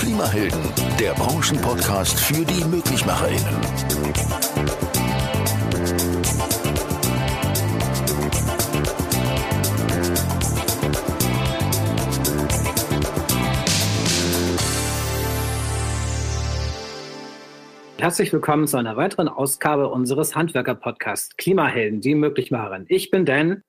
Klimahelden, 0.00 0.62
der 0.98 1.12
Branchenpodcast 1.12 2.18
für 2.18 2.42
die 2.42 2.64
MöglichmacherInnen. 2.64 3.60
Herzlich 17.98 18.32
willkommen 18.32 18.66
zu 18.66 18.78
einer 18.78 18.96
weiteren 18.96 19.28
Ausgabe 19.28 19.90
unseres 19.90 20.34
Handwerker-Podcasts 20.34 21.36
Klimahelden, 21.36 22.00
die 22.00 22.14
Möglichmacherin. 22.14 22.86
Ich 22.88 23.10
bin 23.10 23.26
Dan. 23.26 23.64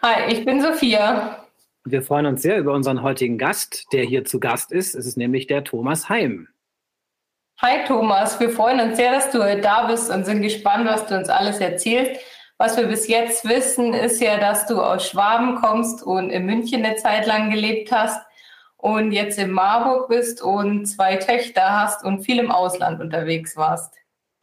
Hi, 0.00 0.32
ich 0.32 0.44
bin 0.44 0.62
Sophia. 0.62 1.45
Wir 1.88 2.02
freuen 2.02 2.26
uns 2.26 2.42
sehr 2.42 2.58
über 2.58 2.72
unseren 2.72 3.04
heutigen 3.04 3.38
Gast, 3.38 3.86
der 3.92 4.02
hier 4.02 4.24
zu 4.24 4.40
Gast 4.40 4.72
ist. 4.72 4.96
Es 4.96 5.06
ist 5.06 5.16
nämlich 5.16 5.46
der 5.46 5.62
Thomas 5.62 6.08
Heim. 6.08 6.48
Hi 7.62 7.84
Thomas, 7.86 8.40
wir 8.40 8.50
freuen 8.50 8.80
uns 8.80 8.96
sehr, 8.96 9.12
dass 9.12 9.30
du 9.30 9.40
heute 9.40 9.60
da 9.60 9.86
bist 9.86 10.10
und 10.10 10.26
sind 10.26 10.42
gespannt, 10.42 10.88
was 10.88 11.06
du 11.06 11.16
uns 11.16 11.28
alles 11.28 11.60
erzählst. 11.60 12.20
Was 12.58 12.76
wir 12.76 12.88
bis 12.88 13.06
jetzt 13.06 13.48
wissen, 13.48 13.94
ist 13.94 14.20
ja, 14.20 14.36
dass 14.38 14.66
du 14.66 14.82
aus 14.82 15.08
Schwaben 15.08 15.54
kommst 15.54 16.02
und 16.02 16.30
in 16.30 16.44
München 16.44 16.84
eine 16.84 16.96
Zeit 16.96 17.24
lang 17.24 17.50
gelebt 17.50 17.92
hast 17.92 18.20
und 18.78 19.12
jetzt 19.12 19.38
in 19.38 19.52
Marburg 19.52 20.08
bist 20.08 20.42
und 20.42 20.86
zwei 20.86 21.14
Töchter 21.16 21.70
hast 21.70 22.04
und 22.04 22.24
viel 22.24 22.40
im 22.40 22.50
Ausland 22.50 23.00
unterwegs 23.00 23.56
warst. 23.56 23.94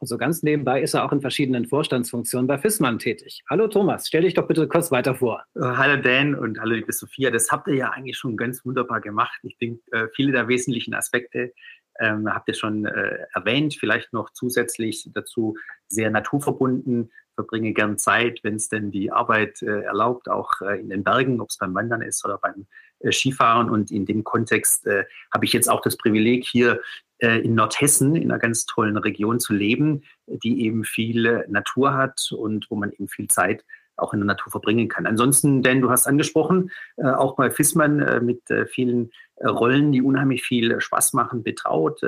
So 0.06 0.18
ganz 0.18 0.42
nebenbei 0.42 0.82
ist 0.82 0.94
er 0.94 1.04
auch 1.04 1.12
in 1.12 1.20
verschiedenen 1.20 1.66
Vorstandsfunktionen 1.66 2.46
bei 2.46 2.58
Fissmann 2.58 2.98
tätig. 2.98 3.42
Hallo 3.48 3.68
Thomas, 3.68 4.06
stell 4.06 4.22
dich 4.22 4.34
doch 4.34 4.46
bitte 4.46 4.68
kurz 4.68 4.90
weiter 4.90 5.14
vor. 5.14 5.44
Äh, 5.54 5.60
hallo 5.60 6.00
Dan 6.00 6.34
und 6.34 6.60
hallo 6.60 6.74
liebe 6.74 6.92
Sophia. 6.92 7.30
Das 7.30 7.50
habt 7.50 7.68
ihr 7.68 7.74
ja 7.74 7.90
eigentlich 7.90 8.18
schon 8.18 8.36
ganz 8.36 8.64
wunderbar 8.64 9.00
gemacht. 9.00 9.38
Ich 9.42 9.56
denke, 9.56 9.80
äh, 9.92 10.08
viele 10.14 10.32
der 10.32 10.48
wesentlichen 10.48 10.94
Aspekte 10.94 11.52
ähm, 12.00 12.28
habt 12.28 12.48
ihr 12.48 12.54
schon 12.54 12.84
äh, 12.84 13.18
erwähnt. 13.32 13.76
Vielleicht 13.78 14.12
noch 14.12 14.30
zusätzlich 14.30 15.08
dazu 15.14 15.56
sehr 15.88 16.10
naturverbunden. 16.10 17.10
Verbringe 17.34 17.72
gern 17.72 17.98
Zeit, 17.98 18.40
wenn 18.42 18.56
es 18.56 18.68
denn 18.68 18.90
die 18.90 19.10
Arbeit 19.10 19.62
äh, 19.62 19.82
erlaubt, 19.82 20.28
auch 20.28 20.60
äh, 20.60 20.80
in 20.80 20.88
den 20.88 21.02
Bergen, 21.02 21.40
ob 21.40 21.50
es 21.50 21.58
beim 21.58 21.74
Wandern 21.74 22.02
ist 22.02 22.24
oder 22.24 22.38
beim 22.38 22.66
äh, 23.00 23.10
Skifahren. 23.10 23.70
Und 23.70 23.90
in 23.90 24.06
dem 24.06 24.22
Kontext 24.22 24.86
habe 25.32 25.44
ich 25.44 25.52
jetzt 25.52 25.68
auch 25.68 25.80
das 25.80 25.96
Privileg, 25.96 26.44
hier 26.44 26.80
in 27.18 27.54
Nordhessen 27.54 28.16
in 28.16 28.30
einer 28.30 28.40
ganz 28.40 28.66
tollen 28.66 28.96
Region 28.96 29.40
zu 29.40 29.54
leben, 29.54 30.02
die 30.26 30.64
eben 30.64 30.84
viel 30.84 31.44
Natur 31.48 31.94
hat 31.94 32.30
und 32.32 32.66
wo 32.70 32.76
man 32.76 32.90
eben 32.90 33.08
viel 33.08 33.28
Zeit 33.28 33.64
auch 33.96 34.12
in 34.12 34.20
der 34.20 34.26
Natur 34.26 34.50
verbringen 34.50 34.88
kann. 34.88 35.06
Ansonsten, 35.06 35.62
denn 35.62 35.80
du 35.80 35.90
hast 35.90 36.06
angesprochen, 36.06 36.70
äh, 36.96 37.06
auch 37.06 37.36
bei 37.36 37.50
Fissmann 37.50 38.00
äh, 38.00 38.20
mit 38.20 38.42
vielen 38.68 39.10
Rollen, 39.42 39.92
die 39.92 40.02
unheimlich 40.02 40.44
viel 40.44 40.80
Spaß 40.80 41.12
machen, 41.12 41.42
betraut. 41.42 42.00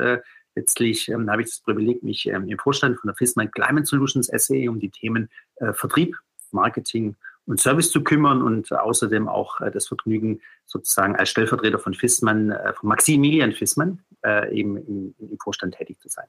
Letztlich 0.55 1.09
ähm, 1.09 1.29
habe 1.31 1.43
ich 1.43 1.49
das 1.49 1.61
Privileg, 1.61 2.03
mich 2.03 2.27
ähm, 2.29 2.49
im 2.49 2.59
Vorstand 2.59 2.99
von 2.99 3.09
der 3.09 3.17
Fissmann 3.17 3.51
Climate 3.51 3.85
Solutions 3.85 4.29
SE 4.29 4.71
um 4.71 4.79
die 4.79 4.91
Themen 4.91 5.29
Vertrieb, 5.73 6.17
Marketing 6.53 7.17
und 7.47 7.61
Service 7.61 7.91
zu 7.91 8.03
kümmern 8.03 8.43
und 8.43 8.73
außerdem 8.73 9.29
auch 9.29 9.61
das 9.73 9.89
Vergnügen, 9.89 10.41
sozusagen 10.67 11.17
als 11.17 11.31
Stellvertreter 11.31 11.79
von 11.79 11.95
Fissmann, 11.95 12.55
von 12.75 12.89
Maximilian 12.89 13.53
Fissmann, 13.53 14.05
äh, 14.25 14.53
eben 14.53 14.77
im, 14.77 15.15
im 15.19 15.39
Vorstand 15.39 15.75
tätig 15.75 16.01
zu 16.01 16.09
sein. 16.09 16.27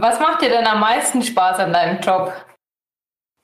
Was 0.00 0.18
macht 0.18 0.42
dir 0.42 0.48
denn 0.48 0.66
am 0.66 0.80
meisten 0.80 1.22
Spaß 1.22 1.60
an 1.60 1.72
deinem 1.72 2.00
Job? 2.00 2.32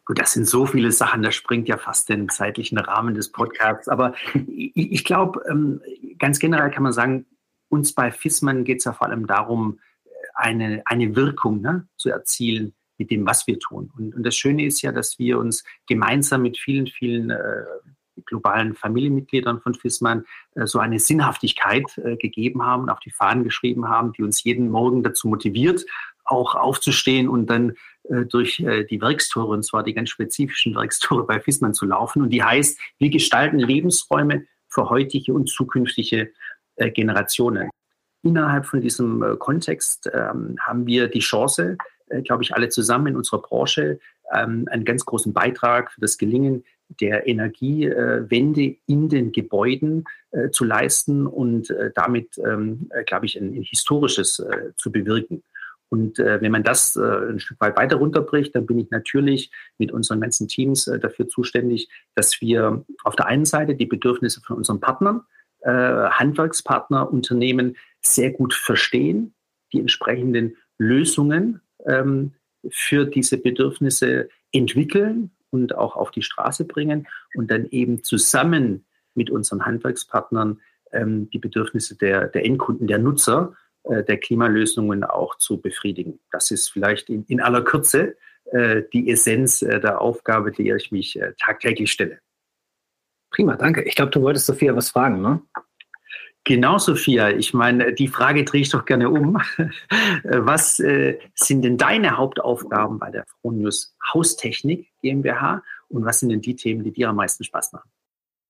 Gut, 0.04 0.18
das 0.18 0.32
sind 0.32 0.46
so 0.46 0.66
viele 0.66 0.90
Sachen, 0.90 1.22
das 1.22 1.34
springt 1.34 1.68
ja 1.68 1.76
fast 1.76 2.08
den 2.08 2.28
zeitlichen 2.30 2.78
Rahmen 2.78 3.14
des 3.14 3.30
Podcasts. 3.30 3.88
Aber 3.88 4.14
ich, 4.34 4.72
ich 4.74 5.04
glaube, 5.04 5.42
ähm, 5.48 5.80
ganz 6.18 6.38
generell 6.38 6.70
kann 6.70 6.82
man 6.82 6.92
sagen, 6.92 7.26
uns 7.68 7.94
bei 7.94 8.10
FISMAN 8.10 8.64
geht 8.64 8.78
es 8.78 8.84
ja 8.84 8.92
vor 8.92 9.06
allem 9.06 9.26
darum, 9.26 9.78
eine, 10.34 10.82
eine 10.86 11.14
Wirkung 11.14 11.60
ne, 11.60 11.86
zu 11.96 12.10
erzielen 12.10 12.74
mit 12.98 13.10
dem, 13.10 13.26
was 13.26 13.46
wir 13.46 13.58
tun. 13.58 13.90
Und, 13.96 14.14
und, 14.14 14.22
das 14.24 14.36
Schöne 14.36 14.66
ist 14.66 14.82
ja, 14.82 14.92
dass 14.92 15.18
wir 15.18 15.38
uns 15.38 15.64
gemeinsam 15.86 16.42
mit 16.42 16.58
vielen, 16.58 16.86
vielen 16.86 17.30
äh, 17.30 17.64
globalen 18.26 18.74
Familienmitgliedern 18.74 19.60
von 19.60 19.74
FISMAN 19.74 20.24
äh, 20.54 20.66
so 20.66 20.78
eine 20.78 20.98
Sinnhaftigkeit 20.98 21.98
äh, 21.98 22.16
gegeben 22.16 22.64
haben 22.64 22.84
und 22.84 22.90
auf 22.90 23.00
die 23.00 23.10
Fahnen 23.10 23.44
geschrieben 23.44 23.88
haben, 23.88 24.12
die 24.12 24.22
uns 24.22 24.42
jeden 24.44 24.70
Morgen 24.70 25.02
dazu 25.02 25.28
motiviert, 25.28 25.84
auch 26.24 26.54
aufzustehen 26.54 27.28
und 27.28 27.48
dann 27.48 27.74
äh, 28.04 28.24
durch 28.26 28.56
die 28.56 29.00
Werkstore, 29.00 29.48
und 29.48 29.64
zwar 29.64 29.82
die 29.82 29.94
ganz 29.94 30.10
spezifischen 30.10 30.74
Werkstore 30.74 31.24
bei 31.24 31.40
FISMAN 31.40 31.74
zu 31.74 31.86
laufen. 31.86 32.22
Und 32.22 32.30
die 32.30 32.42
heißt, 32.42 32.78
wir 32.98 33.10
gestalten 33.10 33.58
Lebensräume 33.58 34.46
für 34.68 34.90
heutige 34.90 35.32
und 35.32 35.48
zukünftige 35.48 36.32
Generationen. 36.76 37.70
Innerhalb 38.22 38.66
von 38.66 38.80
diesem 38.80 39.36
Kontext 39.38 40.08
ähm, 40.12 40.56
haben 40.60 40.86
wir 40.86 41.08
die 41.08 41.20
Chance, 41.20 41.76
glaube 42.24 42.42
ich, 42.42 42.54
alle 42.54 42.68
zusammen 42.68 43.08
in 43.08 43.16
unserer 43.16 43.42
Branche 43.42 43.98
ähm, 44.32 44.66
einen 44.70 44.84
ganz 44.84 45.04
großen 45.04 45.32
Beitrag 45.32 45.92
für 45.92 46.00
das 46.00 46.18
Gelingen 46.18 46.64
der 47.00 47.26
Energiewende 47.26 48.76
in 48.86 49.08
den 49.08 49.32
Gebäuden 49.32 50.04
äh, 50.30 50.50
zu 50.50 50.64
leisten 50.64 51.26
und 51.26 51.70
äh, 51.70 51.90
damit, 51.94 52.38
ähm, 52.38 52.88
äh, 52.90 53.04
glaube 53.04 53.26
ich, 53.26 53.38
ein, 53.38 53.54
ein 53.54 53.62
historisches 53.62 54.38
äh, 54.38 54.72
zu 54.76 54.90
bewirken. 54.90 55.42
Und 55.90 56.18
äh, 56.18 56.40
wenn 56.40 56.52
man 56.52 56.62
das 56.62 56.96
äh, 56.96 57.30
ein 57.30 57.40
Stück 57.40 57.60
weit 57.60 57.76
weiter 57.76 57.96
runterbricht, 57.96 58.54
dann 58.54 58.66
bin 58.66 58.78
ich 58.78 58.90
natürlich 58.90 59.50
mit 59.78 59.92
unseren 59.92 60.20
ganzen 60.20 60.48
Teams 60.48 60.84
dafür 60.84 61.28
zuständig, 61.28 61.88
dass 62.14 62.40
wir 62.40 62.84
auf 63.04 63.16
der 63.16 63.26
einen 63.26 63.44
Seite 63.44 63.74
die 63.74 63.86
Bedürfnisse 63.86 64.40
von 64.40 64.56
unseren 64.56 64.80
Partnern, 64.80 65.22
Handwerkspartner, 65.64 67.12
Unternehmen 67.12 67.76
sehr 68.00 68.30
gut 68.30 68.54
verstehen, 68.54 69.34
die 69.72 69.80
entsprechenden 69.80 70.56
Lösungen 70.78 71.60
ähm, 71.86 72.32
für 72.70 73.04
diese 73.04 73.38
Bedürfnisse 73.38 74.28
entwickeln 74.52 75.30
und 75.50 75.74
auch 75.76 75.96
auf 75.96 76.10
die 76.10 76.22
Straße 76.22 76.64
bringen 76.64 77.06
und 77.34 77.50
dann 77.50 77.66
eben 77.70 78.02
zusammen 78.02 78.84
mit 79.14 79.30
unseren 79.30 79.64
Handwerkspartnern 79.64 80.60
ähm, 80.92 81.30
die 81.30 81.38
Bedürfnisse 81.38 81.96
der, 81.96 82.28
der 82.28 82.44
Endkunden, 82.44 82.86
der 82.86 82.98
Nutzer 82.98 83.54
äh, 83.84 84.02
der 84.04 84.18
Klimalösungen 84.18 85.04
auch 85.04 85.36
zu 85.36 85.60
befriedigen. 85.60 86.20
Das 86.30 86.50
ist 86.50 86.68
vielleicht 86.68 87.08
in, 87.10 87.24
in 87.24 87.40
aller 87.40 87.62
Kürze 87.62 88.16
äh, 88.46 88.82
die 88.92 89.10
Essenz 89.10 89.62
äh, 89.62 89.80
der 89.80 90.00
Aufgabe, 90.00 90.52
der 90.52 90.76
ich 90.76 90.90
mich 90.90 91.20
äh, 91.20 91.32
tagtäglich 91.40 91.92
stelle. 91.92 92.20
Prima, 93.30 93.56
danke. 93.56 93.82
Ich 93.82 93.94
glaube, 93.94 94.10
du 94.10 94.22
wolltest 94.22 94.46
Sophia 94.46 94.74
was 94.74 94.90
fragen, 94.90 95.20
ne? 95.20 95.42
Genau, 96.48 96.78
Sophia. 96.78 97.28
Ich 97.28 97.52
meine, 97.52 97.92
die 97.92 98.08
Frage 98.08 98.42
drehe 98.42 98.62
ich 98.62 98.70
doch 98.70 98.86
gerne 98.86 99.10
um. 99.10 99.38
Was 100.24 100.80
äh, 100.80 101.18
sind 101.34 101.60
denn 101.60 101.76
deine 101.76 102.16
Hauptaufgaben 102.16 102.98
bei 102.98 103.10
der 103.10 103.24
Fronius 103.42 103.94
Haustechnik 104.14 104.88
GmbH 105.02 105.62
und 105.90 106.06
was 106.06 106.20
sind 106.20 106.30
denn 106.30 106.40
die 106.40 106.56
Themen, 106.56 106.84
die 106.84 106.90
dir 106.90 107.10
am 107.10 107.16
meisten 107.16 107.44
Spaß 107.44 107.74
machen? 107.74 107.90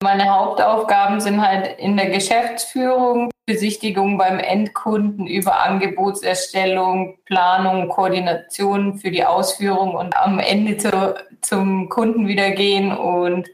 Meine 0.00 0.31
Hauptaufgaben 0.31 1.19
sind 1.20 1.44
halt 1.44 1.76
in 1.81 1.97
der 1.97 2.10
Geschäftsführung, 2.10 3.31
Besichtigung 3.47 4.16
beim 4.16 4.38
Endkunden 4.38 5.26
über 5.26 5.60
Angebotserstellung, 5.60 7.19
Planung, 7.25 7.88
Koordination 7.88 8.94
für 8.94 9.10
die 9.10 9.25
Ausführung 9.25 9.97
und 9.97 10.16
am 10.16 10.38
Ende 10.38 10.76
zu, 10.76 11.16
zum 11.41 11.88
Kunden 11.88 12.28
wieder 12.28 12.53
gehen 12.53 12.97
und 12.97 13.48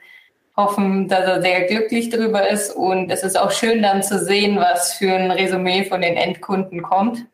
hoffen, 0.57 1.09
dass 1.09 1.27
er 1.27 1.43
sehr 1.43 1.63
glücklich 1.63 2.11
darüber 2.11 2.49
ist. 2.49 2.75
Und 2.75 3.11
es 3.11 3.23
ist 3.23 3.39
auch 3.39 3.51
schön 3.51 3.83
dann 3.83 4.03
zu 4.03 4.19
sehen, 4.19 4.57
was 4.57 4.95
für 4.95 5.13
ein 5.13 5.31
Resümee 5.31 5.85
von 5.85 6.01
den 6.01 6.17
Endkunden 6.17 6.83
kommt. 6.83 7.27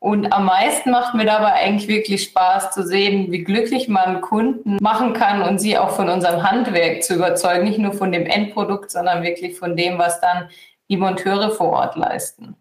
Und 0.00 0.32
am 0.32 0.46
meisten 0.46 0.90
macht 0.90 1.14
mir 1.14 1.24
dabei 1.24 1.52
eigentlich 1.52 1.86
wirklich 1.86 2.24
Spaß 2.24 2.72
zu 2.72 2.82
sehen, 2.82 3.30
wie 3.30 3.44
glücklich 3.44 3.86
man 3.86 4.20
Kunden 4.20 4.78
machen 4.80 5.12
kann 5.12 5.42
und 5.42 5.60
sie 5.60 5.78
auch 5.78 5.90
von 5.90 6.08
unserem 6.08 6.42
Handwerk 6.42 7.04
zu 7.04 7.14
überzeugen, 7.14 7.64
nicht 7.64 7.78
nur 7.78 7.92
von 7.92 8.10
dem 8.10 8.26
Endprodukt, 8.26 8.90
sondern 8.90 9.22
wirklich 9.22 9.56
von 9.56 9.76
dem, 9.76 9.98
was 9.98 10.20
dann 10.20 10.48
die 10.90 10.96
Monteure 10.96 11.52
vor 11.52 11.68
Ort 11.68 11.94
leisten. 11.94 12.56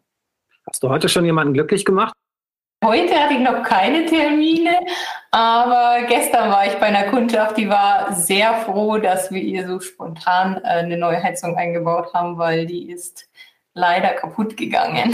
Hast 0.67 0.83
du 0.83 0.89
heute 0.89 1.09
schon 1.09 1.25
jemanden 1.25 1.55
glücklich 1.55 1.83
gemacht? 1.83 2.13
Heute 2.83 3.13
hatte 3.13 3.35
ich 3.35 3.39
noch 3.41 3.61
keine 3.61 4.07
Termine, 4.07 4.75
aber 5.29 6.07
gestern 6.07 6.49
war 6.49 6.65
ich 6.65 6.73
bei 6.73 6.87
einer 6.87 7.11
Kundschaft, 7.11 7.55
die 7.55 7.69
war 7.69 8.11
sehr 8.15 8.55
froh, 8.61 8.97
dass 8.97 9.31
wir 9.31 9.39
ihr 9.39 9.67
so 9.67 9.79
spontan 9.79 10.57
äh, 10.63 10.79
eine 10.79 10.97
neue 10.97 11.21
Heizung 11.21 11.55
eingebaut 11.57 12.11
haben, 12.15 12.39
weil 12.39 12.65
die 12.65 12.89
ist 12.89 13.29
leider 13.75 14.09
kaputt 14.15 14.57
gegangen. 14.57 15.13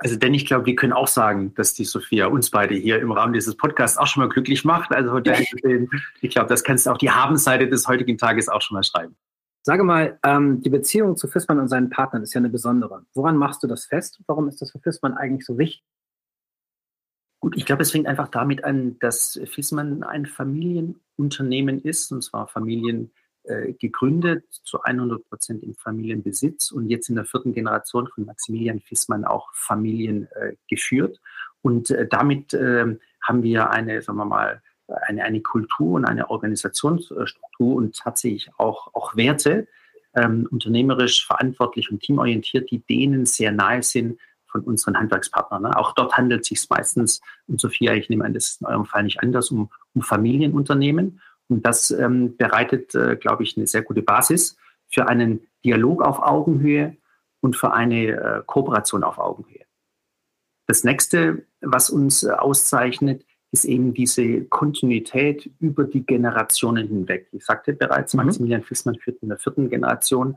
Also 0.00 0.14
denn 0.14 0.32
ich 0.32 0.46
glaube, 0.46 0.66
wir 0.66 0.76
können 0.76 0.92
auch 0.92 1.08
sagen, 1.08 1.52
dass 1.56 1.74
die 1.74 1.84
Sophia 1.84 2.26
uns 2.26 2.50
beide 2.50 2.76
hier 2.76 3.00
im 3.00 3.10
Rahmen 3.10 3.32
dieses 3.32 3.56
Podcasts 3.56 3.98
auch 3.98 4.06
schon 4.06 4.22
mal 4.22 4.28
glücklich 4.28 4.64
macht. 4.64 4.92
Also 4.92 5.18
ich 5.18 6.30
glaube, 6.30 6.48
das 6.48 6.62
kannst 6.62 6.86
du 6.86 6.90
auch 6.90 6.98
die 6.98 7.10
Habenseite 7.10 7.68
des 7.68 7.88
heutigen 7.88 8.16
Tages 8.16 8.48
auch 8.48 8.62
schon 8.62 8.76
mal 8.76 8.84
schreiben. 8.84 9.16
Sage 9.62 9.82
mal, 9.82 10.20
ähm, 10.24 10.62
die 10.62 10.70
Beziehung 10.70 11.16
zu 11.16 11.26
Fissmann 11.26 11.58
und 11.58 11.66
seinen 11.66 11.90
Partnern 11.90 12.22
ist 12.22 12.32
ja 12.32 12.38
eine 12.38 12.48
besondere. 12.48 13.04
Woran 13.14 13.36
machst 13.36 13.64
du 13.64 13.66
das 13.66 13.86
fest? 13.86 14.20
Warum 14.28 14.46
ist 14.46 14.62
das 14.62 14.70
für 14.70 14.78
Fissmann 14.78 15.14
eigentlich 15.14 15.44
so 15.44 15.58
wichtig? 15.58 15.82
Gut, 17.40 17.56
ich 17.56 17.66
glaube, 17.66 17.82
es 17.82 17.92
fängt 17.92 18.06
einfach 18.06 18.28
damit 18.28 18.64
an, 18.64 18.98
dass 18.98 19.40
Fissmann 19.46 20.02
ein 20.02 20.26
Familienunternehmen 20.26 21.80
ist, 21.80 22.10
und 22.10 22.22
zwar 22.22 22.48
Familien 22.48 23.12
äh, 23.44 23.74
gegründet, 23.74 24.44
zu 24.50 24.82
100 24.82 25.24
Prozent 25.28 25.62
im 25.62 25.74
Familienbesitz 25.74 26.72
und 26.72 26.88
jetzt 26.88 27.08
in 27.08 27.14
der 27.14 27.24
vierten 27.24 27.52
Generation 27.52 28.08
von 28.08 28.24
Maximilian 28.24 28.80
Fissmann 28.80 29.24
auch 29.24 29.54
Familien 29.54 30.28
äh, 30.32 30.54
geführt. 30.68 31.20
Und 31.62 31.90
äh, 31.90 32.08
damit 32.08 32.54
ähm, 32.54 32.98
haben 33.22 33.42
wir 33.42 33.70
eine, 33.70 34.02
sagen 34.02 34.18
wir 34.18 34.24
mal, 34.24 34.60
eine, 34.88 35.22
eine 35.22 35.40
Kultur 35.40 35.94
und 35.94 36.04
eine 36.06 36.30
Organisationsstruktur 36.30 37.76
und 37.76 37.96
tatsächlich 37.96 38.50
auch, 38.56 38.92
auch 38.94 39.16
Werte, 39.16 39.68
ähm, 40.14 40.48
unternehmerisch 40.50 41.26
verantwortlich 41.26 41.90
und 41.90 42.00
teamorientiert, 42.00 42.70
die 42.70 42.80
denen 42.80 43.26
sehr 43.26 43.52
nahe 43.52 43.82
sind 43.82 44.18
von 44.50 44.62
unseren 44.62 44.98
Handwerkspartnern. 44.98 45.62
Ne? 45.62 45.76
Auch 45.76 45.92
dort 45.92 46.16
handelt 46.16 46.42
es 46.42 46.48
sich 46.48 46.68
meistens, 46.70 47.20
und 47.46 47.60
Sophia, 47.60 47.94
ich 47.94 48.08
nehme 48.08 48.24
an, 48.24 48.34
das 48.34 48.50
ist 48.50 48.60
in 48.60 48.66
eurem 48.66 48.86
Fall 48.86 49.04
nicht 49.04 49.20
anders, 49.22 49.50
um, 49.50 49.70
um 49.94 50.02
Familienunternehmen. 50.02 51.20
Und 51.48 51.64
das 51.64 51.90
ähm, 51.90 52.36
bereitet, 52.36 52.94
äh, 52.94 53.16
glaube 53.16 53.42
ich, 53.42 53.56
eine 53.56 53.66
sehr 53.66 53.82
gute 53.82 54.02
Basis 54.02 54.56
für 54.88 55.08
einen 55.08 55.46
Dialog 55.64 56.02
auf 56.02 56.20
Augenhöhe 56.20 56.96
und 57.40 57.56
für 57.56 57.72
eine 57.72 58.06
äh, 58.08 58.42
Kooperation 58.46 59.04
auf 59.04 59.18
Augenhöhe. 59.18 59.64
Das 60.66 60.84
nächste, 60.84 61.46
was 61.60 61.90
uns 61.90 62.22
äh, 62.22 62.30
auszeichnet, 62.30 63.24
ist 63.50 63.64
eben 63.64 63.94
diese 63.94 64.44
Kontinuität 64.44 65.50
über 65.58 65.84
die 65.84 66.04
Generationen 66.04 66.86
hinweg. 66.88 67.28
Ich 67.32 67.46
sagte 67.46 67.72
bereits, 67.72 68.12
mhm. 68.12 68.24
Maximilian 68.24 68.62
Fissmann 68.62 68.96
führt 68.96 69.22
in 69.22 69.30
der 69.30 69.38
vierten 69.38 69.70
Generation 69.70 70.36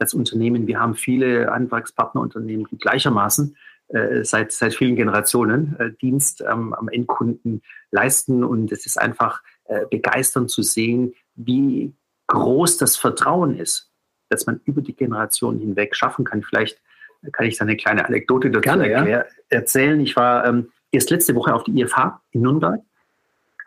das 0.00 0.14
Unternehmen. 0.14 0.66
Wir 0.66 0.80
haben 0.80 0.94
viele 0.94 1.50
Handwerkspartnerunternehmen, 1.50 2.66
die 2.70 2.78
gleichermaßen 2.78 3.56
äh, 3.88 4.24
seit, 4.24 4.50
seit 4.50 4.74
vielen 4.74 4.96
Generationen 4.96 5.76
äh, 5.78 5.90
Dienst 6.00 6.40
ähm, 6.40 6.72
am 6.72 6.88
Endkunden 6.88 7.62
leisten. 7.90 8.42
Und 8.42 8.72
es 8.72 8.86
ist 8.86 9.00
einfach 9.00 9.42
äh, 9.64 9.86
begeisternd 9.90 10.50
zu 10.50 10.62
sehen, 10.62 11.14
wie 11.34 11.94
groß 12.28 12.78
das 12.78 12.96
Vertrauen 12.96 13.56
ist, 13.58 13.90
dass 14.30 14.46
man 14.46 14.60
über 14.64 14.80
die 14.80 14.96
Generationen 14.96 15.60
hinweg 15.60 15.94
schaffen 15.94 16.24
kann. 16.24 16.42
Vielleicht 16.42 16.80
kann 17.32 17.46
ich 17.46 17.58
da 17.58 17.64
eine 17.66 17.76
kleine 17.76 18.06
Anekdote 18.06 18.50
dazu 18.50 18.62
Gerne, 18.62 19.10
ja. 19.10 19.24
erzählen. 19.50 20.00
Ich 20.00 20.16
war 20.16 20.46
ähm, 20.46 20.70
erst 20.90 21.10
letzte 21.10 21.34
Woche 21.34 21.54
auf 21.54 21.64
die 21.64 21.78
IFH 21.78 22.22
in 22.30 22.40
Nürnberg 22.40 22.80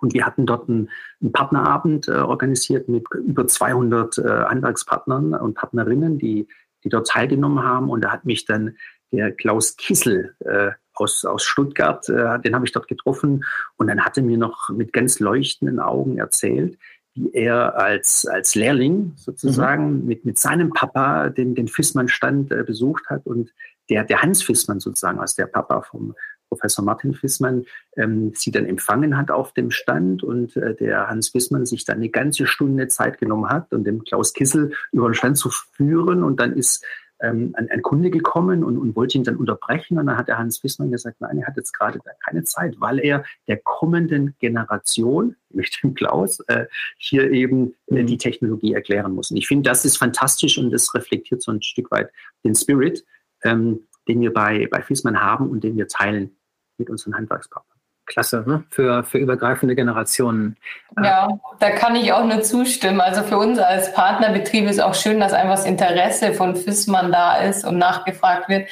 und 0.03 0.13
wir 0.13 0.25
hatten 0.25 0.45
dort 0.45 0.69
einen, 0.69 0.89
einen 1.21 1.31
Partnerabend 1.31 2.09
äh, 2.09 2.11
organisiert 2.11 2.89
mit 2.89 3.05
über 3.13 3.47
200 3.47 4.17
äh, 4.17 4.21
Handwerkspartnern 4.21 5.33
und 5.33 5.55
Partnerinnen, 5.55 6.19
die, 6.19 6.47
die 6.83 6.89
dort 6.89 7.07
teilgenommen 7.07 7.63
haben. 7.63 7.89
Und 7.89 8.03
da 8.03 8.11
hat 8.11 8.25
mich 8.25 8.45
dann 8.45 8.75
der 9.13 9.31
Klaus 9.31 9.77
Kissel 9.77 10.35
äh, 10.39 10.71
aus, 10.93 11.23
aus 11.23 11.43
Stuttgart, 11.43 12.07
äh, 12.09 12.39
den 12.41 12.53
habe 12.53 12.65
ich 12.65 12.73
dort 12.73 12.89
getroffen. 12.89 13.45
Und 13.77 13.87
dann 13.87 14.03
hat 14.03 14.17
er 14.17 14.23
mir 14.23 14.37
noch 14.37 14.69
mit 14.69 14.91
ganz 14.91 15.19
leuchtenden 15.21 15.79
Augen 15.79 16.17
erzählt, 16.17 16.77
wie 17.15 17.31
er 17.31 17.77
als, 17.77 18.25
als 18.25 18.55
Lehrling 18.55 19.13
sozusagen 19.15 20.01
mhm. 20.01 20.05
mit, 20.05 20.25
mit 20.25 20.37
seinem 20.37 20.71
Papa 20.71 21.29
den, 21.29 21.55
den 21.55 21.69
Fissmann-Stand 21.69 22.51
äh, 22.51 22.63
besucht 22.63 23.05
hat 23.09 23.25
und 23.25 23.53
der, 23.89 24.03
der 24.03 24.21
Hans 24.21 24.43
Fissmann 24.43 24.81
sozusagen, 24.81 25.19
als 25.19 25.35
der 25.35 25.45
Papa 25.45 25.81
vom, 25.81 26.13
Professor 26.53 26.85
Martin 26.85 27.13
Fissmann 27.13 27.65
ähm, 27.97 28.31
sie 28.35 28.51
dann 28.51 28.65
empfangen 28.65 29.17
hat 29.17 29.31
auf 29.31 29.53
dem 29.53 29.71
Stand 29.71 30.23
und 30.23 30.55
äh, 30.55 30.75
der 30.75 31.09
Hans 31.09 31.29
Fissmann 31.29 31.65
sich 31.65 31.83
dann 31.83 31.97
eine 31.97 32.09
ganze 32.09 32.45
Stunde 32.45 32.87
Zeit 32.87 33.17
genommen 33.17 33.49
hat 33.49 33.73
und 33.73 33.85
dem 33.85 34.03
Klaus 34.03 34.33
Kissel 34.33 34.73
über 34.91 35.09
den 35.09 35.15
Stand 35.15 35.37
zu 35.37 35.49
führen 35.49 36.23
und 36.23 36.39
dann 36.39 36.53
ist 36.53 36.85
ähm, 37.23 37.55
ein, 37.57 37.69
ein, 37.71 37.81
Kunde 37.81 38.11
gekommen 38.11 38.63
und, 38.63 38.77
und, 38.77 38.95
wollte 38.95 39.17
ihn 39.17 39.23
dann 39.23 39.37
unterbrechen 39.37 39.97
und 39.97 40.05
dann 40.07 40.17
hat 40.17 40.27
der 40.27 40.37
Hans 40.37 40.59
Fissmann 40.59 40.91
gesagt, 40.91 41.21
nein, 41.21 41.39
er 41.39 41.47
hat 41.47 41.55
jetzt 41.55 41.71
gerade 41.71 41.99
keine 42.23 42.43
Zeit, 42.43 42.75
weil 42.79 42.99
er 42.99 43.23
der 43.47 43.57
kommenden 43.57 44.35
Generation, 44.39 45.35
nämlich 45.49 45.79
dem 45.81 45.95
Klaus, 45.95 46.41
äh, 46.41 46.65
hier 46.97 47.31
eben 47.31 47.75
äh, 47.87 48.03
die 48.03 48.17
Technologie 48.17 48.73
erklären 48.73 49.13
muss. 49.13 49.31
Und 49.31 49.37
ich 49.37 49.47
finde, 49.47 49.69
das 49.69 49.85
ist 49.85 49.97
fantastisch 49.97 50.57
und 50.57 50.71
das 50.71 50.93
reflektiert 50.93 51.41
so 51.41 51.51
ein 51.51 51.61
Stück 51.61 51.89
weit 51.91 52.11
den 52.43 52.55
Spirit, 52.55 53.05
ähm, 53.43 53.87
den 54.07 54.19
wir 54.21 54.33
bei, 54.33 54.67
bei 54.69 54.81
Fissmann 54.81 55.21
haben 55.21 55.49
und 55.49 55.63
den 55.63 55.77
wir 55.77 55.87
teilen 55.87 56.35
mit 56.83 56.89
unseren 56.89 57.15
Handwerkspartnern. 57.15 57.77
Klasse, 58.05 58.43
ne? 58.45 58.65
für, 58.69 59.03
für 59.05 59.17
übergreifende 59.17 59.75
Generationen. 59.75 60.57
Ja, 61.01 61.29
da 61.59 61.71
kann 61.71 61.95
ich 61.95 62.11
auch 62.11 62.25
nur 62.25 62.41
zustimmen. 62.41 62.99
Also 62.99 63.23
für 63.23 63.37
uns 63.37 63.59
als 63.59 63.93
Partnerbetrieb 63.93 64.69
ist 64.69 64.81
auch 64.81 64.93
schön, 64.93 65.21
dass 65.21 65.31
einfach 65.31 65.55
das 65.55 65.65
Interesse 65.65 66.33
von 66.33 66.55
FISMAN 66.55 67.13
da 67.13 67.37
ist 67.37 67.65
und 67.65 67.77
nachgefragt 67.77 68.49
wird, 68.49 68.67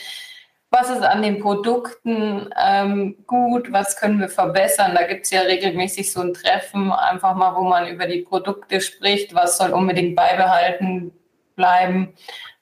was 0.69 0.89
ist 0.89 1.03
an 1.03 1.21
den 1.21 1.39
Produkten 1.39 2.49
ähm, 2.61 3.17
gut, 3.27 3.71
was 3.73 3.97
können 3.97 4.19
wir 4.19 4.29
verbessern. 4.29 4.95
Da 4.95 5.05
gibt 5.05 5.25
es 5.25 5.31
ja 5.31 5.41
regelmäßig 5.41 6.11
so 6.11 6.21
ein 6.21 6.33
Treffen, 6.33 6.91
einfach 6.91 7.35
mal, 7.35 7.55
wo 7.55 7.63
man 7.63 7.87
über 7.87 8.07
die 8.07 8.21
Produkte 8.21 8.79
spricht, 8.79 9.33
was 9.35 9.57
soll 9.57 9.71
unbedingt 9.71 10.15
beibehalten 10.15 11.11
bleiben, 11.57 12.13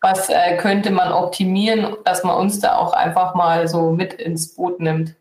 was 0.01 0.29
äh, 0.29 0.57
könnte 0.57 0.91
man 0.91 1.11
optimieren, 1.11 1.95
dass 2.03 2.23
man 2.23 2.35
uns 2.37 2.59
da 2.59 2.77
auch 2.77 2.93
einfach 2.93 3.35
mal 3.35 3.67
so 3.67 3.91
mit 3.91 4.13
ins 4.13 4.55
Boot 4.55 4.79
nimmt. 4.79 5.15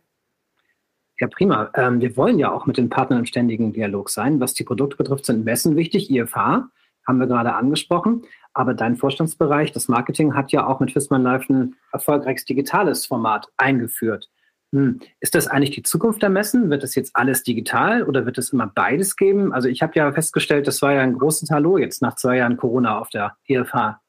Ja, 1.20 1.26
prima. 1.26 1.70
Ähm, 1.74 2.00
wir 2.00 2.16
wollen 2.16 2.38
ja 2.38 2.52
auch 2.52 2.66
mit 2.66 2.76
den 2.76 2.90
Partnern 2.90 3.20
im 3.20 3.26
ständigen 3.26 3.72
Dialog 3.72 4.08
sein. 4.08 4.40
Was 4.40 4.54
die 4.54 4.64
Produkte 4.64 4.96
betrifft, 4.96 5.26
sind 5.26 5.44
Messen 5.44 5.76
wichtig. 5.76 6.10
IFA 6.10 6.70
haben 7.06 7.18
wir 7.18 7.26
gerade 7.26 7.54
angesprochen. 7.54 8.22
Aber 8.54 8.74
dein 8.74 8.96
Vorstandsbereich, 8.96 9.72
das 9.72 9.88
Marketing, 9.88 10.34
hat 10.34 10.52
ja 10.52 10.66
auch 10.66 10.80
mit 10.80 10.92
Fissmann 10.92 11.22
Live 11.22 11.48
ein 11.48 11.76
erfolgreiches 11.92 12.44
digitales 12.44 13.06
Format 13.06 13.48
eingeführt. 13.56 14.30
Hm. 14.72 15.00
Ist 15.20 15.34
das 15.34 15.46
eigentlich 15.46 15.70
die 15.70 15.82
Zukunft 15.82 16.22
der 16.22 16.28
Messen? 16.28 16.70
Wird 16.70 16.82
das 16.82 16.94
jetzt 16.94 17.16
alles 17.16 17.42
digital 17.42 18.02
oder 18.04 18.26
wird 18.26 18.36
es 18.38 18.50
immer 18.52 18.66
beides 18.66 19.16
geben? 19.16 19.52
Also 19.52 19.68
ich 19.68 19.82
habe 19.82 19.94
ja 19.96 20.12
festgestellt, 20.12 20.66
das 20.66 20.82
war 20.82 20.92
ja 20.92 21.00
ein 21.00 21.16
großes 21.16 21.50
Hallo 21.50 21.78
jetzt 21.78 22.02
nach 22.02 22.16
zwei 22.16 22.36
Jahren 22.36 22.56
Corona 22.56 22.98
auf 22.98 23.08
der 23.08 23.36
IFA. 23.48 24.00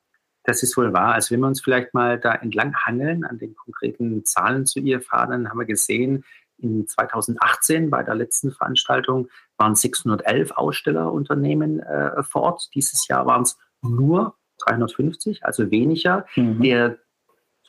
Das 0.43 0.63
ist 0.63 0.75
wohl 0.75 0.93
wahr. 0.93 1.13
Also 1.13 1.31
wenn 1.31 1.39
wir 1.41 1.47
uns 1.47 1.61
vielleicht 1.61 1.93
mal 1.93 2.19
da 2.19 2.33
entlang 2.33 2.75
hangeln 2.75 3.23
an 3.23 3.37
den 3.37 3.55
konkreten 3.55 4.25
Zahlen 4.25 4.65
zu 4.65 4.79
IFA, 4.79 5.27
dann 5.27 5.49
haben 5.49 5.59
wir 5.59 5.65
gesehen, 5.65 6.25
in 6.61 6.87
2018 6.87 7.89
bei 7.89 8.03
der 8.03 8.15
letzten 8.15 8.51
Veranstaltung 8.51 9.29
waren 9.57 9.75
611 9.75 10.51
Ausstellerunternehmen 10.51 11.79
äh, 11.79 12.23
vor 12.23 12.43
Ort. 12.43 12.69
Dieses 12.75 13.07
Jahr 13.07 13.25
waren 13.25 13.43
es 13.43 13.57
nur 13.81 14.35
350, 14.59 15.45
also 15.45 15.71
weniger. 15.71 16.25
Mhm. 16.35 16.61
Der 16.61 16.97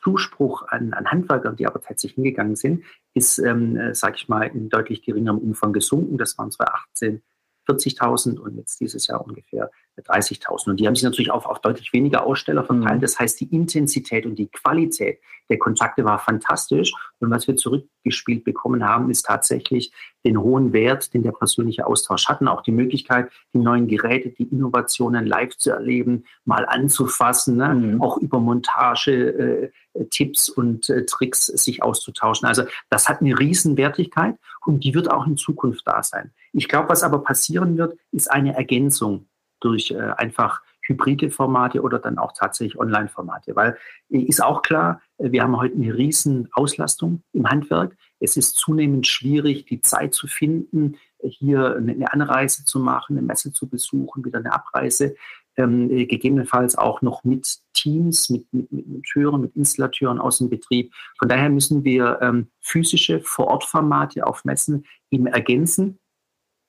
Zuspruch 0.02 0.66
an, 0.68 0.92
an 0.94 1.10
Handwerker, 1.10 1.52
die 1.52 1.66
aber 1.66 1.80
tatsächlich 1.80 2.14
hingegangen 2.14 2.56
sind, 2.56 2.84
ist, 3.14 3.38
ähm, 3.38 3.76
äh, 3.76 3.94
sage 3.94 4.16
ich 4.16 4.28
mal, 4.28 4.44
in 4.44 4.68
deutlich 4.68 5.02
geringerem 5.02 5.38
Umfang 5.38 5.72
gesunken. 5.72 6.18
Das 6.18 6.38
waren 6.38 6.50
2018 6.50 7.22
40.000 7.68 8.38
und 8.38 8.56
jetzt 8.56 8.80
dieses 8.80 9.06
Jahr 9.06 9.24
ungefähr 9.24 9.70
30.000. 10.00 10.70
Und 10.70 10.80
die 10.80 10.86
haben 10.86 10.94
sich 10.94 11.04
natürlich 11.04 11.30
auch 11.30 11.46
auf 11.46 11.60
deutlich 11.60 11.92
weniger 11.92 12.24
Aussteller 12.26 12.64
verteilt. 12.64 12.98
Mhm. 12.98 13.02
Das 13.02 13.18
heißt, 13.18 13.40
die 13.40 13.54
Intensität 13.54 14.26
und 14.26 14.36
die 14.36 14.48
Qualität 14.48 15.18
der 15.50 15.58
Kontakte 15.58 16.04
war 16.04 16.18
fantastisch. 16.18 16.92
Und 17.18 17.30
was 17.30 17.46
wir 17.46 17.56
zurückgespielt 17.56 18.44
bekommen 18.44 18.86
haben, 18.88 19.10
ist 19.10 19.26
tatsächlich 19.26 19.92
den 20.24 20.40
hohen 20.40 20.72
Wert, 20.72 21.12
den 21.12 21.22
der 21.22 21.32
persönliche 21.32 21.86
Austausch 21.86 22.28
hatten. 22.28 22.48
Auch 22.48 22.62
die 22.62 22.72
Möglichkeit, 22.72 23.30
die 23.52 23.58
neuen 23.58 23.88
Geräte, 23.88 24.30
die 24.30 24.44
Innovationen 24.44 25.26
live 25.26 25.56
zu 25.56 25.70
erleben, 25.70 26.24
mal 26.44 26.64
anzufassen, 26.66 27.56
ne? 27.56 27.74
mhm. 27.74 28.02
auch 28.02 28.18
über 28.18 28.38
Montage, 28.38 29.72
äh, 29.94 30.04
Tipps 30.10 30.48
und 30.48 30.88
äh, 30.88 31.04
Tricks 31.04 31.46
sich 31.46 31.82
auszutauschen. 31.82 32.46
Also 32.46 32.62
das 32.88 33.08
hat 33.08 33.20
eine 33.20 33.38
Riesenwertigkeit 33.38 34.36
und 34.64 34.84
die 34.84 34.94
wird 34.94 35.10
auch 35.10 35.26
in 35.26 35.36
Zukunft 35.36 35.82
da 35.86 36.02
sein. 36.02 36.32
Ich 36.52 36.68
glaube, 36.68 36.88
was 36.88 37.02
aber 37.02 37.22
passieren 37.22 37.76
wird, 37.76 37.98
ist 38.12 38.30
eine 38.30 38.54
Ergänzung 38.54 39.26
durch 39.60 39.90
äh, 39.90 39.98
einfach 40.16 40.62
hybride 40.82 41.30
Formate 41.30 41.82
oder 41.82 41.98
dann 41.98 42.18
auch 42.18 42.32
tatsächlich 42.32 42.78
Online-Formate. 42.78 43.54
Weil 43.56 43.76
äh, 44.10 44.18
ist 44.18 44.42
auch 44.42 44.62
klar, 44.62 45.00
äh, 45.18 45.30
wir 45.30 45.42
haben 45.42 45.56
heute 45.56 45.74
eine 45.74 45.94
riesen 45.94 46.48
Auslastung 46.52 47.22
im 47.32 47.48
Handwerk. 47.48 47.96
Es 48.18 48.36
ist 48.36 48.56
zunehmend 48.56 49.06
schwierig, 49.06 49.64
die 49.66 49.80
Zeit 49.80 50.14
zu 50.14 50.26
finden, 50.26 50.96
hier 51.22 51.76
eine 51.76 52.12
Anreise 52.12 52.64
zu 52.64 52.80
machen, 52.80 53.16
eine 53.16 53.26
Messe 53.26 53.52
zu 53.52 53.68
besuchen, 53.68 54.24
wieder 54.24 54.38
eine 54.38 54.52
Abreise. 54.52 55.14
Ähm, 55.56 55.90
äh, 55.90 56.06
gegebenenfalls 56.06 56.76
auch 56.76 57.02
noch 57.02 57.24
mit 57.24 57.58
Teams, 57.74 58.30
mit, 58.30 58.46
mit, 58.52 58.70
mit 58.70 58.86
Monteuren, 58.86 59.40
mit 59.40 59.56
Installateuren 59.56 60.20
aus 60.20 60.38
dem 60.38 60.48
Betrieb. 60.48 60.92
Von 61.18 61.28
daher 61.28 61.50
müssen 61.50 61.82
wir 61.84 62.18
ähm, 62.22 62.50
physische 62.60 63.20
Vorortformate 63.20 64.26
auf 64.26 64.44
Messen 64.44 64.86
eben 65.10 65.26
ergänzen 65.26 65.98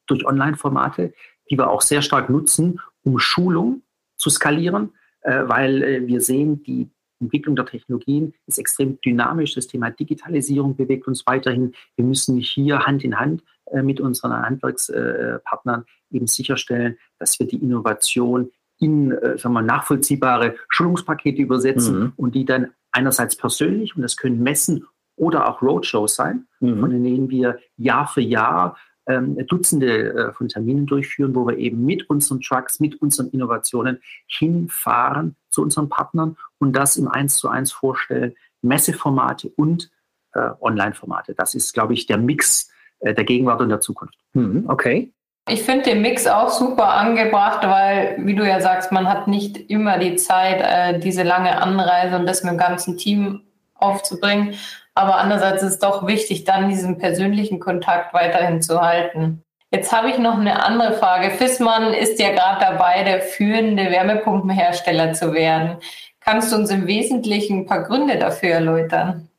durch 0.07 0.25
Online-Formate, 0.25 1.13
die 1.51 1.57
wir 1.57 1.69
auch 1.69 1.81
sehr 1.81 2.01
stark 2.01 2.29
nutzen, 2.29 2.79
um 3.03 3.19
Schulung 3.19 3.83
zu 4.17 4.29
skalieren, 4.29 4.93
äh, 5.21 5.43
weil 5.45 5.83
äh, 5.83 6.07
wir 6.07 6.21
sehen, 6.21 6.63
die 6.63 6.89
Entwicklung 7.19 7.55
der 7.55 7.65
Technologien 7.65 8.33
ist 8.47 8.57
extrem 8.57 8.99
dynamisch. 9.01 9.53
Das 9.53 9.67
Thema 9.67 9.91
Digitalisierung 9.91 10.75
bewegt 10.75 11.07
uns 11.07 11.27
weiterhin. 11.27 11.73
Wir 11.95 12.05
müssen 12.05 12.37
hier 12.37 12.79
Hand 12.79 13.03
in 13.03 13.19
Hand 13.19 13.43
äh, 13.65 13.83
mit 13.83 13.99
unseren 13.99 14.33
Handwerkspartnern 14.33 15.85
eben 16.09 16.25
sicherstellen, 16.25 16.97
dass 17.19 17.39
wir 17.39 17.45
die 17.45 17.57
Innovation 17.57 18.49
in 18.79 19.15
sagen 19.37 19.53
wir, 19.53 19.61
nachvollziehbare 19.61 20.55
Schulungspakete 20.69 21.39
übersetzen 21.39 21.99
mhm. 21.99 22.13
und 22.15 22.33
die 22.33 22.45
dann 22.45 22.71
einerseits 22.91 23.35
persönlich, 23.35 23.95
und 23.95 24.01
das 24.01 24.17
können 24.17 24.41
Messen 24.41 24.87
oder 25.15 25.47
auch 25.47 25.61
Roadshows 25.61 26.15
sein, 26.15 26.47
mhm. 26.59 26.79
von 26.79 26.89
denen 26.89 27.29
wir 27.29 27.59
Jahr 27.77 28.07
für 28.07 28.21
Jahr 28.21 28.75
ähm, 29.11 29.47
Dutzende 29.47 30.13
äh, 30.13 30.33
von 30.33 30.47
Terminen 30.47 30.85
durchführen, 30.85 31.35
wo 31.35 31.47
wir 31.47 31.57
eben 31.57 31.85
mit 31.85 32.09
unseren 32.09 32.41
Trucks, 32.41 32.79
mit 32.79 33.01
unseren 33.01 33.29
Innovationen 33.29 34.01
hinfahren 34.27 35.35
zu 35.49 35.61
unseren 35.61 35.89
Partnern 35.89 36.37
und 36.59 36.73
das 36.73 36.97
im 36.97 37.07
Eins 37.07 37.35
zu 37.35 37.49
eins 37.49 37.71
vorstellen, 37.71 38.35
Messeformate 38.61 39.51
und 39.55 39.91
äh, 40.33 40.49
Online-Formate. 40.61 41.33
Das 41.35 41.55
ist, 41.55 41.73
glaube 41.73 41.93
ich, 41.93 42.05
der 42.05 42.17
Mix 42.17 42.71
äh, 42.99 43.13
der 43.13 43.23
Gegenwart 43.23 43.61
und 43.61 43.69
der 43.69 43.81
Zukunft. 43.81 44.15
Hm, 44.33 44.65
okay. 44.67 45.11
Ich 45.49 45.63
finde 45.63 45.85
den 45.85 46.01
Mix 46.01 46.27
auch 46.27 46.49
super 46.49 46.93
angebracht, 46.93 47.67
weil, 47.67 48.15
wie 48.19 48.35
du 48.35 48.47
ja 48.47 48.61
sagst, 48.61 48.91
man 48.91 49.09
hat 49.09 49.27
nicht 49.27 49.57
immer 49.57 49.97
die 49.97 50.15
Zeit, 50.15 50.61
äh, 50.61 50.99
diese 50.99 51.23
lange 51.23 51.59
Anreise 51.61 52.15
und 52.15 52.27
das 52.27 52.43
mit 52.43 52.53
dem 52.53 52.59
ganzen 52.59 52.97
Team 52.97 53.41
aufzubringen. 53.73 54.53
Aber 54.93 55.17
andererseits 55.17 55.63
ist 55.63 55.69
es 55.69 55.79
doch 55.79 56.05
wichtig, 56.05 56.43
dann 56.43 56.69
diesen 56.69 56.97
persönlichen 56.97 57.59
Kontakt 57.59 58.13
weiterhin 58.13 58.61
zu 58.61 58.81
halten. 58.81 59.43
Jetzt 59.71 59.93
habe 59.93 60.09
ich 60.09 60.17
noch 60.17 60.37
eine 60.37 60.65
andere 60.65 60.93
Frage. 60.93 61.31
Fissmann 61.31 61.93
ist 61.93 62.19
ja 62.19 62.31
gerade 62.31 62.59
dabei, 62.59 63.03
der 63.03 63.21
führende 63.21 63.89
Wärmepumpenhersteller 63.89 65.13
zu 65.13 65.33
werden. 65.33 65.77
Kannst 66.19 66.51
du 66.51 66.57
uns 66.57 66.69
im 66.69 66.87
Wesentlichen 66.87 67.59
ein 67.59 67.65
paar 67.65 67.83
Gründe 67.83 68.19
dafür 68.19 68.49
erläutern? 68.49 69.29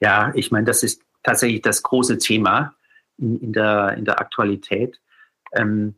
Ja, 0.00 0.32
ich 0.34 0.52
meine, 0.52 0.66
das 0.66 0.82
ist 0.84 1.02
tatsächlich 1.22 1.62
das 1.62 1.82
große 1.82 2.18
Thema 2.18 2.74
in, 3.18 3.38
in, 3.40 3.52
der, 3.52 3.94
in 3.96 4.04
der 4.04 4.20
Aktualität. 4.20 5.00
Ähm, 5.54 5.96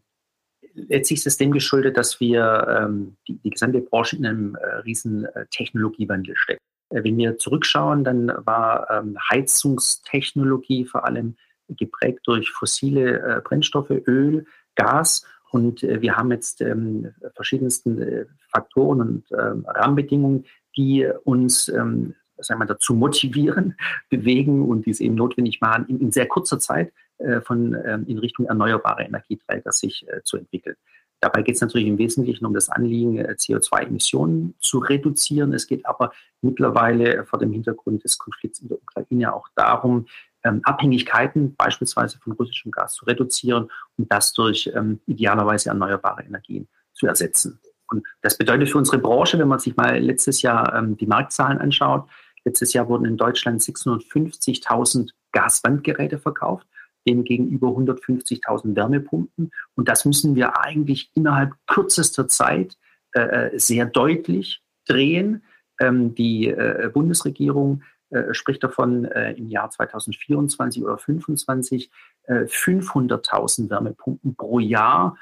letztlich 0.75 1.21
ist 1.21 1.27
es 1.27 1.37
dem 1.37 1.53
geschuldet, 1.53 1.97
dass 1.97 2.21
wir 2.21 2.67
ähm, 2.69 3.17
die, 3.29 3.39
die, 3.39 3.51
gesamte 3.51 3.81
Branche 3.81 4.17
in 4.17 4.27
einem 4.27 4.55
äh, 4.57 4.67
riesen 4.79 5.27
äh, 5.27 5.47
Technologiewandel 5.51 6.35
steckt. 6.37 6.61
Äh, 6.95 7.05
wenn 7.05 7.19
wir 7.19 7.39
zurückschauen, 7.39 8.05
dann 8.05 8.33
war 8.45 8.89
ähm, 8.91 9.19
Heizungstechnologie 9.31 10.87
vor 10.87 11.05
allem 11.05 11.37
geprägt 11.69 12.21
durch 12.25 12.51
fossile 12.51 13.19
äh, 13.21 13.41
Brennstoffe, 13.43 13.91
Öl, 13.91 14.47
Gas. 14.77 15.27
Und 15.51 15.83
äh, 15.83 16.01
wir 16.01 16.17
haben 16.17 16.31
jetzt 16.31 16.61
ähm, 16.61 17.13
verschiedensten 17.35 18.01
äh, 18.01 18.25
Faktoren 18.51 19.01
und 19.01 19.25
ähm, 19.33 19.65
Rahmenbedingungen, 19.67 20.47
die 20.77 21.09
uns 21.25 21.69
ähm, 21.69 22.15
sagen 22.39 22.61
wir, 22.61 22.67
dazu 22.67 22.95
motivieren, 22.95 23.77
bewegen 24.11 24.69
und 24.69 24.87
dies 24.87 25.01
eben 25.01 25.15
notwendig 25.15 25.61
machen, 25.61 25.87
in, 25.89 26.01
in 26.01 26.13
sehr 26.13 26.27
kurzer 26.27 26.59
Zeit 26.59 26.93
äh, 27.19 27.41
von, 27.41 27.77
ähm, 27.85 28.05
in 28.07 28.19
Richtung 28.19 28.47
erneuerbare 28.47 29.05
Energieträger 29.05 29.73
sich 29.73 30.07
äh, 30.09 30.23
zu 30.25 30.37
entwickeln. 30.37 30.77
Dabei 31.21 31.43
geht 31.43 31.55
es 31.55 31.61
natürlich 31.61 31.89
im 31.89 31.99
Wesentlichen 31.99 32.45
um 32.45 32.55
das 32.55 32.69
Anliegen, 32.69 33.19
äh, 33.19 33.35
CO2-Emissionen 33.39 34.55
zu 34.61 34.79
reduzieren. 34.79 35.53
Es 35.53 35.67
geht 35.67 35.87
aber 35.87 36.13
mittlerweile 36.43 37.25
vor 37.25 37.39
dem 37.39 37.53
Hintergrund 37.53 38.05
des 38.05 38.19
Konflikts 38.19 38.61
in 38.61 38.69
der 38.69 38.79
Ukraine 38.79 39.35
auch 39.35 39.49
darum, 39.55 40.07
ähm, 40.45 40.61
Abhängigkeiten 40.65 41.55
beispielsweise 41.57 42.19
von 42.19 42.35
russischem 42.35 42.71
Gas 42.71 42.95
zu 42.95 43.07
reduzieren 43.07 43.71
und 43.97 44.13
das 44.13 44.33
durch 44.33 44.71
ähm, 44.75 45.01
idealerweise 45.07 45.71
erneuerbare 45.71 46.23
Energien 46.23 46.69
zu 46.93 47.07
ersetzen. 47.07 47.59
Und 47.89 48.07
das 48.23 48.37
bedeutet 48.37 48.69
für 48.69 48.79
unsere 48.79 48.99
Branche, 48.99 49.39
wenn 49.39 49.49
man 49.49 49.59
sich 49.59 49.77
mal 49.77 49.99
letztes 49.99 50.43
Jahr 50.43 50.75
ähm, 50.75 50.97
die 50.97 51.07
Marktzahlen 51.07 51.59
anschaut, 51.59 52.09
letztes 52.45 52.73
Jahr 52.75 52.89
wurden 52.89 53.07
in 53.07 53.17
Deutschland 53.17 53.63
650.000 53.63 55.11
Gaswandgeräte 55.33 56.19
verkauft 56.19 56.67
dem 57.07 57.25
gegenüber 57.25 57.69
150.000 57.69 58.75
Wärmepumpen. 58.77 59.51
Und 59.75 59.89
das 59.89 60.05
müssen 60.05 60.35
wir 60.35 60.61
eigentlich 60.61 61.11
innerhalb 61.15 61.53
kürzester 61.67 62.29
Zeit 62.29 62.77
äh, 63.15 63.21
äh 63.21 63.59
sehr 63.59 63.87
deutlich 63.87 64.63
drehen. 64.87 65.43
Ähm, 65.81 66.15
die 66.15 66.49
äh, 66.49 66.91
Bundesregierung 66.93 67.83
äh, 68.15 68.33
spricht 68.33 68.63
davon, 68.63 69.07
äh, 69.07 69.33
im 69.33 69.49
Jahr 69.49 69.71
2024 69.71 70.85
oder 70.85 70.97
2025 70.97 71.91
500.000 72.27 73.67
äh, 73.67 73.71
Wärmepumpen 73.71 74.35
pro 74.35 74.59
Jahr 74.59 75.19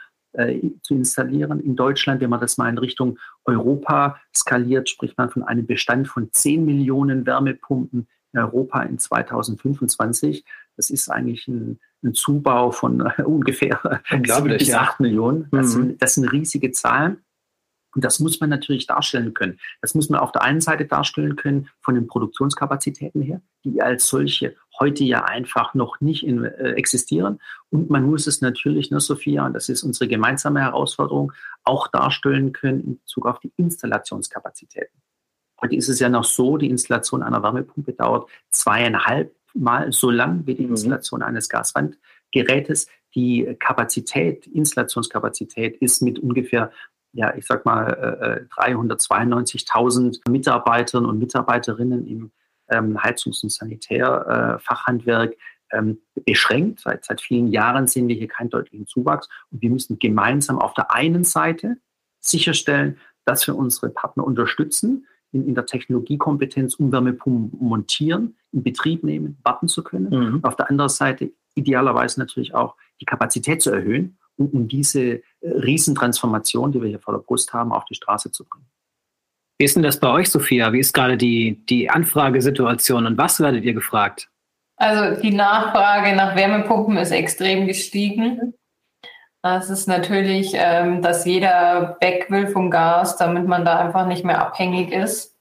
zu 0.83 0.95
installieren 0.95 1.61
in 1.61 1.77
Deutschland. 1.77 2.23
Wenn 2.23 2.31
man 2.31 2.41
das 2.41 2.57
mal 2.57 2.71
in 2.71 2.79
Richtung 2.79 3.19
Europa 3.45 4.19
skaliert, 4.35 4.89
spricht 4.89 5.19
man 5.19 5.29
von 5.29 5.43
einem 5.43 5.67
Bestand 5.67 6.09
von 6.09 6.33
10 6.33 6.65
Millionen 6.65 7.27
Wärmepumpen 7.27 8.07
in 8.33 8.41
Europa 8.41 8.83
in 8.83 8.99
2025. 8.99 10.43
Das 10.77 10.91
ist 10.91 11.11
eigentlich 11.11 11.49
ein, 11.49 11.81
ein 12.03 12.15
Zubau 12.15 12.71
von 12.71 13.01
äh, 13.01 13.23
ungefähr 13.23 14.03
7 14.11 14.59
bis 14.59 14.69
ja. 14.69 14.81
8 14.81 15.01
Millionen. 15.01 15.49
Das, 15.51 15.69
mhm. 15.69 15.83
sind, 15.83 16.03
das 16.03 16.15
sind 16.15 16.33
riesige 16.33 16.73
Zahlen. 16.73 17.19
Und 17.95 18.05
das 18.05 18.21
muss 18.21 18.41
man 18.41 18.49
natürlich 18.49 18.87
darstellen 18.87 19.35
können. 19.35 19.59
Das 19.83 19.95
muss 19.95 20.09
man 20.09 20.21
auf 20.21 20.33
der 20.33 20.43
einen 20.43 20.61
Seite 20.63 20.87
darstellen 20.87 21.37
können 21.37 21.69
von 21.81 21.95
den 21.95 22.07
Produktionskapazitäten 22.07 23.21
her, 23.21 23.43
die 23.65 23.83
als 23.83 24.09
solche 24.09 24.57
heute 24.81 25.05
ja 25.05 25.25
einfach 25.25 25.75
noch 25.75 26.01
nicht 26.01 26.27
in, 26.27 26.45
äh, 26.45 26.73
existieren. 26.73 27.39
Und 27.71 27.91
man 27.91 28.05
muss 28.05 28.27
es 28.27 28.41
natürlich, 28.41 28.91
ne, 28.91 29.01
Sophia, 29.01 29.45
und 29.45 29.53
das 29.53 29.69
ist 29.69 29.83
unsere 29.83 30.09
gemeinsame 30.09 30.61
Herausforderung, 30.61 31.33
auch 31.65 31.89
darstellen 31.89 32.53
können 32.53 32.81
in 32.81 32.99
Bezug 32.99 33.27
auf 33.27 33.39
die 33.41 33.53
Installationskapazitäten. 33.57 35.03
Heute 35.61 35.77
ist 35.77 35.89
es 35.89 36.01
ja 36.01 36.09
noch 36.09 36.25
so, 36.25 36.57
die 36.57 36.71
Installation 36.71 37.23
einer 37.23 37.43
Wärmepumpe 37.43 37.93
dauert 37.93 38.29
zweieinhalb 38.51 39.33
Mal 39.55 39.93
so 39.93 40.11
lang 40.11 40.47
wie 40.47 40.55
die 40.55 40.65
mhm. 40.65 40.73
Installation 40.73 41.21
mhm. 41.21 41.27
eines 41.27 41.49
Gaswandgerätes. 41.49 42.87
Die 43.15 43.57
Kapazität, 43.61 44.47
Installationskapazität 44.47 45.77
ist 45.77 46.01
mit 46.03 46.19
ungefähr 46.19 46.71
ja, 47.15 47.35
ich 47.37 47.47
sag 47.47 47.65
mal, 47.65 48.47
äh, 48.51 48.61
392.000 48.61 50.21
äh, 50.27 50.31
Mitarbeitern 50.31 51.05
und 51.05 51.19
Mitarbeiterinnen 51.19 52.07
im 52.07 52.33
ähm, 52.69 52.99
Heizungs- 53.03 53.43
und 53.43 53.51
Sanitärfachhandwerk 53.51 55.33
äh, 55.33 55.79
ähm, 55.79 56.01
beschränkt. 56.25 56.81
Seit, 56.81 57.05
seit 57.05 57.21
vielen 57.21 57.49
Jahren 57.49 57.87
sehen 57.87 58.09
wir 58.09 58.17
hier 58.17 58.29
keinen 58.29 58.51
deutlichen 58.51 58.87
Zuwachs. 58.87 59.29
Und 59.51 59.63
wir 59.63 59.71
müssen 59.71 59.99
gemeinsam 59.99 60.59
auf 60.59 60.75
der 60.75 60.93
einen 60.95 61.25
Seite 61.25 61.77
sicherstellen, 62.21 62.99
dass 63.25 63.47
wir 63.47 63.57
unsere 63.57 63.91
Partner 63.91 64.25
unterstützen, 64.25 65.07
in, 65.33 65.49
in 65.49 65.55
der 65.55 65.67
Technologiekompetenz, 65.67 66.75
um 66.77 66.93
Wärmepumpen 66.93 67.59
montieren, 67.61 68.37
in 68.53 68.63
Betrieb 68.63 69.03
nehmen, 69.03 69.39
warten 69.43 69.69
zu 69.69 69.83
können. 69.83 70.11
Mhm. 70.11 70.45
Auf 70.45 70.57
der 70.57 70.71
anderen 70.71 70.91
Seite 70.91 71.33
idealerweise 71.55 72.21
natürlich 72.21 72.55
auch 72.55 72.77
die 73.01 73.05
Kapazität 73.05 73.63
zu 73.63 73.71
erhöhen, 73.71 74.19
um, 74.37 74.49
um 74.51 74.69
diese 74.69 75.01
äh, 75.01 75.23
Riesentransformation, 75.43 76.73
die 76.73 76.81
wir 76.81 76.89
hier 76.89 77.01
vor 77.01 77.15
der 77.15 77.21
Brust 77.21 77.53
haben, 77.53 77.73
auf 77.73 77.85
die 77.85 77.95
Straße 77.95 78.31
zu 78.31 78.45
bringen. 78.45 78.67
Wie 79.59 79.65
ist 79.65 79.77
denn 79.77 79.83
das 79.83 80.01
bei 80.01 80.11
euch, 80.11 80.31
Sophia? 80.31 80.73
Wie 80.73 80.81
ist 80.81 80.93
gerade 80.93 81.17
die, 81.17 81.65
die 81.67 81.89
Anfragesituation 81.89 83.07
und 83.07 83.19
was 83.19 83.41
werdet 83.41 83.65
ihr 83.65 83.75
gefragt? 83.75 84.29
Also 84.77 85.21
die 85.21 85.33
Nachfrage 85.33 86.17
nach 86.17 86.35
Wärmepumpen 86.35 86.97
ist 86.97 87.13
extrem 87.13 87.67
gestiegen. 87.67 88.55
Es 89.43 89.71
ist 89.71 89.89
natürlich, 89.89 90.53
ähm, 90.55 91.03
dass 91.03 91.25
jeder 91.25 91.97
weg 92.01 92.27
will 92.31 92.47
vom 92.47 92.71
Gas, 92.71 93.17
damit 93.17 93.47
man 93.47 93.65
da 93.65 93.79
einfach 93.79 94.07
nicht 94.07 94.25
mehr 94.25 94.41
abhängig 94.41 94.93
ist. 94.93 95.37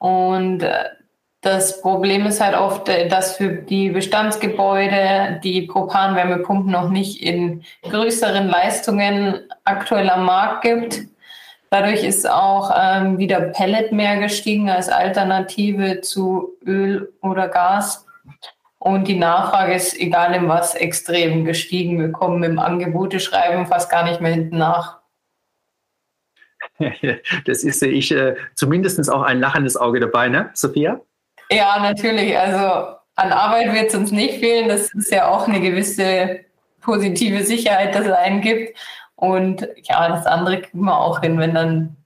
Und 0.00 0.62
äh, 0.62 0.84
das 1.42 1.82
Problem 1.82 2.26
ist 2.26 2.40
halt 2.40 2.56
oft, 2.56 2.88
äh, 2.88 3.08
dass 3.08 3.36
für 3.36 3.50
die 3.50 3.90
Bestandsgebäude 3.90 5.40
die 5.44 5.62
Propanwärmepumpen 5.62 6.72
noch 6.72 6.88
nicht 6.88 7.22
in 7.22 7.62
größeren 7.82 8.48
Leistungen 8.48 9.40
aktuell 9.64 10.08
am 10.08 10.24
Markt 10.24 10.62
gibt. 10.62 11.02
Dadurch 11.70 12.04
ist 12.04 12.28
auch 12.28 12.72
ähm, 12.74 13.18
wieder 13.18 13.40
Pellet 13.40 13.92
mehr 13.92 14.16
gestiegen 14.18 14.70
als 14.70 14.88
Alternative 14.88 16.00
zu 16.00 16.56
Öl 16.64 17.12
oder 17.20 17.48
Gas. 17.48 18.06
Und 18.86 19.08
die 19.08 19.16
Nachfrage 19.16 19.74
ist, 19.74 19.98
egal 19.98 20.32
in 20.32 20.48
was, 20.48 20.76
extrem 20.76 21.44
gestiegen. 21.44 21.98
Wir 21.98 22.12
kommen 22.12 22.38
mit 22.38 22.50
dem 22.50 22.60
Angebote-Schreiben 22.60 23.66
fast 23.66 23.90
gar 23.90 24.04
nicht 24.04 24.20
mehr 24.20 24.30
hinten 24.30 24.58
nach. 24.58 25.00
Das 27.46 27.64
ist, 27.64 27.80
sehe 27.80 27.90
ich, 27.90 28.12
äh, 28.12 28.36
zumindest 28.54 29.10
auch 29.10 29.22
ein 29.22 29.40
lachendes 29.40 29.76
Auge 29.76 29.98
dabei, 29.98 30.28
ne, 30.28 30.50
Sophia? 30.54 31.00
Ja, 31.50 31.80
natürlich. 31.80 32.38
Also 32.38 32.94
an 33.16 33.32
Arbeit 33.32 33.74
wird 33.74 33.88
es 33.88 33.96
uns 33.96 34.12
nicht 34.12 34.38
fehlen. 34.38 34.68
Das 34.68 34.94
ist 34.94 35.10
ja 35.10 35.30
auch 35.30 35.48
eine 35.48 35.60
gewisse 35.60 36.44
positive 36.80 37.42
Sicherheit, 37.42 37.92
dass 37.92 38.06
es 38.06 38.12
einen 38.12 38.40
gibt. 38.40 38.78
Und 39.16 39.66
ja, 39.82 40.08
das 40.10 40.26
andere 40.26 40.60
kriegen 40.60 40.84
wir 40.84 40.96
auch 40.96 41.22
hin, 41.22 41.40
wenn 41.40 41.54
dann 41.54 41.96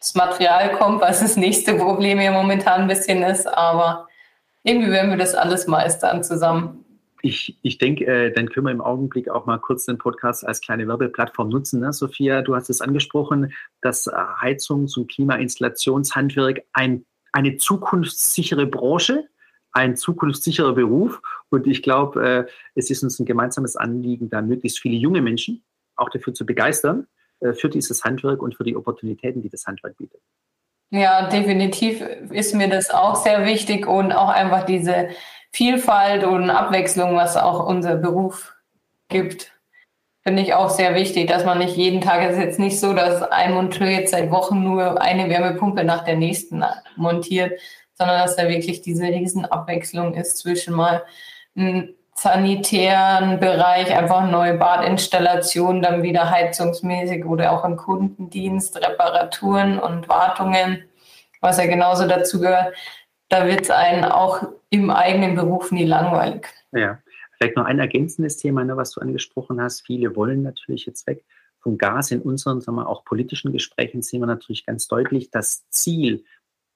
das 0.00 0.14
Material 0.14 0.72
kommt, 0.72 1.02
was 1.02 1.20
das 1.20 1.36
nächste 1.36 1.74
Problem 1.74 2.18
hier 2.20 2.32
momentan 2.32 2.82
ein 2.82 2.88
bisschen 2.88 3.22
ist. 3.22 3.46
Aber 3.46 4.08
irgendwie 4.66 4.90
werden 4.90 5.10
wir 5.10 5.16
das 5.16 5.34
alles 5.34 5.66
meistern 5.68 6.24
zusammen. 6.24 6.84
Ich, 7.22 7.56
ich 7.62 7.78
denke, 7.78 8.04
äh, 8.04 8.32
dann 8.32 8.48
können 8.48 8.66
wir 8.66 8.72
im 8.72 8.80
Augenblick 8.80 9.28
auch 9.28 9.46
mal 9.46 9.58
kurz 9.58 9.86
den 9.86 9.96
Podcast 9.96 10.46
als 10.46 10.60
kleine 10.60 10.86
Werbeplattform 10.86 11.48
nutzen. 11.48 11.80
Ne? 11.80 11.92
Sophia, 11.92 12.42
du 12.42 12.54
hast 12.54 12.68
es 12.68 12.80
angesprochen, 12.80 13.52
dass 13.80 14.06
äh, 14.06 14.12
Heizungs- 14.12 14.98
und 14.98 15.10
Klimainstallationshandwerk 15.10 16.62
ein, 16.72 17.06
eine 17.32 17.56
zukunftssichere 17.56 18.66
Branche, 18.66 19.28
ein 19.72 19.96
zukunftssicherer 19.96 20.74
Beruf. 20.74 21.20
Und 21.48 21.66
ich 21.66 21.82
glaube, 21.82 22.28
äh, 22.28 22.50
es 22.74 22.90
ist 22.90 23.02
uns 23.02 23.18
ein 23.20 23.26
gemeinsames 23.26 23.76
Anliegen, 23.76 24.30
da 24.30 24.42
möglichst 24.42 24.80
viele 24.80 24.96
junge 24.96 25.22
Menschen 25.22 25.64
auch 25.94 26.10
dafür 26.10 26.34
zu 26.34 26.44
begeistern, 26.44 27.06
äh, 27.40 27.52
für 27.52 27.68
dieses 27.68 28.04
Handwerk 28.04 28.42
und 28.42 28.56
für 28.56 28.64
die 28.64 28.76
Opportunitäten, 28.76 29.42
die 29.42 29.48
das 29.48 29.66
Handwerk 29.66 29.96
bietet. 29.96 30.20
Ja, 30.90 31.28
definitiv 31.28 32.00
ist 32.30 32.54
mir 32.54 32.68
das 32.68 32.90
auch 32.90 33.16
sehr 33.16 33.44
wichtig 33.44 33.86
und 33.86 34.12
auch 34.12 34.28
einfach 34.28 34.64
diese 34.64 35.08
Vielfalt 35.52 36.24
und 36.24 36.50
Abwechslung, 36.50 37.16
was 37.16 37.36
auch 37.36 37.66
unser 37.66 37.96
Beruf 37.96 38.54
gibt. 39.08 39.52
Finde 40.22 40.42
ich 40.42 40.54
auch 40.54 40.70
sehr 40.70 40.94
wichtig, 40.94 41.28
dass 41.28 41.44
man 41.44 41.58
nicht 41.58 41.76
jeden 41.76 42.00
Tag, 42.00 42.22
es 42.22 42.36
ist 42.36 42.42
jetzt 42.42 42.58
nicht 42.58 42.80
so, 42.80 42.92
dass 42.92 43.22
ein 43.22 43.54
Monteur 43.54 43.88
jetzt 43.88 44.10
seit 44.10 44.30
Wochen 44.30 44.62
nur 44.62 45.00
eine 45.00 45.28
Wärmepumpe 45.28 45.84
nach 45.84 46.04
der 46.04 46.16
nächsten 46.16 46.64
montiert, 46.96 47.60
sondern 47.94 48.18
dass 48.20 48.36
da 48.36 48.48
wirklich 48.48 48.82
diese 48.82 49.04
Riesenabwechslung 49.04 50.14
ist 50.14 50.38
zwischen 50.38 50.74
mal 50.74 51.04
einem 51.56 51.94
sanitären 52.16 53.38
Bereich, 53.40 53.94
einfach 53.94 54.28
neue 54.28 54.54
Badinstallationen, 54.54 55.82
dann 55.82 56.02
wieder 56.02 56.30
heizungsmäßig 56.30 57.26
oder 57.26 57.52
auch 57.52 57.64
im 57.64 57.76
Kundendienst, 57.76 58.76
Reparaturen 58.76 59.78
und 59.78 60.08
Wartungen, 60.08 60.82
was 61.40 61.58
ja 61.58 61.66
genauso 61.66 62.08
dazu 62.08 62.40
gehört. 62.40 62.74
Da 63.28 63.46
wird 63.46 63.62
es 63.62 63.70
einen 63.70 64.04
auch 64.04 64.42
im 64.70 64.90
eigenen 64.90 65.34
Beruf 65.34 65.72
nie 65.72 65.84
langweilig. 65.84 66.46
Ja, 66.72 66.98
vielleicht 67.36 67.56
noch 67.56 67.66
ein 67.66 67.78
ergänzendes 67.78 68.38
Thema, 68.38 68.64
ne, 68.64 68.76
was 68.76 68.92
du 68.92 69.00
angesprochen 69.02 69.60
hast. 69.60 69.84
Viele 69.84 70.16
wollen 70.16 70.42
natürlich 70.42 70.86
jetzt 70.86 71.06
weg 71.06 71.22
vom 71.60 71.76
Gas. 71.76 72.12
In 72.12 72.22
unseren 72.22 72.62
sagen 72.62 72.76
wir, 72.76 72.88
auch 72.88 73.04
politischen 73.04 73.52
Gesprächen 73.52 74.00
sehen 74.00 74.20
wir 74.20 74.26
natürlich 74.26 74.64
ganz 74.64 74.88
deutlich, 74.88 75.30
das 75.30 75.68
Ziel, 75.68 76.24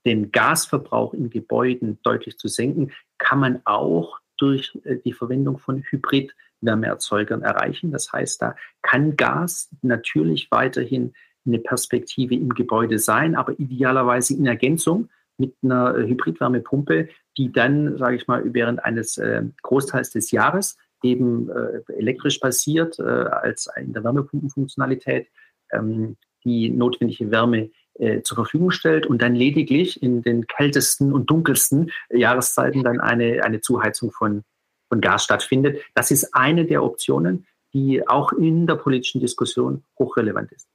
den 0.04 0.32
Gasverbrauch 0.32 1.14
in 1.14 1.30
Gebäuden 1.30 1.98
deutlich 2.02 2.36
zu 2.36 2.48
senken, 2.48 2.92
kann 3.18 3.38
man 3.38 3.62
auch 3.64 4.18
durch 4.40 4.78
äh, 4.84 4.96
die 4.96 5.12
Verwendung 5.12 5.58
von 5.58 5.82
Hybridwärmeerzeugern 5.82 7.42
erreichen. 7.42 7.92
Das 7.92 8.12
heißt, 8.12 8.42
da 8.42 8.56
kann 8.82 9.16
Gas 9.16 9.70
natürlich 9.82 10.50
weiterhin 10.50 11.12
eine 11.46 11.58
Perspektive 11.58 12.34
im 12.34 12.50
Gebäude 12.50 12.98
sein, 12.98 13.34
aber 13.34 13.58
idealerweise 13.58 14.34
in 14.34 14.46
Ergänzung 14.46 15.08
mit 15.38 15.54
einer 15.62 15.96
äh, 15.96 16.06
Hybridwärmepumpe, 16.06 17.08
die 17.36 17.52
dann, 17.52 17.96
sage 17.96 18.16
ich 18.16 18.26
mal, 18.26 18.42
während 18.52 18.84
eines 18.84 19.18
äh, 19.18 19.42
Großteils 19.62 20.10
des 20.10 20.30
Jahres 20.30 20.76
eben 21.02 21.48
elektrisch 21.88 22.40
basiert, 22.40 22.98
äh, 22.98 23.02
als 23.02 23.70
in 23.78 23.94
der 23.94 24.04
Wärmepumpenfunktionalität 24.04 25.28
ähm, 25.72 26.18
die 26.44 26.68
notwendige 26.68 27.30
Wärme 27.30 27.70
äh, 28.00 28.22
zur 28.22 28.36
Verfügung 28.36 28.70
stellt 28.70 29.06
und 29.06 29.20
dann 29.20 29.34
lediglich 29.34 30.02
in 30.02 30.22
den 30.22 30.46
kältesten 30.46 31.12
und 31.12 31.28
dunkelsten 31.28 31.92
Jahreszeiten 32.10 32.82
dann 32.82 33.00
eine, 33.00 33.44
eine 33.44 33.60
Zuheizung 33.60 34.10
von, 34.10 34.42
von 34.88 35.00
Gas 35.00 35.24
stattfindet. 35.24 35.82
Das 35.94 36.10
ist 36.10 36.34
eine 36.34 36.64
der 36.64 36.82
Optionen, 36.82 37.46
die 37.72 38.06
auch 38.08 38.32
in 38.32 38.66
der 38.66 38.76
politischen 38.76 39.20
Diskussion 39.20 39.84
hochrelevant 39.98 40.50
ist. 40.52 40.66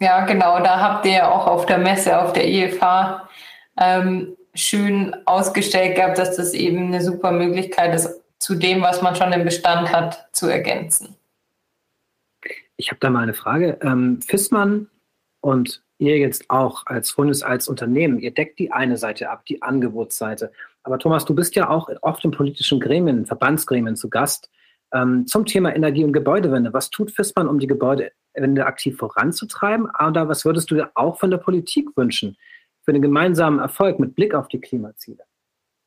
Ja, 0.00 0.24
genau, 0.24 0.60
da 0.62 0.80
habt 0.80 1.06
ihr 1.06 1.12
ja 1.12 1.30
auch 1.30 1.46
auf 1.46 1.66
der 1.66 1.78
Messe, 1.78 2.20
auf 2.20 2.32
der 2.32 2.48
IFA 2.48 3.28
ähm, 3.78 4.36
schön 4.54 5.14
ausgestellt 5.26 5.96
gehabt, 5.96 6.18
dass 6.18 6.36
das 6.36 6.54
eben 6.54 6.86
eine 6.86 7.02
super 7.02 7.30
Möglichkeit 7.30 7.94
ist, 7.94 8.20
zu 8.38 8.56
dem, 8.56 8.82
was 8.82 9.02
man 9.02 9.14
schon 9.14 9.32
im 9.32 9.44
Bestand 9.44 9.92
hat, 9.92 10.28
zu 10.32 10.48
ergänzen. 10.48 11.14
Ich 12.82 12.90
habe 12.90 12.98
da 12.98 13.10
mal 13.10 13.22
eine 13.22 13.32
Frage. 13.32 13.78
Ähm, 13.80 14.20
Fissmann 14.22 14.88
und 15.40 15.84
ihr 15.98 16.18
jetzt 16.18 16.50
auch 16.50 16.84
als 16.86 17.12
Fundus, 17.12 17.44
als 17.44 17.68
Unternehmen, 17.68 18.18
ihr 18.18 18.32
deckt 18.32 18.58
die 18.58 18.72
eine 18.72 18.96
Seite 18.96 19.30
ab, 19.30 19.46
die 19.46 19.62
Angebotsseite. 19.62 20.50
Aber 20.82 20.98
Thomas, 20.98 21.24
du 21.24 21.32
bist 21.32 21.54
ja 21.54 21.70
auch 21.70 21.88
oft 22.02 22.24
in 22.24 22.32
politischen 22.32 22.80
Gremien, 22.80 23.24
Verbandsgremien 23.24 23.94
zu 23.94 24.10
Gast. 24.10 24.50
Ähm, 24.92 25.28
zum 25.28 25.46
Thema 25.46 25.72
Energie- 25.76 26.02
und 26.02 26.12
Gebäudewende. 26.12 26.72
Was 26.72 26.90
tut 26.90 27.12
Fissmann, 27.12 27.46
um 27.46 27.60
die 27.60 27.68
Gebäudewende 27.68 28.66
aktiv 28.66 28.96
voranzutreiben? 28.96 29.86
Oder 29.86 30.28
was 30.28 30.44
würdest 30.44 30.68
du 30.72 30.74
dir 30.74 30.90
auch 30.96 31.20
von 31.20 31.30
der 31.30 31.38
Politik 31.38 31.96
wünschen 31.96 32.36
für 32.82 32.92
den 32.92 33.00
gemeinsamen 33.00 33.60
Erfolg 33.60 34.00
mit 34.00 34.16
Blick 34.16 34.34
auf 34.34 34.48
die 34.48 34.60
Klimaziele? 34.60 35.22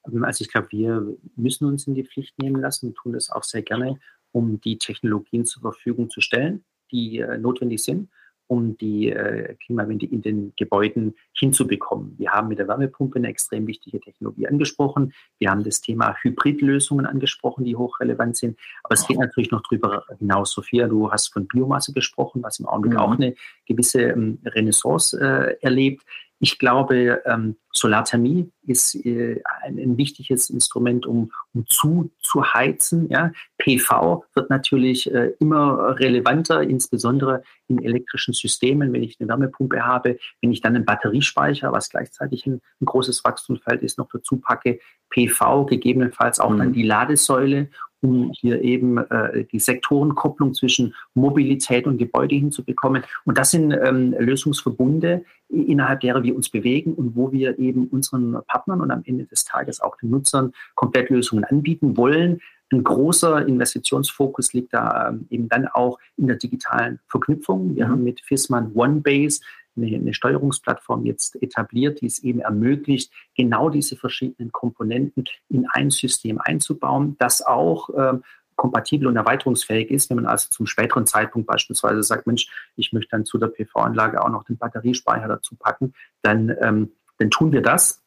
Also 0.03 0.45
ich 0.45 0.49
glaube, 0.49 0.69
wir 0.71 1.05
müssen 1.35 1.65
uns 1.65 1.87
in 1.87 1.93
die 1.93 2.05
Pflicht 2.05 2.39
nehmen 2.39 2.61
lassen 2.61 2.87
und 2.87 2.95
tun 2.95 3.11
das 3.11 3.29
auch 3.29 3.43
sehr 3.43 3.63
gerne, 3.63 3.99
um 4.31 4.61
die 4.61 4.77
Technologien 4.77 5.45
zur 5.45 5.61
Verfügung 5.61 6.09
zu 6.09 6.21
stellen, 6.21 6.63
die 6.91 7.19
äh, 7.19 7.37
notwendig 7.37 7.83
sind 7.83 8.09
um 8.47 8.77
die 8.77 9.09
äh, 9.09 9.55
Klimawende 9.65 10.05
in 10.05 10.21
den 10.21 10.53
Gebäuden 10.55 11.15
hinzubekommen. 11.33 12.15
Wir 12.17 12.31
haben 12.31 12.47
mit 12.47 12.59
der 12.59 12.67
Wärmepumpe 12.67 13.17
eine 13.17 13.29
extrem 13.29 13.65
wichtige 13.67 13.99
Technologie 13.99 14.47
angesprochen. 14.47 15.13
Wir 15.39 15.49
haben 15.49 15.63
das 15.63 15.81
Thema 15.81 16.15
Hybridlösungen 16.21 17.05
angesprochen, 17.05 17.65
die 17.65 17.75
hochrelevant 17.75 18.37
sind. 18.37 18.59
Aber 18.83 18.93
es 18.93 19.07
geht 19.07 19.17
natürlich 19.17 19.51
noch 19.51 19.63
darüber 19.63 20.05
hinaus. 20.19 20.51
Sophia, 20.51 20.87
du 20.87 21.11
hast 21.11 21.33
von 21.33 21.47
Biomasse 21.47 21.93
gesprochen, 21.93 22.43
was 22.43 22.59
im 22.59 22.67
Augenblick 22.67 22.93
mhm. 22.93 22.99
auch 22.99 23.11
eine 23.11 23.35
gewisse 23.65 24.01
ähm, 24.01 24.39
Renaissance 24.45 25.19
äh, 25.19 25.57
erlebt. 25.61 26.03
Ich 26.39 26.59
glaube, 26.59 27.21
ähm, 27.25 27.55
Solarthermie 27.71 28.51
ist 28.63 28.95
äh, 29.05 29.41
ein, 29.61 29.77
ein, 29.79 29.97
wichtiges 29.97 30.49
Instrument, 30.49 31.05
um, 31.05 31.31
um 31.53 31.65
zu, 31.67 32.11
zu 32.21 32.53
heizen. 32.53 33.09
Ja. 33.09 33.31
PV 33.57 34.25
wird 34.33 34.49
natürlich 34.49 35.11
äh, 35.13 35.33
immer 35.39 35.97
relevanter, 35.99 36.61
insbesondere 36.61 37.43
in 37.67 37.83
elektrischen 37.83 38.33
Systemen. 38.33 38.91
Wenn 38.91 39.03
ich 39.03 39.17
eine 39.19 39.29
Wärmepumpe 39.29 39.85
habe, 39.85 40.17
wenn 40.41 40.51
ich 40.51 40.61
dann 40.61 40.75
einen 40.75 40.85
Batteriespeicher, 40.85 41.71
was 41.71 41.89
gleichzeitig 41.89 42.45
ein, 42.45 42.61
ein 42.81 42.85
großes 42.85 43.23
Wachstumsfeld 43.23 43.81
ist, 43.81 43.97
noch 43.97 44.09
dazu 44.11 44.37
packe, 44.37 44.79
PV, 45.09 45.65
gegebenenfalls 45.65 46.39
auch 46.39 46.49
mhm. 46.49 46.57
dann 46.57 46.73
die 46.73 46.83
Ladesäule 46.83 47.69
um 48.05 48.31
hier 48.31 48.61
eben 48.61 48.97
äh, 48.97 49.45
die 49.45 49.59
Sektorenkopplung 49.59 50.53
zwischen 50.53 50.93
Mobilität 51.15 51.87
und 51.87 51.97
Gebäude 51.97 52.35
hinzubekommen. 52.35 53.03
Und 53.25 53.37
das 53.37 53.51
sind 53.51 53.71
ähm, 53.71 54.15
Lösungsverbunde, 54.17 55.25
innerhalb 55.49 56.01
derer 56.01 56.23
wir 56.23 56.35
uns 56.35 56.49
bewegen 56.49 56.93
und 56.93 57.15
wo 57.15 57.31
wir 57.31 57.57
eben 57.57 57.87
unseren 57.87 58.37
Partnern 58.47 58.81
und 58.81 58.91
am 58.91 59.01
Ende 59.05 59.25
des 59.25 59.43
Tages 59.45 59.81
auch 59.81 59.97
den 59.97 60.11
Nutzern 60.11 60.53
Komplettlösungen 60.75 61.43
anbieten 61.45 61.97
wollen. 61.97 62.41
Ein 62.71 62.83
großer 62.83 63.47
Investitionsfokus 63.47 64.53
liegt 64.53 64.73
da 64.73 65.09
ähm, 65.09 65.27
eben 65.29 65.49
dann 65.49 65.67
auch 65.67 65.99
in 66.17 66.27
der 66.27 66.37
digitalen 66.37 66.99
Verknüpfung. 67.07 67.75
Wir 67.75 67.87
mhm. 67.87 67.91
haben 67.91 68.03
mit 68.03 68.21
FISMAN 68.21 68.71
OneBase 68.75 69.41
eine, 69.77 69.95
eine 69.95 70.13
Steuerungsplattform 70.13 71.05
jetzt 71.05 71.41
etabliert, 71.41 72.01
die 72.01 72.07
es 72.07 72.19
eben 72.19 72.39
ermöglicht, 72.39 73.11
genau 73.35 73.69
diese 73.69 73.95
verschiedenen 73.95 74.51
Komponenten 74.51 75.25
in 75.49 75.67
ein 75.69 75.89
System 75.89 76.39
einzubauen, 76.39 77.15
das 77.19 77.41
auch 77.41 77.89
ähm, 77.97 78.23
kompatibel 78.55 79.07
und 79.07 79.15
erweiterungsfähig 79.15 79.91
ist, 79.91 80.09
wenn 80.09 80.17
man 80.17 80.25
also 80.25 80.49
zum 80.49 80.65
späteren 80.65 81.05
Zeitpunkt 81.05 81.47
beispielsweise 81.47 82.03
sagt, 82.03 82.27
Mensch, 82.27 82.47
ich 82.75 82.93
möchte 82.93 83.11
dann 83.11 83.25
zu 83.25 83.37
der 83.37 83.47
PV-Anlage 83.47 84.23
auch 84.23 84.29
noch 84.29 84.43
den 84.43 84.57
Batteriespeicher 84.57 85.27
dazu 85.27 85.55
packen, 85.55 85.93
dann, 86.21 86.55
ähm, 86.61 86.91
dann 87.17 87.29
tun 87.29 87.51
wir 87.51 87.61
das. 87.61 88.01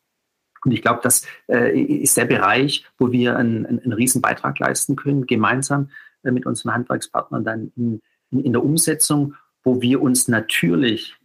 Und 0.65 0.73
ich 0.73 0.83
glaube, 0.83 1.01
das 1.03 1.27
äh, 1.49 1.79
ist 1.79 2.17
der 2.17 2.25
Bereich, 2.25 2.85
wo 2.99 3.13
wir 3.13 3.37
einen, 3.37 3.67
einen, 3.67 3.81
einen 3.81 3.93
riesen 3.93 4.23
Beitrag 4.23 4.59
leisten 4.59 4.97
können, 4.97 5.27
gemeinsam 5.27 5.91
äh, 6.25 6.31
mit 6.31 6.47
unseren 6.47 6.73
Handwerkspartnern 6.73 7.45
dann 7.45 7.73
in, 7.77 8.01
in, 8.31 8.41
in 8.41 8.53
der 8.53 8.65
Umsetzung, 8.65 9.35
wo 9.63 9.81
wir 9.81 10.03
uns 10.03 10.29
natürlich 10.29 11.18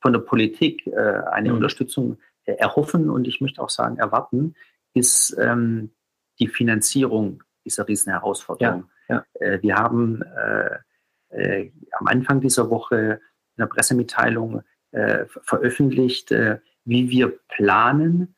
von 0.00 0.12
der 0.12 0.20
Politik 0.20 0.86
äh, 0.86 0.96
eine 1.30 1.50
mhm. 1.50 1.56
Unterstützung 1.56 2.18
äh, 2.44 2.52
erhoffen 2.52 3.10
und 3.10 3.26
ich 3.26 3.40
möchte 3.40 3.62
auch 3.62 3.70
sagen 3.70 3.98
erwarten, 3.98 4.54
ist 4.94 5.36
ähm, 5.38 5.90
die 6.38 6.48
Finanzierung 6.48 7.42
dieser 7.64 7.86
Riesenherausforderung. 7.88 8.88
Ja, 9.08 9.16
ja. 9.16 9.24
Äh, 9.34 9.62
wir 9.62 9.76
haben 9.76 10.22
äh, 10.22 10.78
äh, 11.30 11.72
am 11.98 12.06
Anfang 12.06 12.40
dieser 12.40 12.70
Woche 12.70 13.20
in 13.56 13.62
der 13.62 13.66
Pressemitteilung 13.66 14.62
veröffentlicht, 15.42 16.30
wie 16.84 17.10
wir 17.10 17.38
planen, 17.48 18.34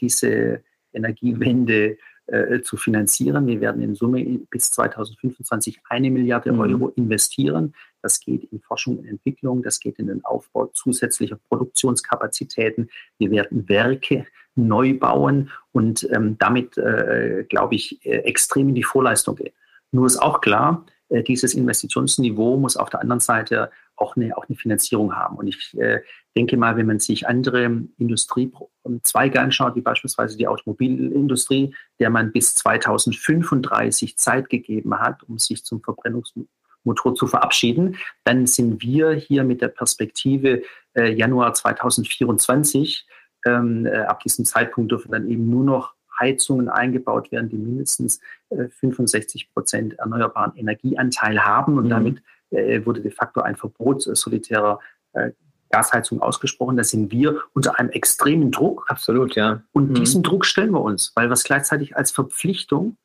diese 0.00 0.62
Energiewende 0.92 1.98
äh, 2.26 2.60
zu 2.62 2.76
finanzieren. 2.76 3.46
Wir 3.46 3.60
werden 3.60 3.82
in 3.82 3.94
Summe 3.94 4.24
bis 4.50 4.70
2025 4.70 5.80
eine 5.88 6.10
Milliarde 6.10 6.52
mhm. 6.52 6.60
Euro 6.60 6.88
investieren. 6.90 7.74
Das 8.02 8.20
geht 8.20 8.44
in 8.52 8.60
Forschung 8.60 8.98
und 8.98 9.06
Entwicklung, 9.06 9.62
das 9.62 9.80
geht 9.80 9.98
in 9.98 10.08
den 10.08 10.24
Aufbau 10.24 10.66
zusätzlicher 10.74 11.38
Produktionskapazitäten. 11.48 12.90
Wir 13.18 13.30
werden 13.30 13.68
Werke 13.68 14.26
neu 14.56 14.98
bauen 14.98 15.50
und 15.72 16.08
ähm, 16.12 16.36
damit, 16.38 16.76
äh, 16.78 17.44
glaube 17.48 17.74
ich, 17.74 18.04
äh, 18.04 18.18
extrem 18.20 18.70
in 18.70 18.74
die 18.74 18.82
Vorleistung 18.82 19.36
gehen. 19.36 19.52
Nur 19.92 20.06
ist 20.06 20.18
auch 20.18 20.40
klar, 20.40 20.84
äh, 20.86 20.95
dieses 21.10 21.54
Investitionsniveau 21.54 22.56
muss 22.56 22.76
auf 22.76 22.90
der 22.90 23.00
anderen 23.00 23.20
Seite 23.20 23.70
auch 23.96 24.16
eine, 24.16 24.36
auch 24.36 24.46
eine 24.48 24.56
Finanzierung 24.56 25.14
haben. 25.14 25.36
Und 25.36 25.46
ich 25.46 25.76
äh, 25.78 26.00
denke 26.36 26.56
mal, 26.56 26.76
wenn 26.76 26.86
man 26.86 27.00
sich 27.00 27.26
andere 27.26 27.64
Industriezweige 27.98 29.40
anschaut, 29.40 29.74
wie 29.76 29.80
beispielsweise 29.80 30.36
die 30.36 30.48
Automobilindustrie, 30.48 31.74
der 31.98 32.10
man 32.10 32.32
bis 32.32 32.54
2035 32.56 34.16
Zeit 34.16 34.50
gegeben 34.50 34.98
hat, 34.98 35.22
um 35.24 35.38
sich 35.38 35.64
zum 35.64 35.82
Verbrennungsmotor 35.82 37.14
zu 37.14 37.26
verabschieden, 37.26 37.96
dann 38.24 38.46
sind 38.46 38.82
wir 38.82 39.12
hier 39.12 39.44
mit 39.44 39.62
der 39.62 39.68
Perspektive 39.68 40.62
äh, 40.94 41.12
Januar 41.12 41.54
2024. 41.54 43.06
Ähm, 43.46 43.86
äh, 43.86 43.98
ab 44.00 44.20
diesem 44.20 44.44
Zeitpunkt 44.44 44.90
dürfen 44.90 45.12
dann 45.12 45.28
eben 45.28 45.48
nur 45.48 45.64
noch 45.64 45.95
Heizungen 46.18 46.68
eingebaut 46.68 47.32
werden, 47.32 47.48
die 47.48 47.56
mindestens 47.56 48.20
äh, 48.50 48.68
65 48.68 49.52
Prozent 49.52 49.98
erneuerbaren 49.98 50.56
Energieanteil 50.56 51.44
haben. 51.44 51.78
Und 51.78 51.86
mhm. 51.86 51.90
damit 51.90 52.22
äh, 52.50 52.84
wurde 52.84 53.00
de 53.00 53.10
facto 53.10 53.40
ein 53.40 53.56
Verbot 53.56 54.06
äh, 54.06 54.14
solitärer 54.14 54.80
äh, 55.12 55.32
Gasheizung 55.70 56.22
ausgesprochen. 56.22 56.76
Da 56.76 56.84
sind 56.84 57.10
wir 57.10 57.40
unter 57.52 57.78
einem 57.78 57.90
extremen 57.90 58.50
Druck. 58.50 58.86
Absolut, 58.88 59.34
ja. 59.34 59.62
Und 59.72 59.90
mhm. 59.90 59.94
diesen 59.94 60.22
Druck 60.22 60.44
stellen 60.44 60.70
wir 60.70 60.80
uns, 60.80 61.12
weil 61.14 61.28
wir 61.28 61.34
es 61.34 61.44
gleichzeitig 61.44 61.96
als 61.96 62.10
Verpflichtung 62.10 62.96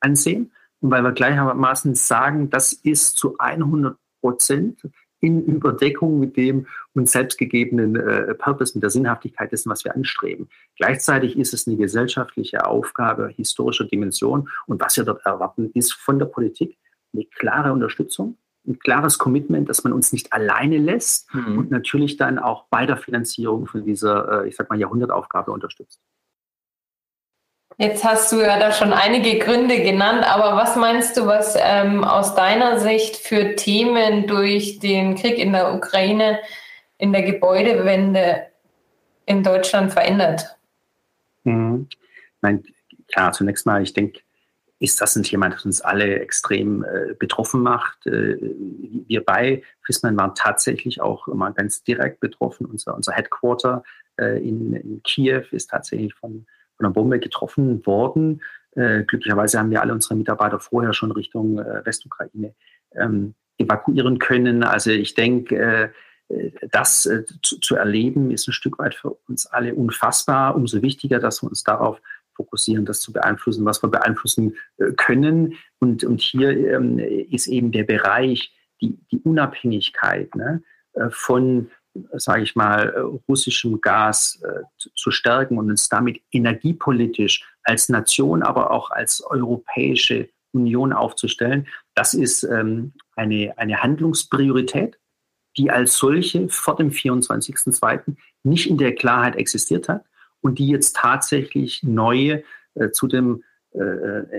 ansehen. 0.00 0.52
und 0.80 0.90
weil 0.90 1.02
wir 1.02 1.12
gleichermaßen 1.12 1.94
sagen, 1.94 2.50
das 2.50 2.72
ist 2.72 3.16
zu 3.16 3.38
100 3.38 3.96
Prozent 4.20 4.82
in 5.22 5.44
Überdeckung 5.44 6.18
mit 6.18 6.36
dem 6.36 6.66
uns 6.94 7.12
selbst 7.12 7.38
gegebenen 7.38 7.96
äh, 7.96 8.34
Purpose, 8.34 8.74
mit 8.74 8.82
der 8.82 8.90
Sinnhaftigkeit 8.90 9.50
dessen, 9.52 9.70
was 9.70 9.84
wir 9.84 9.94
anstreben. 9.94 10.48
Gleichzeitig 10.76 11.38
ist 11.38 11.54
es 11.54 11.66
eine 11.66 11.76
gesellschaftliche 11.76 12.66
Aufgabe 12.66 13.28
historischer 13.28 13.84
Dimension 13.84 14.50
und 14.66 14.82
was 14.82 14.96
wir 14.96 15.04
dort 15.04 15.24
erwarten, 15.24 15.70
ist 15.74 15.92
von 15.92 16.18
der 16.18 16.26
Politik 16.26 16.76
eine 17.14 17.24
klare 17.24 17.72
Unterstützung, 17.72 18.36
ein 18.66 18.78
klares 18.80 19.18
Commitment, 19.18 19.68
dass 19.68 19.84
man 19.84 19.92
uns 19.92 20.12
nicht 20.12 20.32
alleine 20.32 20.78
lässt 20.78 21.32
mhm. 21.32 21.58
und 21.58 21.70
natürlich 21.70 22.16
dann 22.16 22.38
auch 22.40 22.66
bei 22.68 22.84
der 22.84 22.96
Finanzierung 22.96 23.66
von 23.66 23.84
dieser, 23.84 24.42
äh, 24.42 24.48
ich 24.48 24.56
sag 24.56 24.70
mal, 24.70 24.78
Jahrhundertaufgabe 24.78 25.52
unterstützt. 25.52 26.00
Jetzt 27.82 28.04
hast 28.04 28.30
du 28.30 28.40
ja 28.40 28.60
da 28.60 28.70
schon 28.70 28.92
einige 28.92 29.40
Gründe 29.40 29.82
genannt, 29.82 30.24
aber 30.24 30.56
was 30.56 30.76
meinst 30.76 31.16
du, 31.16 31.26
was 31.26 31.56
ähm, 31.58 32.04
aus 32.04 32.36
deiner 32.36 32.78
Sicht 32.78 33.16
für 33.16 33.56
Themen 33.56 34.28
durch 34.28 34.78
den 34.78 35.16
Krieg 35.16 35.36
in 35.36 35.52
der 35.52 35.74
Ukraine 35.74 36.38
in 36.98 37.12
der 37.12 37.22
Gebäudewende 37.24 38.46
in 39.26 39.42
Deutschland 39.42 39.92
verändert? 39.92 40.56
Mhm. 41.42 41.88
Nein, 42.40 42.62
klar, 43.08 43.32
zunächst 43.32 43.66
mal, 43.66 43.82
ich 43.82 43.92
denke, 43.92 44.20
ist 44.78 45.00
das 45.00 45.16
ein 45.16 45.24
Thema, 45.24 45.48
das 45.48 45.64
uns 45.64 45.80
alle 45.80 46.20
extrem 46.20 46.84
äh, 46.84 47.14
betroffen 47.18 47.64
macht. 47.64 48.06
Äh, 48.06 48.36
wir 49.08 49.24
bei 49.24 49.64
FISMAN 49.84 50.16
waren 50.16 50.36
tatsächlich 50.36 51.00
auch 51.00 51.26
immer 51.26 51.50
ganz 51.50 51.82
direkt 51.82 52.20
betroffen. 52.20 52.64
Unser, 52.64 52.94
unser 52.94 53.12
Headquarter 53.12 53.82
äh, 54.20 54.38
in, 54.38 54.72
in 54.72 55.02
Kiew 55.02 55.42
ist 55.50 55.70
tatsächlich 55.70 56.14
von 56.14 56.46
von 56.76 56.86
einer 56.86 56.92
Bombe 56.92 57.18
getroffen 57.18 57.84
worden. 57.86 58.42
Äh, 58.74 59.04
glücklicherweise 59.04 59.58
haben 59.58 59.70
wir 59.70 59.82
alle 59.82 59.92
unsere 59.92 60.16
Mitarbeiter 60.16 60.60
vorher 60.60 60.94
schon 60.94 61.12
Richtung 61.12 61.58
äh, 61.58 61.84
Westukraine 61.84 62.54
ähm, 62.94 63.34
evakuieren 63.58 64.18
können. 64.18 64.62
Also 64.62 64.90
ich 64.90 65.14
denke, 65.14 65.56
äh, 65.56 65.88
das 66.70 67.06
äh, 67.06 67.24
zu, 67.42 67.60
zu, 67.60 67.76
erleben, 67.76 68.30
ist 68.30 68.48
ein 68.48 68.52
Stück 68.52 68.78
weit 68.78 68.94
für 68.94 69.10
uns 69.28 69.46
alle 69.46 69.74
unfassbar. 69.74 70.54
Umso 70.54 70.82
wichtiger, 70.82 71.18
dass 71.18 71.42
wir 71.42 71.48
uns 71.48 71.64
darauf 71.64 72.00
fokussieren, 72.34 72.86
das 72.86 73.00
zu 73.00 73.12
beeinflussen, 73.12 73.64
was 73.64 73.82
wir 73.82 73.90
beeinflussen 73.90 74.56
äh, 74.78 74.92
können. 74.92 75.54
Und, 75.78 76.04
und 76.04 76.20
hier 76.20 76.50
ähm, 76.50 76.98
ist 76.98 77.46
eben 77.46 77.72
der 77.72 77.84
Bereich, 77.84 78.52
die, 78.80 78.98
die 79.10 79.20
Unabhängigkeit 79.20 80.34
ne, 80.34 80.62
äh, 80.94 81.08
von 81.10 81.70
sage 82.12 82.42
ich 82.42 82.56
mal, 82.56 82.88
äh, 82.90 83.00
russischem 83.28 83.80
Gas 83.80 84.40
äh, 84.42 84.62
zu 84.94 85.10
stärken 85.10 85.58
und 85.58 85.70
uns 85.70 85.88
damit 85.88 86.20
energiepolitisch 86.30 87.44
als 87.64 87.88
Nation, 87.88 88.42
aber 88.42 88.70
auch 88.70 88.90
als 88.90 89.22
Europäische 89.22 90.28
Union 90.52 90.92
aufzustellen, 90.92 91.66
das 91.94 92.12
ist 92.14 92.42
ähm, 92.44 92.92
eine, 93.16 93.54
eine 93.56 93.82
Handlungspriorität, 93.82 94.98
die 95.56 95.70
als 95.70 95.96
solche 95.96 96.48
vor 96.48 96.76
dem 96.76 96.90
24.02. 96.90 98.16
nicht 98.42 98.68
in 98.68 98.78
der 98.78 98.94
Klarheit 98.94 99.36
existiert 99.36 99.88
hat 99.88 100.04
und 100.40 100.58
die 100.58 100.68
jetzt 100.68 100.96
tatsächlich 100.96 101.82
neu 101.82 102.42
äh, 102.74 102.90
zu 102.90 103.06
dem 103.06 103.44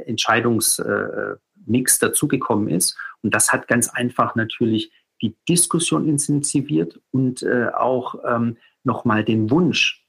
Entscheidungsmix 0.05 1.97
dazugekommen 1.97 2.69
ist. 2.69 2.95
Und 3.23 3.33
das 3.33 3.51
hat 3.51 3.67
ganz 3.67 3.89
einfach 3.89 4.35
natürlich 4.35 4.91
die 5.23 5.35
Diskussion 5.47 6.07
intensiviert 6.07 6.99
und 7.11 7.41
äh, 7.43 7.69
auch 7.69 8.15
ähm, 8.27 8.57
nochmal 8.83 9.23
den 9.23 9.49
Wunsch, 9.49 10.05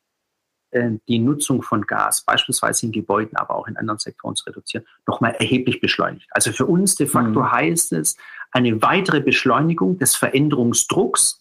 äh, 0.73 0.91
die 1.09 1.21
Nutzung 1.21 1.63
von 1.63 1.83
Gas, 1.83 2.25
beispielsweise 2.25 2.87
in 2.87 2.93
Gebäuden, 2.93 3.37
aber 3.37 3.55
auch 3.55 3.69
in 3.69 3.77
anderen 3.77 4.01
Sektoren 4.01 4.35
zu 4.35 4.45
reduzieren, 4.47 4.85
nochmal 5.07 5.37
erheblich 5.39 5.81
beschleunigt. 5.81 6.27
Also 6.33 6.51
für 6.51 6.67
uns 6.67 6.97
de 6.97 7.07
facto 7.07 7.41
mhm. 7.41 7.53
heißt 7.53 7.93
es 7.93 8.17
eine 8.51 8.83
weitere 8.83 9.21
Beschleunigung 9.21 9.99
des 9.99 10.17
Veränderungsdrucks 10.17 11.41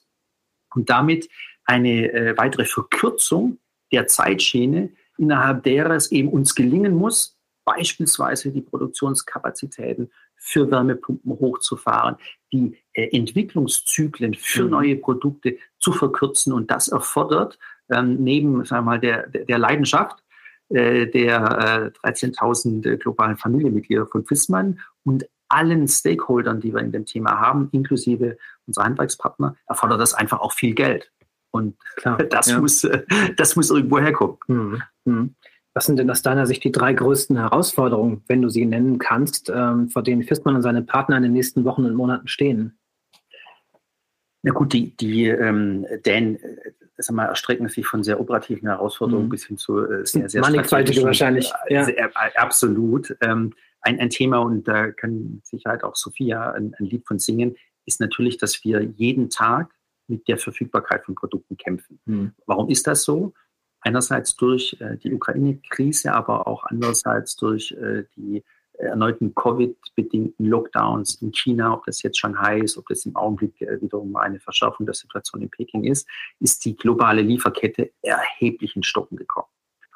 und 0.75 0.91
damit 0.91 1.27
eine 1.65 2.13
äh, 2.13 2.37
weitere 2.37 2.65
Verkürzung 2.65 3.57
der 3.91 4.05
Zeitschiene, 4.05 4.91
innerhalb 5.17 5.63
derer 5.63 5.95
es 5.95 6.11
eben 6.11 6.29
uns 6.29 6.53
gelingen 6.53 6.95
muss, 6.95 7.39
beispielsweise 7.65 8.51
die 8.51 8.61
Produktionskapazitäten 8.61 10.11
für 10.35 10.69
Wärmepumpen 10.69 11.31
hochzufahren, 11.39 12.17
die 12.53 12.77
äh, 12.93 13.17
Entwicklungszyklen 13.17 14.35
für 14.35 14.63
mhm. 14.63 14.69
neue 14.69 14.95
Produkte 14.95 15.57
zu 15.79 15.91
verkürzen. 15.91 16.53
Und 16.53 16.71
das 16.71 16.87
erfordert 16.87 17.59
ähm, 17.89 18.23
neben 18.23 18.63
sagen 18.65 18.85
wir 18.85 18.91
mal, 18.91 18.99
der, 18.99 19.27
der 19.27 19.57
Leidenschaft 19.57 20.23
äh, 20.69 21.07
der 21.07 21.91
äh, 22.03 22.07
13.000 22.07 22.87
äh, 22.87 22.97
globalen 22.97 23.37
Familienmitglieder 23.37 24.07
von 24.07 24.25
FISMAN 24.25 24.79
und 25.03 25.25
allen 25.49 25.87
Stakeholdern, 25.87 26.61
die 26.61 26.73
wir 26.73 26.81
in 26.81 26.91
dem 26.91 27.05
Thema 27.05 27.39
haben, 27.39 27.69
inklusive 27.71 28.37
unserer 28.65 28.85
Handwerkspartner, 28.85 29.55
erfordert 29.67 29.99
das 29.99 30.13
einfach 30.13 30.39
auch 30.39 30.53
viel 30.53 30.73
Geld. 30.73 31.11
Und 31.51 31.77
Klar, 31.97 32.17
das, 32.29 32.47
ja. 32.47 32.59
muss, 32.59 32.83
äh, 32.85 33.03
das 33.37 33.55
muss 33.55 33.69
irgendwo 33.69 33.99
herkommen. 33.99 34.37
Mhm. 34.47 34.81
Mhm. 35.05 35.35
Was 35.75 35.85
sind 35.85 35.97
denn 35.97 36.09
aus 36.11 36.21
deiner 36.21 36.45
Sicht 36.45 36.63
die 36.63 36.71
drei 36.71 36.93
größten 36.93 37.35
Herausforderungen, 37.35 38.23
wenn 38.27 38.41
du 38.41 38.49
sie 38.49 38.65
nennen 38.65 38.99
kannst, 38.99 39.51
ähm, 39.53 39.89
vor 39.89 40.03
denen 40.03 40.23
Fistmann 40.23 40.55
und 40.55 40.61
seine 40.61 40.83
Partner 40.83 41.17
in 41.17 41.23
den 41.23 41.33
nächsten 41.33 41.65
Wochen 41.65 41.85
und 41.85 41.95
Monaten 41.95 42.27
stehen? 42.27 42.77
Na 44.43 44.51
gut, 44.51 44.73
die, 44.73 44.95
die 44.95 45.25
ähm, 45.25 45.85
Dan, 46.03 46.35
äh, 46.35 46.71
sag 46.97 47.15
mal, 47.15 47.25
erstrecken 47.25 47.69
sich 47.69 47.87
von 47.87 48.03
sehr 48.03 48.19
operativen 48.19 48.67
Herausforderungen 48.67 49.27
mhm. 49.27 49.31
bis 49.31 49.45
hin 49.45 49.57
zu 49.57 49.79
äh, 49.79 50.05
sehr, 50.05 50.29
sehr 50.29 50.41
mannigfaltige 50.41 51.01
wahrscheinlich. 51.03 51.51
Äh, 51.67 51.73
ja. 51.73 51.85
Sehr, 51.85 51.97
äh, 51.97 52.37
absolut. 52.37 53.15
Ähm, 53.21 53.53
ein, 53.81 53.99
ein 53.99 54.09
Thema, 54.09 54.39
und 54.39 54.67
da 54.67 54.91
kann 54.91 55.35
mit 55.35 55.47
Sicherheit 55.47 55.83
auch 55.83 55.95
Sophia 55.95 56.51
ein, 56.51 56.75
ein 56.77 56.85
Lied 56.85 57.07
von 57.07 57.19
singen, 57.19 57.55
ist 57.85 57.99
natürlich, 57.99 58.37
dass 58.37 58.63
wir 58.63 58.81
jeden 58.81 59.29
Tag 59.29 59.73
mit 60.07 60.27
der 60.27 60.37
Verfügbarkeit 60.37 61.03
von 61.05 61.15
Produkten 61.15 61.57
kämpfen. 61.57 61.99
Mhm. 62.05 62.33
Warum 62.45 62.69
ist 62.69 62.85
das 62.85 63.03
so? 63.03 63.33
Einerseits 63.83 64.35
durch 64.35 64.77
äh, 64.79 64.97
die 64.97 65.13
Ukraine-Krise, 65.13 66.13
aber 66.13 66.47
auch 66.47 66.63
andererseits 66.65 67.35
durch 67.35 67.71
äh, 67.71 68.03
die 68.15 68.43
erneuten 68.79 69.35
Covid-bedingten 69.35 70.45
Lockdowns 70.45 71.21
in 71.21 71.31
China, 71.31 71.73
ob 71.73 71.85
das 71.85 72.01
jetzt 72.01 72.19
Shanghai 72.19 72.59
ist, 72.59 72.77
ob 72.77 72.87
das 72.87 73.05
im 73.05 73.15
Augenblick 73.15 73.61
äh, 73.61 73.81
wiederum 73.81 74.15
eine 74.15 74.39
Verschärfung 74.39 74.85
der 74.85 74.95
Situation 74.95 75.41
in 75.41 75.49
Peking 75.49 75.83
ist, 75.83 76.07
ist 76.39 76.65
die 76.65 76.75
globale 76.75 77.21
Lieferkette 77.21 77.91
erheblich 78.01 78.75
in 78.75 78.83
Stocken 78.83 79.15
gekommen. 79.15 79.47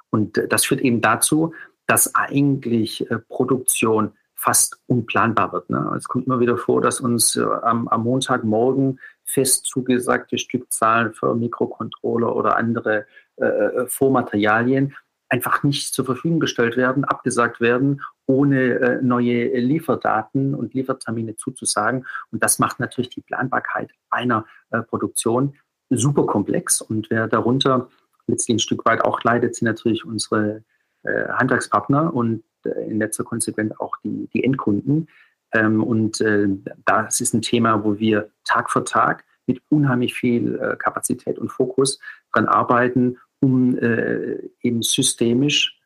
Und 0.09 0.37
äh, 0.37 0.47
das 0.47 0.65
führt 0.65 0.81
eben 0.81 1.01
dazu, 1.01 1.53
dass 1.87 2.13
eigentlich 2.15 3.09
äh, 3.09 3.19
Produktion 3.19 4.11
fast 4.35 4.79
unplanbar 4.85 5.51
wird. 5.51 5.69
Ne? 5.69 5.93
Es 5.97 6.07
kommt 6.07 6.27
immer 6.27 6.39
wieder 6.39 6.57
vor, 6.57 6.81
dass 6.81 7.01
uns 7.01 7.35
äh, 7.35 7.43
am, 7.43 7.87
am 7.87 8.03
Montagmorgen 8.03 8.99
fest 9.23 9.65
zugesagte 9.65 10.37
Stückzahlen 10.37 11.13
für 11.13 11.35
Mikrocontroller 11.35 12.35
oder 12.35 12.55
andere 12.55 13.07
äh, 13.37 13.45
äh, 13.45 13.87
Vormaterialien 13.87 14.95
einfach 15.29 15.63
nicht 15.63 15.93
zur 15.93 16.05
Verfügung 16.05 16.39
gestellt 16.39 16.77
werden, 16.77 17.05
abgesagt 17.05 17.59
werden, 17.59 18.01
ohne 18.25 18.79
äh, 18.79 19.01
neue 19.01 19.57
Lieferdaten 19.59 20.55
und 20.55 20.73
Liefertermine 20.73 21.35
zuzusagen. 21.35 22.05
Und 22.31 22.43
das 22.43 22.59
macht 22.59 22.79
natürlich 22.79 23.09
die 23.09 23.21
Planbarkeit 23.21 23.91
einer 24.09 24.45
äh, 24.71 24.81
Produktion 24.81 25.55
super 25.89 26.25
komplex. 26.25 26.81
Und 26.81 27.09
wer 27.09 27.27
darunter 27.27 27.89
letztlich 28.27 28.55
ein 28.55 28.59
Stück 28.59 28.85
weit 28.85 29.01
auch 29.01 29.23
leidet, 29.23 29.55
sind 29.55 29.67
natürlich 29.67 30.05
unsere 30.05 30.63
äh, 31.03 31.27
Handwerkspartner 31.29 32.13
und 32.13 32.43
äh, 32.65 32.89
in 32.89 32.99
letzter 32.99 33.23
Konsequenz 33.23 33.73
auch 33.79 33.95
die, 34.03 34.27
die 34.33 34.43
Endkunden. 34.43 35.07
Ähm, 35.53 35.83
und 35.83 36.21
äh, 36.21 36.47
das 36.85 37.21
ist 37.21 37.33
ein 37.33 37.41
Thema, 37.41 37.83
wo 37.83 37.99
wir 37.99 38.31
Tag 38.45 38.71
für 38.71 38.83
Tag 38.83 39.23
mit 39.45 39.61
unheimlich 39.69 40.13
viel 40.13 40.75
Kapazität 40.77 41.39
und 41.39 41.47
Fokus 41.49 42.01
daran 42.33 42.49
arbeiten, 42.49 43.17
um 43.39 43.77
äh, 43.77 44.37
eben 44.61 44.81
systemisch 44.81 45.79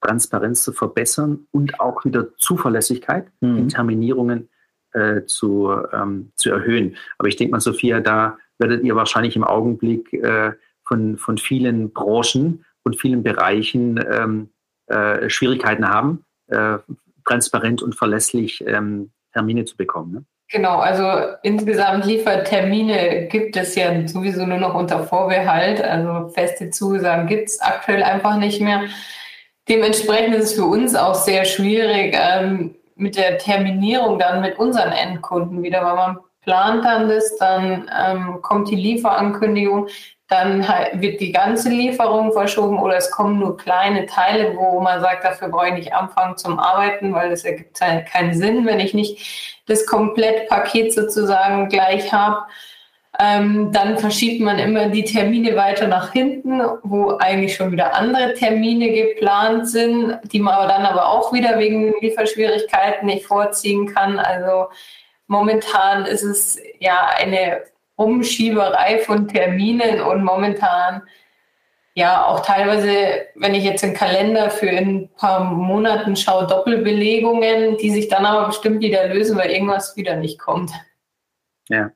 Transparenz 0.00 0.62
zu 0.62 0.72
verbessern 0.72 1.46
und 1.50 1.80
auch 1.80 2.04
wieder 2.04 2.36
Zuverlässigkeit 2.36 3.26
mhm. 3.40 3.58
in 3.58 3.68
Terminierungen 3.68 4.48
äh, 4.92 5.24
zu, 5.24 5.70
ähm, 5.92 6.32
zu 6.36 6.50
erhöhen. 6.50 6.96
Aber 7.18 7.28
ich 7.28 7.36
denke 7.36 7.52
mal, 7.52 7.60
Sophia, 7.60 8.00
da 8.00 8.38
werdet 8.58 8.84
ihr 8.84 8.96
wahrscheinlich 8.96 9.36
im 9.36 9.44
Augenblick 9.44 10.12
äh, 10.12 10.52
von, 10.86 11.18
von 11.18 11.38
vielen 11.38 11.92
Branchen 11.92 12.64
und 12.84 13.00
vielen 13.00 13.22
Bereichen 13.22 14.02
ähm, 14.10 14.48
äh, 14.86 15.28
Schwierigkeiten 15.28 15.88
haben, 15.88 16.24
äh, 16.46 16.78
transparent 17.24 17.82
und 17.82 17.94
verlässlich 17.94 18.64
ähm, 18.66 19.10
Termine 19.32 19.64
zu 19.64 19.76
bekommen. 19.76 20.12
Ne? 20.12 20.24
Genau, 20.50 20.78
also 20.78 21.36
insgesamt 21.42 22.06
Liefertermine 22.06 23.26
gibt 23.26 23.54
es 23.56 23.74
ja 23.74 24.08
sowieso 24.08 24.46
nur 24.46 24.56
noch 24.56 24.74
unter 24.74 25.04
Vorbehalt. 25.04 25.82
Also 25.82 26.28
feste 26.28 26.70
Zusagen 26.70 27.26
gibt 27.26 27.48
es 27.48 27.60
aktuell 27.60 28.02
einfach 28.02 28.38
nicht 28.38 28.60
mehr. 28.60 28.84
Dementsprechend 29.68 30.34
ist 30.34 30.44
es 30.44 30.52
für 30.54 30.64
uns 30.64 30.94
auch 30.94 31.14
sehr 31.14 31.44
schwierig 31.44 32.16
ähm, 32.18 32.74
mit 32.94 33.16
der 33.16 33.36
Terminierung 33.36 34.18
dann 34.18 34.40
mit 34.40 34.58
unseren 34.58 34.92
Endkunden 34.92 35.62
wieder, 35.62 35.84
weil 35.84 35.96
man 35.96 36.18
plant 36.42 36.84
dann 36.84 37.08
das, 37.08 37.36
dann 37.36 37.90
ähm, 37.96 38.42
kommt 38.42 38.70
die 38.70 38.76
Lieferankündigung, 38.76 39.88
dann 40.28 40.62
wird 40.92 41.20
die 41.20 41.32
ganze 41.32 41.70
Lieferung 41.70 42.32
verschoben 42.32 42.78
oder 42.78 42.96
es 42.96 43.10
kommen 43.10 43.38
nur 43.38 43.56
kleine 43.56 44.04
Teile, 44.04 44.54
wo 44.56 44.78
man 44.80 45.00
sagt, 45.00 45.24
dafür 45.24 45.48
brauche 45.48 45.68
ich 45.68 45.74
nicht 45.74 45.94
anfangen 45.94 46.36
zum 46.36 46.58
Arbeiten, 46.58 47.14
weil 47.14 47.30
das 47.30 47.44
ergibt 47.44 47.80
keinen 47.80 48.34
Sinn, 48.34 48.66
wenn 48.66 48.78
ich 48.78 48.92
nicht 48.92 49.62
das 49.66 49.86
Komplettpaket 49.86 50.92
sozusagen 50.92 51.68
gleich 51.70 52.12
habe. 52.12 52.42
Ähm, 53.18 53.72
dann 53.72 53.98
verschiebt 53.98 54.42
man 54.42 54.58
immer 54.58 54.90
die 54.90 55.02
Termine 55.02 55.56
weiter 55.56 55.88
nach 55.88 56.12
hinten, 56.12 56.60
wo 56.82 57.16
eigentlich 57.16 57.56
schon 57.56 57.72
wieder 57.72 57.94
andere 57.94 58.34
Termine 58.34 58.92
geplant 58.92 59.68
sind, 59.68 60.18
die 60.24 60.40
man 60.40 60.54
aber 60.54 60.68
dann 60.68 60.84
aber 60.84 61.08
auch 61.08 61.32
wieder 61.32 61.58
wegen 61.58 61.94
Lieferschwierigkeiten 62.00 63.06
nicht 63.06 63.26
vorziehen 63.26 63.92
kann. 63.92 64.18
Also 64.18 64.68
momentan 65.28 66.06
ist 66.06 66.24
es 66.24 66.58
ja 66.80 67.06
eine 67.16 67.62
Umschieberei 67.94 68.98
von 68.98 69.28
Terminen 69.28 70.00
und 70.00 70.24
momentan 70.24 71.02
ja 71.94 72.24
auch 72.24 72.40
teilweise, 72.40 73.26
wenn 73.34 73.54
ich 73.54 73.64
jetzt 73.64 73.82
einen 73.84 73.94
Kalender 73.94 74.50
für 74.50 74.70
ein 74.70 75.10
paar 75.16 75.44
Monaten 75.44 76.16
schaue, 76.16 76.46
Doppelbelegungen, 76.46 77.76
die 77.76 77.90
sich 77.90 78.08
dann 78.08 78.24
aber 78.24 78.46
bestimmt 78.46 78.80
wieder 78.80 79.08
lösen, 79.08 79.36
weil 79.36 79.50
irgendwas 79.50 79.96
wieder 79.96 80.16
nicht 80.16 80.38
kommt. 80.38 80.72
Ja. 81.68 81.90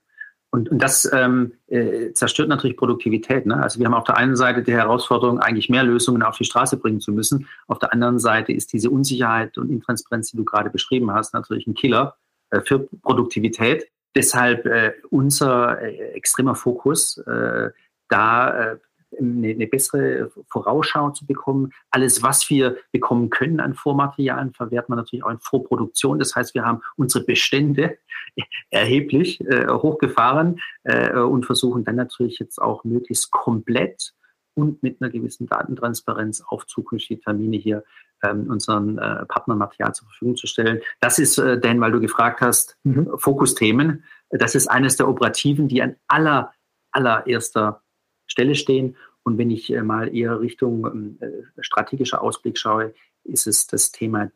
Und, 0.51 0.69
und 0.71 0.83
das 0.83 1.11
ähm, 1.15 1.53
äh, 1.69 2.13
zerstört 2.13 2.49
natürlich 2.49 2.77
Produktivität. 2.77 3.47
Ne? 3.47 3.63
Also 3.63 3.79
wir 3.79 3.87
haben 3.87 3.95
auf 3.95 4.05
der 4.05 4.19
einen 4.19 4.37
Seite 4.37 4.63
die 4.63 4.75
Herausforderung, 4.75 5.39
eigentlich 5.39 5.71
mehr 5.71 5.83
Lösungen 5.85 6.23
auf 6.23 6.37
die 6.37 6.45
Straße 6.45 6.77
bringen 6.77 7.01
zu 7.01 7.11
müssen. 7.13 7.49
Auf 7.69 7.79
der 7.79 7.93
anderen 7.93 8.19
Seite 8.19 8.53
ist 8.53 8.73
diese 8.73 8.91
Unsicherheit 8.91 9.57
und 9.57 9.71
Intransparenz, 9.71 10.33
die 10.33 10.37
du 10.37 10.45
gerade 10.45 10.69
beschrieben 10.69 11.11
hast, 11.13 11.33
natürlich 11.33 11.67
ein 11.67 11.75
Killer 11.75 12.17
für 12.65 12.89
Produktivität. 13.03 13.87
Deshalb 14.15 14.67
äh, 14.67 14.93
unser 15.11 15.81
äh, 15.81 16.13
extremer 16.13 16.55
Fokus, 16.55 17.17
äh, 17.19 17.71
da 18.09 18.73
äh, 18.73 18.79
eine, 19.19 19.49
eine, 19.49 19.67
bessere 19.67 20.31
Vorausschau 20.51 21.11
zu 21.11 21.27
bekommen. 21.27 21.73
Alles, 21.91 22.23
was 22.23 22.49
wir 22.51 22.77
bekommen 22.93 23.31
können 23.31 23.61
an 23.61 23.75
Vormaterialien, 23.75 24.53
verwerten 24.53 24.93
wir 24.93 24.97
natürlich 24.97 25.25
auch 25.25 25.31
in 25.31 25.39
Vorproduktion. 25.39 26.19
Das 26.19 26.35
heißt, 26.35 26.55
wir 26.55 26.65
haben 26.65 26.83
unsere 26.97 27.25
Bestände 27.25 27.99
erheblich 28.71 29.41
äh, 29.43 29.69
hochgefahren 29.69 30.61
äh, 30.85 31.19
und 31.19 31.47
versuchen 31.47 31.85
dann 31.85 31.97
natürlich 31.97 32.39
jetzt 32.39 32.61
auch 32.61 32.85
möglichst 32.85 33.31
komplett 33.31 34.13
und 34.55 34.83
mit 34.83 35.01
einer 35.01 35.11
gewissen 35.11 35.47
Datentransparenz 35.47 36.43
auf 36.47 36.67
zukünftige 36.67 37.21
Termine 37.21 37.57
hier 37.57 37.85
ähm, 38.23 38.49
unseren 38.49 38.99
äh, 38.99 39.27
Partnern 39.27 39.59
Material 39.59 39.95
zur 39.95 40.09
Verfügung 40.09 40.37
zu 40.37 40.47
stellen. 40.47 40.81
Das 41.01 41.19
ist, 41.19 41.39
äh, 41.39 41.59
Dan, 41.59 41.81
weil 41.81 41.93
du 41.93 42.01
gefragt 42.01 42.41
hast, 42.41 42.77
mhm. 42.85 43.11
Fokusthemen. 43.17 44.05
Das 44.31 44.55
ist 44.55 44.69
eines 44.69 44.97
der 44.97 45.09
Operativen, 45.09 45.69
die 45.69 45.83
an 45.83 45.97
aller, 46.09 46.53
allererster 46.93 47.83
Stelle 48.27 48.55
stehen. 48.55 48.97
Und 49.25 49.39
wenn 49.39 49.51
ich 49.51 49.73
äh, 49.73 49.83
mal 49.83 50.15
eher 50.15 50.41
Richtung 50.41 50.87
ähm, 50.87 51.19
äh, 51.21 51.31
strategischer 51.61 52.23
Ausblick 52.23 52.59
schaue, 52.59 52.95
ist 53.25 53.47
es 53.47 53.67
das 53.67 53.93
Thema, 53.93 54.31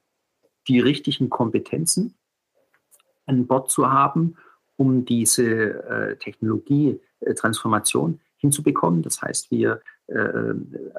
die 0.69 0.81
richtigen 0.81 1.31
Kompetenzen 1.31 2.15
an 3.27 3.47
Bord 3.47 3.71
zu 3.71 3.91
haben, 3.91 4.37
um 4.77 5.05
diese 5.05 5.45
äh, 5.45 6.17
Technologietransformation 6.17 8.21
hinzubekommen. 8.37 9.03
Das 9.03 9.23
heißt, 9.23 9.51
wir 9.51 9.81
äh, 10.09 10.55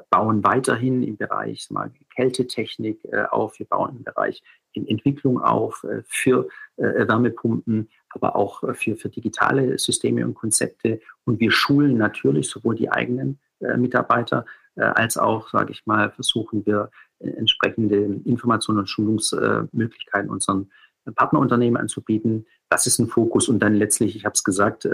bauen 0.10 0.44
weiterhin 0.44 1.02
im 1.02 1.18
Bereich 1.18 1.70
mal, 1.70 1.92
Kältetechnik 2.16 3.06
äh, 3.06 3.24
auf, 3.30 3.58
wir 3.60 3.66
bauen 3.66 3.96
im 3.98 4.04
Bereich 4.04 4.44
in 4.74 4.88
Entwicklung 4.88 5.42
auf 5.42 5.84
äh, 5.84 6.04
für 6.08 6.48
äh, 6.76 7.08
Wärmepumpen, 7.08 7.90
aber 8.10 8.36
auch 8.36 8.64
äh, 8.64 8.74
für, 8.74 8.98
für 8.98 9.10
digitale 9.10 9.78
Systeme 9.80 10.26
und 10.26 10.36
Konzepte. 10.36 11.00
Und 11.26 11.40
wir 11.40 11.52
schulen 11.52 11.98
natürlich 11.98 12.50
sowohl 12.50 12.76
die 12.76 12.92
eigenen 12.92 13.40
äh, 13.60 13.78
Mitarbeiter 13.78 14.46
als 14.80 15.18
auch, 15.18 15.50
sage 15.50 15.72
ich 15.72 15.88
mal, 15.88 16.12
versuchen 16.12 16.64
wir 16.68 16.92
entsprechende 17.18 17.98
Informationen 18.26 18.78
und 18.78 18.88
Schulungsmöglichkeiten 18.88 20.30
unseren 20.30 20.70
Partnerunternehmen 21.16 21.82
anzubieten. 21.82 22.46
Das 22.70 22.86
ist 22.86 23.00
ein 23.00 23.08
Fokus. 23.08 23.50
Und 23.50 23.58
dann 23.58 23.74
letztlich, 23.74 24.16
ich 24.16 24.24
habe 24.24 24.34
es 24.34 24.44
gesagt, 24.44 24.88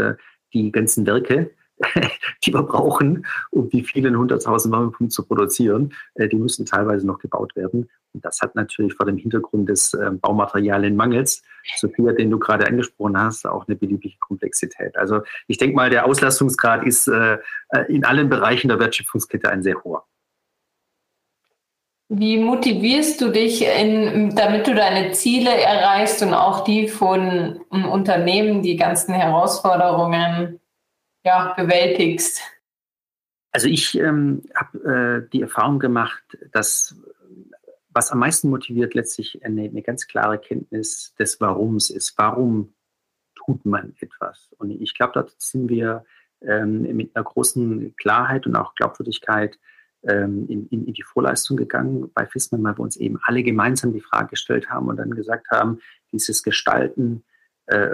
die 0.53 0.71
ganzen 0.71 1.05
Werke, 1.05 1.51
die 2.45 2.53
wir 2.53 2.63
brauchen, 2.63 3.25
um 3.51 3.69
die 3.69 3.83
vielen 3.83 4.17
hunderttausend 4.17 4.73
Wärmepumpen 4.73 5.09
zu 5.09 5.25
produzieren, 5.25 5.93
äh, 6.15 6.27
die 6.27 6.37
müssen 6.37 6.65
teilweise 6.65 7.05
noch 7.05 7.19
gebaut 7.19 7.55
werden. 7.55 7.89
Und 8.13 8.23
das 8.23 8.41
hat 8.41 8.55
natürlich 8.55 8.93
vor 8.93 9.05
dem 9.05 9.17
Hintergrund 9.17 9.69
des 9.69 9.93
äh, 9.93 10.11
Baumaterialienmangels, 10.11 11.43
Sophia, 11.77 12.11
den 12.11 12.29
du 12.29 12.39
gerade 12.39 12.67
angesprochen 12.67 13.17
hast, 13.17 13.45
auch 13.45 13.67
eine 13.67 13.75
beliebige 13.75 14.17
Komplexität. 14.19 14.95
Also 14.97 15.21
ich 15.47 15.57
denke 15.57 15.75
mal, 15.75 15.89
der 15.89 16.05
Auslastungsgrad 16.05 16.85
ist 16.85 17.07
äh, 17.07 17.37
in 17.87 18.05
allen 18.05 18.29
Bereichen 18.29 18.67
der 18.67 18.79
Wertschöpfungskette 18.79 19.49
ein 19.49 19.63
sehr 19.63 19.83
hoher. 19.83 20.05
Wie 22.09 22.37
motivierst 22.37 23.19
du 23.21 23.29
dich, 23.29 23.65
in, 23.65 24.35
damit 24.35 24.67
du 24.67 24.75
deine 24.75 25.13
Ziele 25.13 25.49
erreichst 25.49 26.21
und 26.21 26.33
auch 26.35 26.63
die 26.63 26.87
von 26.87 27.61
Unternehmen, 27.71 28.61
die 28.61 28.75
ganzen 28.75 29.15
Herausforderungen 29.15 30.59
ja, 31.23 31.53
bewältigst? 31.53 32.41
Also 33.51 33.67
ich 33.67 33.97
ähm, 33.99 34.43
habe 34.55 35.25
äh, 35.25 35.29
die 35.31 35.41
Erfahrung 35.41 35.79
gemacht, 35.79 36.23
dass 36.51 36.95
was 37.93 38.11
am 38.11 38.19
meisten 38.19 38.49
motiviert, 38.49 38.93
letztlich 38.93 39.45
eine, 39.45 39.63
eine 39.63 39.81
ganz 39.81 40.07
klare 40.07 40.39
Kenntnis 40.39 41.13
des 41.19 41.39
Warums 41.39 41.89
ist. 41.89 42.17
Warum 42.17 42.73
tut 43.35 43.65
man 43.65 43.93
etwas? 43.99 44.51
Und 44.57 44.71
ich 44.71 44.95
glaube, 44.95 45.13
dort 45.13 45.35
sind 45.37 45.69
wir 45.69 46.03
ähm, 46.41 46.81
mit 46.95 47.15
einer 47.15 47.23
großen 47.23 47.95
Klarheit 47.95 48.47
und 48.47 48.55
auch 48.55 48.75
Glaubwürdigkeit 48.75 49.59
ähm, 50.03 50.47
in, 50.49 50.67
in, 50.67 50.87
in, 50.87 50.93
die 50.93 51.03
Vorleistung 51.03 51.55
gegangen 51.55 52.11
bei 52.13 52.25
FISMAN, 52.25 52.63
weil 52.63 52.77
wir 52.77 52.83
uns 52.83 52.97
eben 52.97 53.19
alle 53.23 53.43
gemeinsam 53.43 53.93
die 53.93 54.01
Frage 54.01 54.29
gestellt 54.29 54.69
haben 54.69 54.87
und 54.87 54.97
dann 54.97 55.11
gesagt 55.11 55.49
haben, 55.51 55.79
dieses 56.11 56.43
Gestalten 56.43 57.23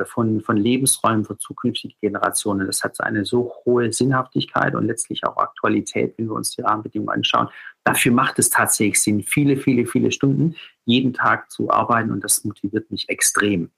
von, 0.06 0.42
von 0.42 0.58
Lebensräumen 0.58 1.26
für 1.26 1.38
zukünftige 1.38 1.94
Generationen. 2.02 2.66
Das 2.66 2.84
hat 2.84 3.00
eine 3.02 3.24
so 3.24 3.54
hohe 3.66 3.94
Sinnhaftigkeit 3.94 4.74
und 4.74 4.88
letztlich 4.88 5.24
auch 5.26 5.38
Aktualität, 5.38 6.16
wenn 6.18 6.26
wir 6.26 6.34
uns 6.34 6.56
die 6.56 6.62
Rahmenbedingungen 6.62 7.14
anschauen. 7.14 7.50
Dafür 7.84 8.12
macht 8.12 8.40
es 8.40 8.50
tatsächlich 8.50 9.00
Sinn, 9.00 9.22
viele, 9.22 9.58
viele, 9.58 9.86
viele 9.86 10.12
Stunden 10.12 10.56
jeden 10.86 11.14
Tag 11.14 11.52
zu 11.52 11.70
arbeiten 11.70 12.12
und 12.12 12.24
das 12.24 12.44
motiviert 12.44 12.90
mich 12.90 13.10
extrem. 13.10 13.70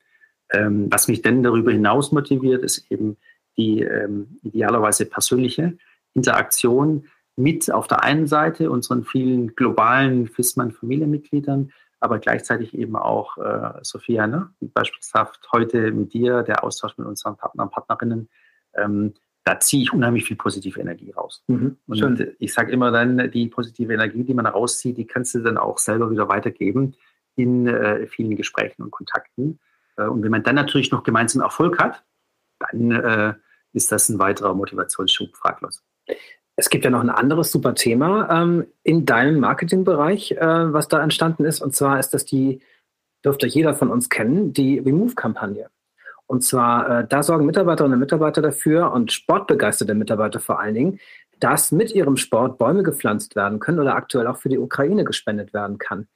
Ähm, 0.52 0.88
was 0.90 1.08
mich 1.08 1.22
denn 1.22 1.44
darüber 1.44 1.72
hinaus 1.72 2.12
motiviert, 2.12 2.64
ist 2.64 2.90
eben 2.90 3.18
die 3.58 3.82
ähm, 3.82 4.38
idealerweise 4.44 5.06
persönliche 5.06 5.78
Interaktion 6.14 7.06
mit 7.36 7.72
auf 7.72 7.88
der 7.88 8.04
einen 8.04 8.28
Seite 8.28 8.70
unseren 8.70 9.04
vielen 9.04 9.56
globalen 9.56 10.28
FISMAN-Familienmitgliedern, 10.28 11.72
aber 12.02 12.20
gleichzeitig 12.20 12.74
eben 12.74 12.96
auch, 12.96 13.38
äh, 13.38 13.80
Sophia, 13.84 14.28
ne? 14.28 14.50
beispielsweise 14.60 15.32
heute 15.52 15.92
mit 15.92 16.14
dir, 16.14 16.42
der 16.44 16.64
Austausch 16.64 16.98
mit 16.98 17.08
unseren 17.08 17.38
Partnern 17.38 17.68
und 17.68 17.74
Partnerinnen, 17.74 18.28
ähm, 18.74 19.14
da 19.44 19.60
ziehe 19.60 19.84
ich 19.84 19.94
unheimlich 19.94 20.26
viel 20.26 20.38
positive 20.38 20.80
Energie 20.80 21.12
raus. 21.12 21.44
Mhm, 21.48 21.78
und 21.88 21.98
schön. 21.98 22.36
ich 22.40 22.54
sage 22.54 22.72
immer 22.72 22.92
dann, 22.92 23.32
die 23.32 23.48
positive 23.48 23.94
Energie, 23.94 24.24
die 24.24 24.34
man 24.34 24.48
rauszieht, 24.48 24.98
die 24.98 25.06
kannst 25.06 25.36
du 25.36 25.40
dann 25.40 25.58
auch 25.58 25.78
selber 25.78 26.12
wieder 26.12 26.28
weitergeben 26.28 26.96
in 27.36 27.68
äh, 27.68 28.08
vielen 28.08 28.36
Gesprächen 28.36 28.82
und 28.82 28.92
Kontakten. 28.92 29.60
Äh, 29.98 30.06
und 30.06 30.24
wenn 30.24 30.32
man 30.32 30.44
dann 30.44 30.56
natürlich 30.56 30.92
noch 30.92 31.04
gemeinsam 31.04 31.42
Erfolg 31.42 31.80
hat, 31.80 32.04
dann 32.60 32.92
äh, 32.92 33.34
ist 33.74 33.92
das 33.92 34.10
ein 34.10 34.20
weiterer 34.20 34.54
Motivationsschub, 34.54 35.36
fraglos. 35.36 35.84
Es 36.56 36.70
gibt 36.70 36.84
ja 36.84 36.92
noch 36.92 37.02
ein 37.02 37.10
anderes 37.10 37.52
super 37.52 37.76
Thema 37.76 38.30
ähm, 38.30 38.68
in 38.84 39.06
deinem 39.06 39.40
Marketingbereich, 39.40 40.34
äh, 40.34 40.74
was 40.74 40.88
da 40.88 41.02
entstanden 41.02 41.46
ist. 41.46 41.62
Und 41.62 41.76
zwar 41.76 42.00
ist 42.00 42.14
das 42.14 42.26
die, 42.26 42.62
dürfte 43.24 43.48
jeder 43.48 43.74
von 43.74 43.90
uns 43.90 44.10
kennen, 44.10 44.54
die 44.54 44.80
Remove-Kampagne. 44.80 45.70
Und 46.28 46.44
zwar, 46.44 47.00
äh, 47.00 47.08
da 47.08 47.24
sorgen 47.24 47.46
Mitarbeiterinnen 47.46 47.96
und 47.96 48.00
Mitarbeiter 48.00 48.42
dafür 48.42 48.92
und 48.94 49.12
sportbegeisterte 49.12 49.94
Mitarbeiter 49.94 50.40
vor 50.40 50.60
allen 50.60 50.76
Dingen, 50.76 51.00
dass 51.40 51.72
mit 51.72 51.94
ihrem 51.94 52.16
Sport 52.16 52.58
Bäume 52.58 52.84
gepflanzt 52.84 53.36
werden 53.36 53.60
können 53.60 53.80
oder 53.80 53.96
aktuell 53.96 54.28
auch 54.28 54.38
für 54.38 54.50
die 54.50 54.60
Ukraine 54.60 55.04
gespendet 55.04 55.54
werden 55.54 55.78
kann. 55.78 56.08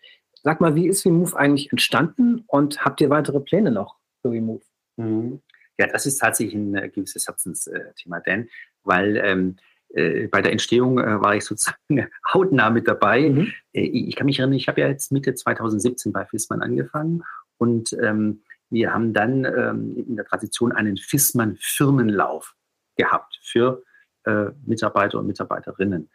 Sag 0.43 0.61
mal, 0.61 0.75
wie 0.75 0.87
ist 0.87 1.05
Remove 1.05 1.35
eigentlich 1.35 1.71
entstanden 1.71 2.43
und 2.47 2.85
habt 2.85 3.01
ihr 3.01 3.09
weitere 3.09 3.39
Pläne 3.39 3.71
noch 3.71 3.97
für 4.21 4.29
Remove? 4.31 4.61
Mhm. 4.97 5.41
Ja, 5.77 5.87
das 5.87 6.05
ist 6.05 6.19
tatsächlich 6.19 6.55
ein 6.55 6.75
äh, 6.75 6.89
gewisses 6.89 7.27
Herzensthema, 7.27 8.19
denn 8.21 8.47
weil 8.83 9.17
ähm, 9.17 9.57
äh, 9.95 10.27
bei 10.27 10.41
der 10.41 10.51
Entstehung 10.51 10.99
äh, 10.99 11.21
war 11.21 11.35
ich 11.35 11.45
sozusagen 11.45 11.77
hautnah 12.33 12.69
mit 12.69 12.87
dabei. 12.87 13.29
Mhm. 13.29 13.53
Äh, 13.73 13.81
ich 13.81 14.15
kann 14.15 14.25
mich 14.25 14.39
erinnern, 14.39 14.57
ich 14.57 14.67
habe 14.67 14.81
ja 14.81 14.87
jetzt 14.87 15.11
Mitte 15.11 15.33
2017 15.33 16.11
bei 16.11 16.25
FISMAN 16.25 16.61
angefangen 16.61 17.23
und 17.57 17.93
ähm, 18.01 18.41
wir 18.69 18.93
haben 18.93 19.13
dann 19.13 19.45
ähm, 19.45 19.95
in 20.07 20.15
der 20.15 20.25
Tradition 20.25 20.71
einen 20.71 20.97
FISMAN-Firmenlauf 20.97 22.55
gehabt 22.97 23.39
für 23.43 23.83
äh, 24.25 24.47
Mitarbeiter 24.65 25.19
und 25.19 25.27
Mitarbeiterinnen. 25.27 26.09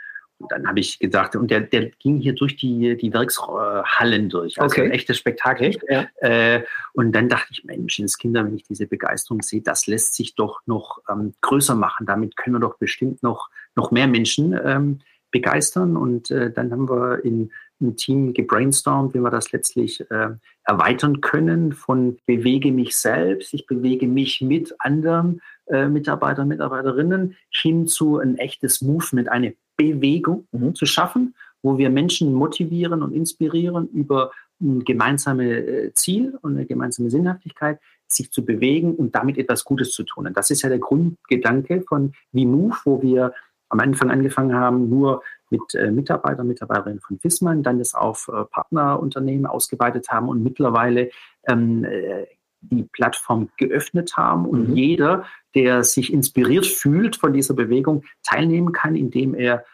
dann 0.48 0.66
habe 0.66 0.80
ich 0.80 0.98
gedacht, 0.98 1.36
und 1.36 1.50
der, 1.50 1.60
der 1.60 1.90
ging 1.90 2.16
hier 2.18 2.34
durch 2.34 2.56
die, 2.56 2.96
die 2.96 3.12
Werkshallen 3.12 4.28
durch. 4.28 4.60
Also 4.60 4.74
Okay. 4.74 4.86
ein 4.86 4.90
echtes 4.90 5.16
Spektakel. 5.18 5.78
Ja. 5.88 6.06
Äh, 6.16 6.64
und 6.92 7.12
dann 7.12 7.28
dachte 7.28 7.48
ich, 7.52 7.64
Mensch, 7.64 7.98
das 7.98 8.18
Kinder, 8.18 8.44
wenn 8.44 8.56
ich 8.56 8.64
diese 8.64 8.86
Begeisterung 8.86 9.42
sehe, 9.42 9.60
das 9.62 9.86
lässt 9.86 10.14
sich 10.14 10.34
doch 10.34 10.60
noch 10.66 11.00
ähm, 11.08 11.34
größer 11.42 11.74
machen. 11.74 12.06
Damit 12.06 12.36
können 12.36 12.56
wir 12.56 12.60
doch 12.60 12.78
bestimmt 12.78 13.22
noch, 13.22 13.48
noch 13.76 13.90
mehr 13.90 14.06
Menschen 14.06 14.58
ähm, 14.64 15.00
begeistern. 15.30 15.96
Und 15.96 16.30
äh, 16.30 16.52
dann 16.52 16.70
haben 16.72 16.88
wir 16.88 17.24
in 17.24 17.50
einem 17.80 17.96
Team 17.96 18.34
gebrainstormt, 18.34 19.14
wie 19.14 19.20
wir 19.20 19.30
das 19.30 19.52
letztlich 19.52 20.00
äh, 20.10 20.30
erweitern 20.64 21.20
können 21.20 21.72
von 21.72 22.18
bewege 22.26 22.72
mich 22.72 22.96
selbst, 22.96 23.54
ich 23.54 23.66
bewege 23.66 24.06
mich 24.06 24.40
mit 24.40 24.74
anderen 24.78 25.40
äh, 25.66 25.88
Mitarbeitern, 25.88 26.48
Mitarbeiterinnen 26.48 27.36
hin 27.50 27.86
zu 27.86 28.18
ein 28.18 28.36
echtes 28.36 28.82
Movement, 28.82 29.28
eine 29.28 29.54
Bewegung 29.76 30.46
Mhm. 30.52 30.74
zu 30.74 30.84
schaffen, 30.84 31.34
wo 31.62 31.78
wir 31.78 31.90
Menschen 31.90 32.32
motivieren 32.34 33.02
und 33.02 33.12
inspirieren 33.12 33.88
über 33.88 34.30
ein 34.60 34.84
gemeinsames 34.84 35.46
äh, 35.46 35.92
Ziel 35.94 36.36
und 36.42 36.56
eine 36.56 36.66
gemeinsame 36.66 37.10
Sinnhaftigkeit, 37.10 37.78
sich 38.06 38.30
zu 38.30 38.44
bewegen 38.44 38.94
und 38.94 39.14
damit 39.14 39.38
etwas 39.38 39.64
Gutes 39.64 39.92
zu 39.92 40.02
tun. 40.02 40.26
Und 40.26 40.36
das 40.36 40.50
ist 40.50 40.62
ja 40.62 40.68
der 40.68 40.78
Grundgedanke 40.78 41.82
von 41.88 42.12
VMove, 42.32 42.80
wo 42.84 43.02
wir 43.02 43.32
am 43.70 43.80
Anfang 43.80 44.10
angefangen 44.10 44.54
haben, 44.54 44.88
nur 44.90 45.22
mit 45.48 45.74
äh, 45.74 45.90
Mitarbeitern, 45.90 46.46
Mitarbeiterinnen 46.46 47.00
von 47.00 47.18
FISMAN, 47.18 47.62
dann 47.62 47.78
das 47.78 47.94
auf 47.94 48.28
äh, 48.32 48.44
Partnerunternehmen 48.44 49.46
ausgeweitet 49.46 50.08
haben 50.10 50.28
und 50.28 50.42
mittlerweile 50.42 51.10
ähm, 51.48 51.84
äh, 51.84 52.26
die 52.62 52.82
Plattform 52.92 53.48
geöffnet 53.56 54.16
haben 54.16 54.44
und 54.44 54.68
Mhm. 54.70 54.76
jeder, 54.76 55.24
der 55.54 55.82
sich 55.82 56.12
inspiriert 56.12 56.66
fühlt 56.66 57.16
von 57.16 57.32
dieser 57.32 57.54
Bewegung, 57.54 58.04
teilnehmen 58.22 58.72
kann, 58.72 58.94
indem 58.96 59.34
er 59.34 59.64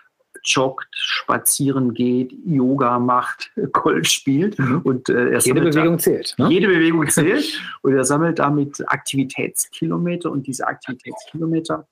joggt, 0.45 0.87
spazieren 0.93 1.93
geht, 1.95 2.33
Yoga 2.45 2.99
macht, 3.01 3.51
Golf 3.73 4.07
spielt 4.07 4.59
Mhm. 4.59 4.81
und 4.85 5.09
äh, 5.09 5.31
er 5.31 5.41
Jede 5.41 5.41
sammelt 5.41 5.75
da- 5.75 5.81
Bewegung 5.81 5.99
zählt. 5.99 6.35
Ne? 6.39 6.49
jede 6.49 6.69
Bewegung 6.69 7.07
zählt 7.09 7.61
und 7.83 7.95
er 7.95 8.05
sammelt 8.05 8.39
damit 8.39 8.83
Aktivitätskilometer 8.89 10.31
und 10.31 10.47
diese 10.47 10.67
Aktivitätskilometer, 10.69 11.87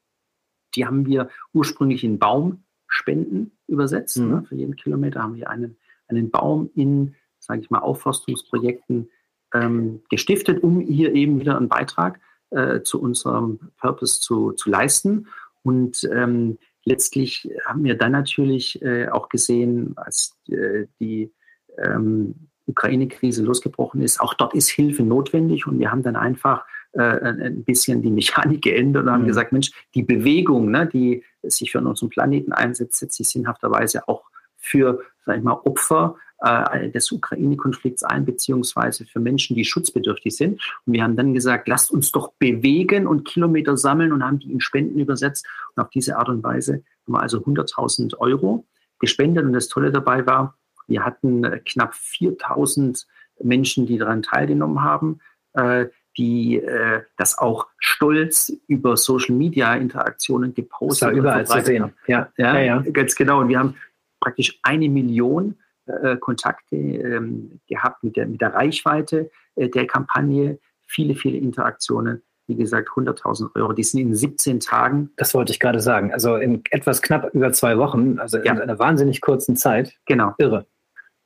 die 0.76 0.86
haben 0.86 1.06
wir 1.06 1.28
ursprünglich 1.52 2.04
in 2.04 2.18
Baumspenden 2.18 3.52
übersetzt. 3.66 4.18
Mhm. 4.18 4.28
Ne? 4.28 4.44
Für 4.48 4.54
jeden 4.54 4.76
Kilometer 4.76 5.22
haben 5.22 5.36
wir 5.36 5.50
einen, 5.50 5.76
einen 6.08 6.30
Baum 6.30 6.70
in, 6.74 7.14
sage 7.38 7.60
ich 7.60 7.70
mal, 7.70 7.80
Aufforstungsprojekten 7.80 9.10
ähm, 9.54 10.02
gestiftet, 10.10 10.62
um 10.62 10.80
hier 10.80 11.14
eben 11.14 11.40
wieder 11.40 11.56
einen 11.56 11.68
Beitrag 11.68 12.20
äh, 12.50 12.82
zu 12.82 13.00
unserem 13.00 13.58
Purpose 13.78 14.20
zu, 14.20 14.52
zu 14.52 14.70
leisten. 14.70 15.28
Und 15.62 16.08
ähm, 16.12 16.58
letztlich 16.84 17.48
haben 17.64 17.84
wir 17.84 17.96
dann 17.96 18.12
natürlich 18.12 18.82
äh, 18.82 19.08
auch 19.08 19.28
gesehen, 19.28 19.94
als 19.96 20.36
äh, 20.48 20.86
die 21.00 21.32
ähm, 21.78 22.48
Ukraine-Krise 22.66 23.42
losgebrochen 23.42 24.00
ist, 24.00 24.20
auch 24.20 24.34
dort 24.34 24.54
ist 24.54 24.68
Hilfe 24.68 25.02
notwendig 25.02 25.66
und 25.66 25.78
wir 25.78 25.90
haben 25.90 26.02
dann 26.02 26.16
einfach 26.16 26.64
äh, 26.94 27.00
ein 27.02 27.40
ein 27.40 27.64
bisschen 27.64 28.02
die 28.02 28.10
Mechanik 28.10 28.62
geändert 28.62 29.04
und 29.04 29.10
haben 29.12 29.22
Mhm. 29.22 29.28
gesagt, 29.28 29.52
Mensch, 29.52 29.70
die 29.94 30.02
Bewegung, 30.02 30.70
ne, 30.70 30.86
die 30.86 31.22
sich 31.42 31.70
für 31.72 31.80
unseren 31.80 32.08
Planeten 32.08 32.52
einsetzt, 32.52 32.98
setzt 32.98 33.16
sich 33.16 33.28
sinnhafterweise 33.28 34.08
auch 34.08 34.24
für, 34.56 35.00
sag 35.26 35.36
ich 35.38 35.42
mal, 35.42 35.60
Opfer 35.64 36.16
äh, 36.40 36.90
des 36.90 37.12
Ukraine-Konflikts 37.12 38.02
ein, 38.04 38.24
beziehungsweise 38.24 39.04
für 39.06 39.20
Menschen, 39.20 39.56
die 39.56 39.64
schutzbedürftig 39.64 40.36
sind. 40.36 40.60
Und 40.86 40.92
wir 40.92 41.02
haben 41.02 41.16
dann 41.16 41.34
gesagt, 41.34 41.68
lasst 41.68 41.90
uns 41.90 42.12
doch 42.12 42.32
bewegen 42.38 43.06
und 43.06 43.24
Kilometer 43.24 43.76
sammeln 43.76 44.12
und 44.12 44.24
haben 44.24 44.38
die 44.38 44.52
in 44.52 44.60
Spenden 44.60 44.98
übersetzt. 44.98 45.46
Und 45.74 45.82
auf 45.82 45.90
diese 45.90 46.16
Art 46.16 46.28
und 46.28 46.42
Weise 46.42 46.82
haben 47.06 47.12
wir 47.14 47.20
also 47.22 47.38
100.000 47.38 48.16
Euro 48.18 48.64
gespendet. 48.98 49.44
Und 49.44 49.52
das 49.52 49.68
Tolle 49.68 49.90
dabei 49.92 50.26
war, 50.26 50.56
wir 50.86 51.04
hatten 51.04 51.44
äh, 51.44 51.60
knapp 51.64 51.94
4.000 51.94 53.06
Menschen, 53.42 53.86
die 53.86 53.98
daran 53.98 54.22
teilgenommen 54.22 54.82
haben, 54.82 55.20
äh, 55.54 55.86
die 56.16 56.56
äh, 56.56 57.02
das 57.16 57.38
auch 57.38 57.66
stolz 57.78 58.52
über 58.66 58.96
Social 58.96 59.34
Media 59.34 59.74
Interaktionen 59.74 60.54
gepostet 60.54 61.10
und 61.12 61.18
überall 61.18 61.46
zu 61.46 61.60
sehen. 61.62 61.82
haben. 61.84 61.94
Ja, 62.06 62.32
Ja, 62.36 62.58
ja, 62.58 62.82
ja. 62.82 62.90
ganz 62.92 63.14
genau. 63.14 63.40
Und 63.40 63.48
wir 63.48 63.58
haben 63.58 63.76
praktisch 64.20 64.58
eine 64.62 64.88
Million 64.88 65.56
äh, 65.86 66.16
Kontakte 66.16 66.76
ähm, 66.76 67.60
gehabt 67.68 68.02
mit 68.04 68.16
der, 68.16 68.26
mit 68.26 68.40
der 68.40 68.54
Reichweite 68.54 69.30
äh, 69.56 69.68
der 69.68 69.86
Kampagne. 69.86 70.58
Viele, 70.86 71.14
viele 71.14 71.38
Interaktionen. 71.38 72.22
Wie 72.46 72.56
gesagt, 72.56 72.90
100.000 72.90 73.54
Euro. 73.54 73.72
Die 73.72 73.82
sind 73.82 74.00
in 74.00 74.14
17 74.14 74.60
Tagen. 74.60 75.10
Das 75.16 75.32
wollte 75.34 75.52
ich 75.52 75.60
gerade 75.60 75.80
sagen. 75.80 76.12
Also 76.12 76.36
in 76.36 76.62
etwas 76.70 77.00
knapp 77.00 77.32
über 77.34 77.52
zwei 77.52 77.78
Wochen, 77.78 78.18
also 78.18 78.38
in 78.38 78.58
einer 78.58 78.78
wahnsinnig 78.78 79.22
kurzen 79.22 79.56
Zeit. 79.56 79.94
Genau. 80.04 80.34
Irre. 80.36 80.66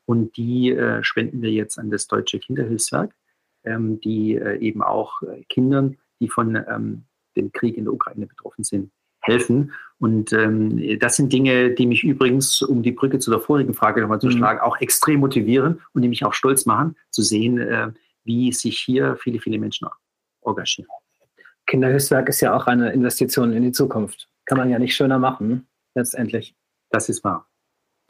Und 0.07 0.37
die 0.37 0.71
äh, 0.71 1.03
spenden 1.03 1.43
wir 1.43 1.51
jetzt 1.51 1.77
an 1.79 1.91
das 1.91 2.07
Deutsche 2.07 2.39
Kinderhilfswerk, 2.39 3.13
ähm, 3.65 4.01
die 4.01 4.37
äh, 4.37 4.59
eben 4.59 4.83
auch 4.83 5.23
äh, 5.23 5.43
Kindern, 5.49 5.97
die 6.21 6.29
von 6.29 6.57
ähm, 6.57 7.05
dem 7.37 7.53
Krieg 7.53 7.77
in 7.77 7.85
der 7.85 7.95
Ukraine 7.95 8.27
betroffen 8.27 8.65
sind, 8.65 8.91
helfen. 9.21 9.73
Und 9.99 10.33
ähm, 10.33 10.99
das 10.99 11.17
sind 11.17 11.33
Dinge, 11.33 11.71
die 11.71 11.87
mich 11.87 12.05
übrigens, 12.05 12.63
um 12.63 12.83
die 12.83 12.93
Brücke 12.93 13.19
zu 13.19 13.31
der 13.31 13.41
vorigen 13.41 13.75
Frage 13.75 14.01
nochmal 14.01 14.21
zu 14.21 14.29
Mhm. 14.29 14.33
schlagen, 14.33 14.61
auch 14.61 14.81
extrem 14.81 15.21
motivieren 15.21 15.81
und 15.93 16.03
die 16.03 16.09
mich 16.09 16.25
auch 16.25 16.35
stolz 16.35 16.67
machen, 16.67 16.97
zu 17.11 17.23
sehen, 17.23 17.59
äh, 17.59 17.91
wie 18.25 18.53
sich 18.53 18.79
hier 18.79 19.17
viele, 19.21 19.41
viele 19.41 19.59
Menschen 19.59 19.89
engagieren. 20.45 20.89
Kinderhilfswerk 21.67 22.29
ist 22.29 22.41
ja 22.41 22.57
auch 22.57 22.67
eine 22.67 22.93
Investition 22.93 23.53
in 23.53 23.63
die 23.63 23.73
Zukunft. 23.73 24.29
Kann 24.47 24.59
man 24.59 24.71
ja 24.71 24.79
nicht 24.79 24.95
schöner 24.95 25.19
machen, 25.19 25.69
letztendlich. 25.95 26.55
Das 26.91 27.09
ist 27.09 27.23
wahr. 27.25 27.47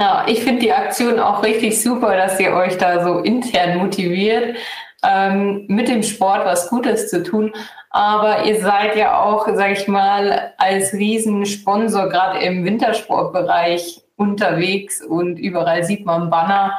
Ja, 0.00 0.24
ich 0.28 0.44
finde 0.44 0.60
die 0.60 0.72
Aktion 0.72 1.18
auch 1.18 1.42
richtig 1.42 1.82
super, 1.82 2.16
dass 2.16 2.38
ihr 2.38 2.52
euch 2.52 2.78
da 2.78 3.02
so 3.04 3.18
intern 3.18 3.78
motiviert, 3.78 4.56
ähm, 5.02 5.64
mit 5.68 5.88
dem 5.88 6.02
Sport 6.02 6.44
was 6.44 6.68
Gutes 6.68 7.08
zu 7.08 7.22
tun. 7.22 7.52
Aber 7.90 8.44
ihr 8.44 8.60
seid 8.60 8.96
ja 8.96 9.20
auch, 9.20 9.46
sag 9.54 9.72
ich 9.72 9.88
mal, 9.88 10.52
als 10.58 10.92
Riesensponsor 10.92 12.08
gerade 12.08 12.40
im 12.40 12.64
Wintersportbereich 12.64 14.02
unterwegs 14.16 15.02
und 15.02 15.38
überall 15.38 15.84
sieht 15.84 16.04
man 16.04 16.30
Banner. 16.30 16.78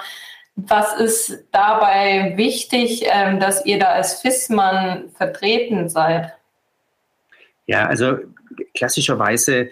Was 0.56 1.00
ist 1.00 1.46
dabei 1.52 2.34
wichtig, 2.36 3.06
ähm, 3.06 3.40
dass 3.40 3.66
ihr 3.66 3.80
da 3.80 3.88
als 3.88 4.22
FISMAN 4.22 5.10
vertreten 5.16 5.88
seid? 5.88 6.34
Ja, 7.66 7.86
also 7.86 8.18
klassischerweise 8.76 9.70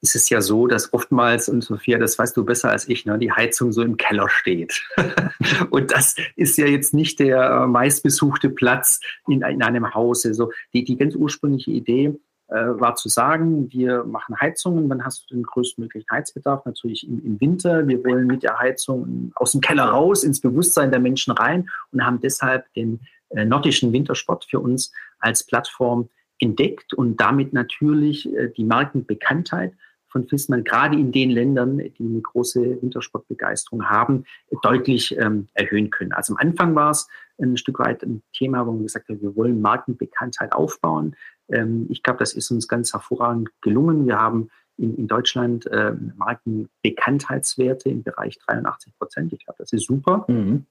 ist 0.00 0.14
es 0.14 0.28
ja 0.28 0.40
so, 0.40 0.66
dass 0.66 0.92
oftmals, 0.92 1.48
und 1.48 1.62
Sophia, 1.62 1.98
das 1.98 2.18
weißt 2.18 2.36
du 2.36 2.44
besser 2.44 2.70
als 2.70 2.88
ich, 2.88 3.04
ne, 3.04 3.18
die 3.18 3.32
Heizung 3.32 3.72
so 3.72 3.82
im 3.82 3.96
Keller 3.96 4.28
steht. 4.28 4.82
und 5.70 5.90
das 5.90 6.14
ist 6.36 6.56
ja 6.56 6.66
jetzt 6.66 6.94
nicht 6.94 7.18
der 7.18 7.42
äh, 7.42 7.66
meistbesuchte 7.66 8.50
Platz 8.50 9.00
in, 9.26 9.42
in 9.42 9.62
einem 9.62 9.94
Haus. 9.94 10.24
Also 10.24 10.52
die, 10.72 10.84
die 10.84 10.96
ganz 10.96 11.16
ursprüngliche 11.16 11.72
Idee 11.72 12.14
äh, 12.48 12.54
war 12.54 12.94
zu 12.94 13.08
sagen, 13.08 13.70
wir 13.72 14.04
machen 14.04 14.40
Heizungen, 14.40 14.88
wann 14.88 15.04
hast 15.04 15.28
du 15.30 15.34
den 15.34 15.42
größtmöglichen 15.42 16.08
Heizbedarf? 16.10 16.64
Natürlich 16.64 17.06
im, 17.06 17.24
im 17.24 17.40
Winter. 17.40 17.86
Wir 17.88 18.02
wollen 18.04 18.26
mit 18.26 18.44
der 18.44 18.58
Heizung 18.58 19.32
aus 19.34 19.52
dem 19.52 19.60
Keller 19.60 19.86
raus, 19.86 20.22
ins 20.22 20.40
Bewusstsein 20.40 20.90
der 20.90 21.00
Menschen 21.00 21.32
rein 21.32 21.68
und 21.92 22.06
haben 22.06 22.20
deshalb 22.20 22.72
den 22.74 23.00
äh, 23.30 23.44
nordischen 23.44 23.92
Wintersport 23.92 24.44
für 24.44 24.60
uns 24.60 24.92
als 25.18 25.44
Plattform 25.44 26.08
entdeckt 26.38 26.94
und 26.94 27.20
damit 27.20 27.52
natürlich 27.52 28.32
äh, 28.32 28.48
die 28.56 28.64
Markenbekanntheit 28.64 29.72
von 30.08 30.26
Fissmann 30.26 30.64
gerade 30.64 30.96
in 30.96 31.12
den 31.12 31.30
Ländern, 31.30 31.78
die 31.78 31.94
eine 32.00 32.20
große 32.20 32.82
Wintersportbegeisterung 32.82 33.88
haben, 33.88 34.24
deutlich 34.62 35.16
ähm, 35.18 35.48
erhöhen 35.54 35.90
können. 35.90 36.12
Also 36.12 36.34
am 36.34 36.38
Anfang 36.38 36.74
war 36.74 36.90
es 36.90 37.08
ein 37.40 37.56
Stück 37.56 37.78
weit 37.78 38.02
ein 38.02 38.22
Thema, 38.32 38.66
wo 38.66 38.72
wir 38.74 38.82
gesagt 38.82 39.08
haben, 39.08 39.20
wir 39.20 39.36
wollen 39.36 39.60
Markenbekanntheit 39.60 40.52
aufbauen. 40.52 41.14
Ähm, 41.50 41.86
ich 41.88 42.02
glaube, 42.02 42.18
das 42.18 42.34
ist 42.34 42.50
uns 42.50 42.68
ganz 42.68 42.92
hervorragend 42.92 43.50
gelungen. 43.60 44.06
Wir 44.06 44.18
haben 44.18 44.50
in, 44.76 44.96
in 44.96 45.08
Deutschland 45.08 45.68
ähm, 45.72 46.12
Markenbekanntheitswerte 46.16 47.88
im 47.90 48.02
Bereich 48.02 48.38
83 48.38 48.96
Prozent. 48.98 49.32
Ich 49.32 49.44
glaube, 49.44 49.58
das 49.58 49.72
ist 49.72 49.86
super. 49.86 50.24
Mhm. 50.28 50.66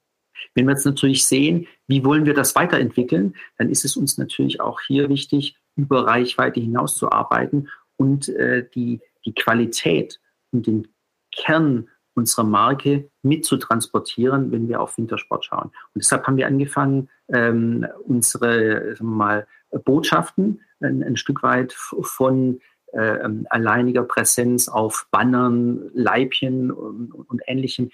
Wenn 0.53 0.65
wir 0.65 0.73
jetzt 0.73 0.85
natürlich 0.85 1.25
sehen, 1.25 1.67
wie 1.87 2.03
wollen 2.05 2.25
wir 2.25 2.33
das 2.33 2.55
weiterentwickeln, 2.55 3.35
dann 3.57 3.69
ist 3.69 3.85
es 3.85 3.97
uns 3.97 4.17
natürlich 4.17 4.61
auch 4.61 4.81
hier 4.81 5.09
wichtig, 5.09 5.57
über 5.75 6.05
Reichweite 6.05 6.59
hinaus 6.59 6.95
zu 6.95 7.11
arbeiten 7.11 7.69
und 7.97 8.29
äh, 8.29 8.67
die, 8.75 9.01
die 9.27 9.35
Qualität 9.35 10.19
und 10.51 10.65
den 10.65 10.87
Kern 11.31 11.87
unserer 12.15 12.45
Marke 12.45 13.11
mit 13.21 13.45
zu 13.45 13.57
transportieren, 13.57 14.51
wenn 14.51 14.67
wir 14.67 14.81
auf 14.81 14.97
Wintersport 14.97 15.45
schauen. 15.45 15.67
Und 15.93 16.03
deshalb 16.03 16.25
haben 16.25 16.37
wir 16.37 16.47
angefangen, 16.47 17.09
ähm, 17.31 17.85
unsere 18.05 18.95
sagen 18.95 19.09
wir 19.11 19.15
mal, 19.15 19.47
Botschaften 19.85 20.61
ein, 20.79 21.03
ein 21.03 21.15
Stück 21.15 21.43
weit 21.43 21.73
von 21.73 22.59
äh, 22.93 23.19
alleiniger 23.49 24.03
Präsenz 24.03 24.67
auf 24.67 25.07
Bannern, 25.11 25.91
Leibchen 25.93 26.71
und, 26.71 27.11
und 27.11 27.41
ähnlichem 27.45 27.91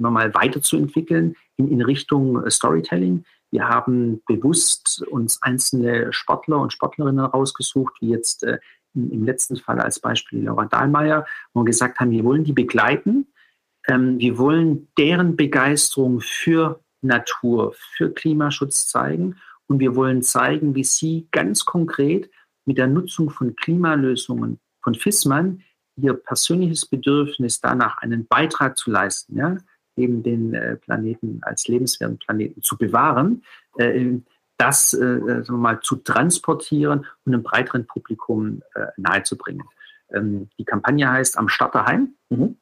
mal 0.00 0.34
weiterzuentwickeln 0.34 1.36
in, 1.56 1.70
in 1.70 1.82
Richtung 1.82 2.44
äh, 2.44 2.50
Storytelling. 2.50 3.24
Wir 3.50 3.68
haben 3.68 4.22
bewusst 4.26 5.02
uns 5.10 5.42
einzelne 5.42 6.12
Sportler 6.12 6.58
und 6.60 6.72
Sportlerinnen 6.72 7.24
rausgesucht, 7.24 7.94
wie 8.00 8.10
jetzt 8.10 8.44
äh, 8.44 8.58
im 8.94 9.24
letzten 9.24 9.56
Fall 9.56 9.80
als 9.80 10.00
Beispiel 10.00 10.44
Laura 10.44 10.64
Dahlmeier, 10.64 11.26
wo 11.52 11.60
wir 11.60 11.66
gesagt 11.66 12.00
haben, 12.00 12.10
wir 12.10 12.24
wollen 12.24 12.44
die 12.44 12.52
begleiten, 12.52 13.26
ähm, 13.86 14.18
wir 14.18 14.38
wollen 14.38 14.88
deren 14.98 15.36
Begeisterung 15.36 16.20
für 16.20 16.80
Natur, 17.00 17.74
für 17.96 18.12
Klimaschutz 18.12 18.86
zeigen. 18.88 19.36
Und 19.66 19.80
wir 19.80 19.94
wollen 19.94 20.22
zeigen, 20.22 20.74
wie 20.74 20.84
sie 20.84 21.28
ganz 21.30 21.64
konkret 21.64 22.30
mit 22.64 22.78
der 22.78 22.86
Nutzung 22.86 23.30
von 23.30 23.54
Klimalösungen 23.54 24.58
von 24.82 24.94
FISMAN 24.94 25.62
ihr 25.96 26.14
persönliches 26.14 26.86
Bedürfnis 26.86 27.60
danach, 27.60 27.98
einen 27.98 28.26
Beitrag 28.26 28.78
zu 28.78 28.90
leisten, 28.90 29.36
ja, 29.36 29.56
eben 29.96 30.22
den 30.22 30.54
äh, 30.54 30.76
Planeten 30.76 31.40
als 31.42 31.66
lebenswerten 31.66 32.18
Planeten 32.18 32.62
zu 32.62 32.78
bewahren, 32.78 33.42
äh, 33.78 34.18
das 34.58 34.92
äh, 34.92 35.42
mal, 35.48 35.80
zu 35.80 35.96
transportieren 35.96 37.06
und 37.24 37.34
einem 37.34 37.42
breiteren 37.42 37.86
Publikum 37.86 38.62
äh, 38.74 38.86
nahezubringen. 38.96 39.66
Ähm, 40.12 40.50
die 40.58 40.64
Kampagne 40.64 41.10
heißt 41.10 41.38
Am 41.38 41.48
Starterheim. 41.48 42.14
Mhm 42.28 42.56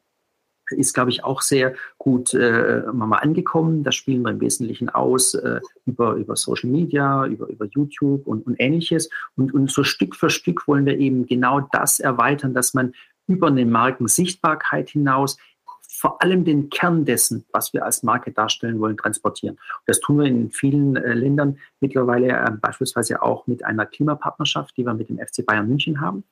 ist, 0.70 0.94
glaube 0.94 1.10
ich, 1.10 1.24
auch 1.24 1.42
sehr 1.42 1.74
gut 1.98 2.34
äh, 2.34 2.82
mal 2.92 3.18
angekommen. 3.18 3.84
Das 3.84 3.94
spielen 3.94 4.22
wir 4.22 4.30
im 4.30 4.40
Wesentlichen 4.40 4.88
aus 4.88 5.34
äh, 5.34 5.60
über, 5.84 6.14
über 6.14 6.36
Social 6.36 6.70
Media, 6.70 7.26
über, 7.26 7.48
über 7.48 7.66
YouTube 7.66 8.26
und, 8.26 8.46
und 8.46 8.56
ähnliches. 8.58 9.08
Und, 9.36 9.54
und 9.54 9.70
so 9.70 9.84
Stück 9.84 10.16
für 10.16 10.30
Stück 10.30 10.66
wollen 10.66 10.86
wir 10.86 10.98
eben 10.98 11.26
genau 11.26 11.60
das 11.60 12.00
erweitern, 12.00 12.54
dass 12.54 12.74
man 12.74 12.94
über 13.28 13.48
eine 13.48 13.66
Markensichtbarkeit 13.66 14.90
hinaus 14.90 15.36
vor 15.98 16.22
allem 16.22 16.44
den 16.44 16.70
Kern 16.70 17.04
dessen, 17.04 17.44
was 17.52 17.72
wir 17.72 17.84
als 17.84 18.02
Marke 18.02 18.32
darstellen 18.32 18.80
wollen, 18.80 18.96
transportieren. 18.96 19.56
Und 19.56 19.82
das 19.86 20.00
tun 20.00 20.18
wir 20.18 20.26
in 20.26 20.50
vielen 20.50 20.96
äh, 20.96 21.14
Ländern 21.14 21.58
mittlerweile 21.80 22.28
äh, 22.28 22.50
beispielsweise 22.60 23.22
auch 23.22 23.46
mit 23.46 23.64
einer 23.64 23.86
Klimapartnerschaft, 23.86 24.76
die 24.76 24.84
wir 24.84 24.94
mit 24.94 25.08
dem 25.08 25.18
FC 25.18 25.44
Bayern 25.44 25.68
München 25.68 26.00
haben 26.00 26.24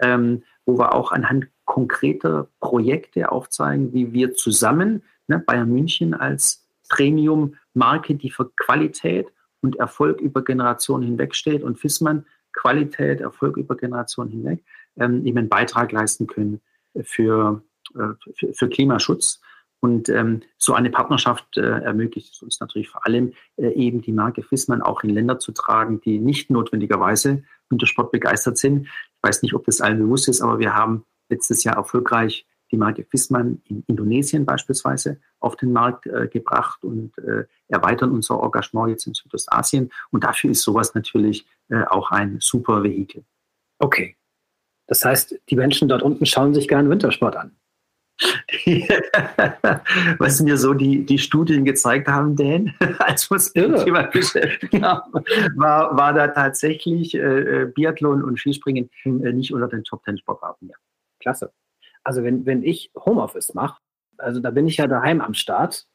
ähm, 0.00 0.42
wo 0.64 0.78
wir 0.78 0.94
auch 0.94 1.12
anhand 1.12 1.48
konkreter 1.64 2.48
Projekte 2.60 3.30
aufzeigen, 3.30 3.92
wie 3.92 4.12
wir 4.12 4.34
zusammen, 4.34 5.02
ne, 5.26 5.38
Bayern 5.38 5.70
München 5.70 6.14
als 6.14 6.66
Premium-Marke, 6.88 8.14
die 8.14 8.30
für 8.30 8.50
Qualität 8.56 9.26
und 9.60 9.76
Erfolg 9.76 10.20
über 10.20 10.42
Generationen 10.42 11.04
hinweg 11.04 11.34
steht 11.34 11.62
und 11.62 11.78
Fissmann 11.78 12.24
Qualität, 12.52 13.20
Erfolg 13.20 13.56
über 13.56 13.76
Generationen 13.76 14.30
hinweg, 14.30 14.64
ähm, 14.96 15.24
eben 15.26 15.38
einen 15.38 15.48
Beitrag 15.48 15.92
leisten 15.92 16.26
können 16.26 16.60
für, 17.02 17.62
für, 17.92 18.52
für 18.52 18.68
Klimaschutz. 18.68 19.40
Und 19.80 20.08
ähm, 20.08 20.42
so 20.56 20.74
eine 20.74 20.90
Partnerschaft 20.90 21.56
äh, 21.56 21.60
ermöglicht 21.60 22.34
es 22.34 22.42
uns 22.42 22.58
natürlich 22.58 22.88
vor 22.88 23.06
allem 23.06 23.32
äh, 23.56 23.68
eben 23.74 24.02
die 24.02 24.12
Marke 24.12 24.42
Fissmann 24.42 24.82
auch 24.82 25.04
in 25.04 25.10
Länder 25.10 25.38
zu 25.38 25.52
tragen, 25.52 26.00
die 26.00 26.18
nicht 26.18 26.50
notwendigerweise 26.50 27.44
Wintersport 27.70 28.10
begeistert 28.10 28.58
sind. 28.58 28.86
Ich 28.86 29.22
weiß 29.22 29.42
nicht, 29.42 29.54
ob 29.54 29.64
das 29.66 29.80
allen 29.80 29.98
bewusst 29.98 30.28
ist, 30.28 30.40
aber 30.40 30.58
wir 30.58 30.74
haben 30.74 31.04
letztes 31.28 31.62
Jahr 31.62 31.76
erfolgreich 31.76 32.44
die 32.70 32.76
Marke 32.76 33.04
Fissmann 33.04 33.62
in 33.64 33.84
Indonesien 33.86 34.44
beispielsweise 34.44 35.20
auf 35.40 35.56
den 35.56 35.72
Markt 35.72 36.06
äh, 36.06 36.28
gebracht 36.28 36.82
und 36.84 37.16
äh, 37.18 37.44
erweitern 37.68 38.10
unser 38.10 38.42
Engagement 38.42 38.90
jetzt 38.90 39.06
in 39.06 39.14
Südostasien. 39.14 39.90
Und 40.10 40.24
dafür 40.24 40.50
ist 40.50 40.62
sowas 40.62 40.94
natürlich 40.94 41.46
äh, 41.68 41.84
auch 41.84 42.10
ein 42.10 42.38
super 42.40 42.82
Vehikel. 42.82 43.24
Okay. 43.78 44.16
Das 44.86 45.04
heißt, 45.04 45.38
die 45.48 45.56
Menschen 45.56 45.88
dort 45.88 46.02
unten 46.02 46.26
schauen 46.26 46.54
sich 46.54 46.66
gerne 46.66 46.90
Wintersport 46.90 47.36
an. 47.36 47.56
Was 50.18 50.40
mir 50.40 50.56
so 50.56 50.74
die, 50.74 51.04
die 51.04 51.18
Studien 51.18 51.64
gezeigt 51.64 52.08
haben, 52.08 52.34
Dan, 52.34 52.74
als 52.98 53.30
wir 53.30 53.34
uns 53.34 53.54
mit 53.54 53.64
dem 53.64 53.84
Thema 53.84 54.02
beschäftigt 54.04 54.82
haben, 54.82 55.12
war, 55.56 55.96
war 55.96 56.12
da 56.12 56.28
tatsächlich 56.28 57.14
äh, 57.14 57.66
Biathlon 57.72 58.24
und 58.24 58.38
Skispringen 58.38 58.90
äh, 59.04 59.32
nicht 59.32 59.52
unter 59.52 59.68
den 59.68 59.84
Top 59.84 60.04
Ten 60.04 60.18
Sportarten. 60.18 60.68
Ja. 60.68 60.74
Klasse. 61.20 61.52
Also 62.02 62.24
wenn, 62.24 62.46
wenn 62.46 62.62
ich 62.62 62.90
Homeoffice 62.96 63.54
mache, 63.54 63.80
also 64.16 64.40
da 64.40 64.50
bin 64.50 64.66
ich 64.66 64.78
ja 64.78 64.86
daheim 64.86 65.20
am 65.20 65.34
Start, 65.34 65.86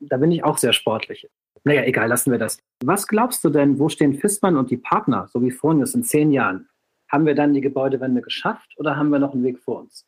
da 0.00 0.16
bin 0.16 0.32
ich 0.32 0.44
auch 0.44 0.58
sehr 0.58 0.72
sportlich. 0.72 1.28
Naja, 1.64 1.84
egal, 1.84 2.08
lassen 2.08 2.30
wir 2.30 2.38
das. 2.38 2.58
Was 2.82 3.06
glaubst 3.06 3.44
du 3.44 3.50
denn, 3.50 3.78
wo 3.78 3.88
stehen 3.88 4.14
Fissmann 4.14 4.56
und 4.56 4.70
die 4.70 4.78
Partner, 4.78 5.28
so 5.28 5.42
wie 5.42 5.50
vorhin 5.50 5.82
ist, 5.82 5.94
in 5.94 6.04
zehn 6.04 6.32
Jahren? 6.32 6.68
Haben 7.10 7.26
wir 7.26 7.34
dann 7.34 7.52
die 7.52 7.60
Gebäudewende 7.60 8.22
geschafft 8.22 8.72
oder 8.76 8.96
haben 8.96 9.10
wir 9.10 9.18
noch 9.18 9.34
einen 9.34 9.44
Weg 9.44 9.58
vor 9.58 9.80
uns? 9.80 10.06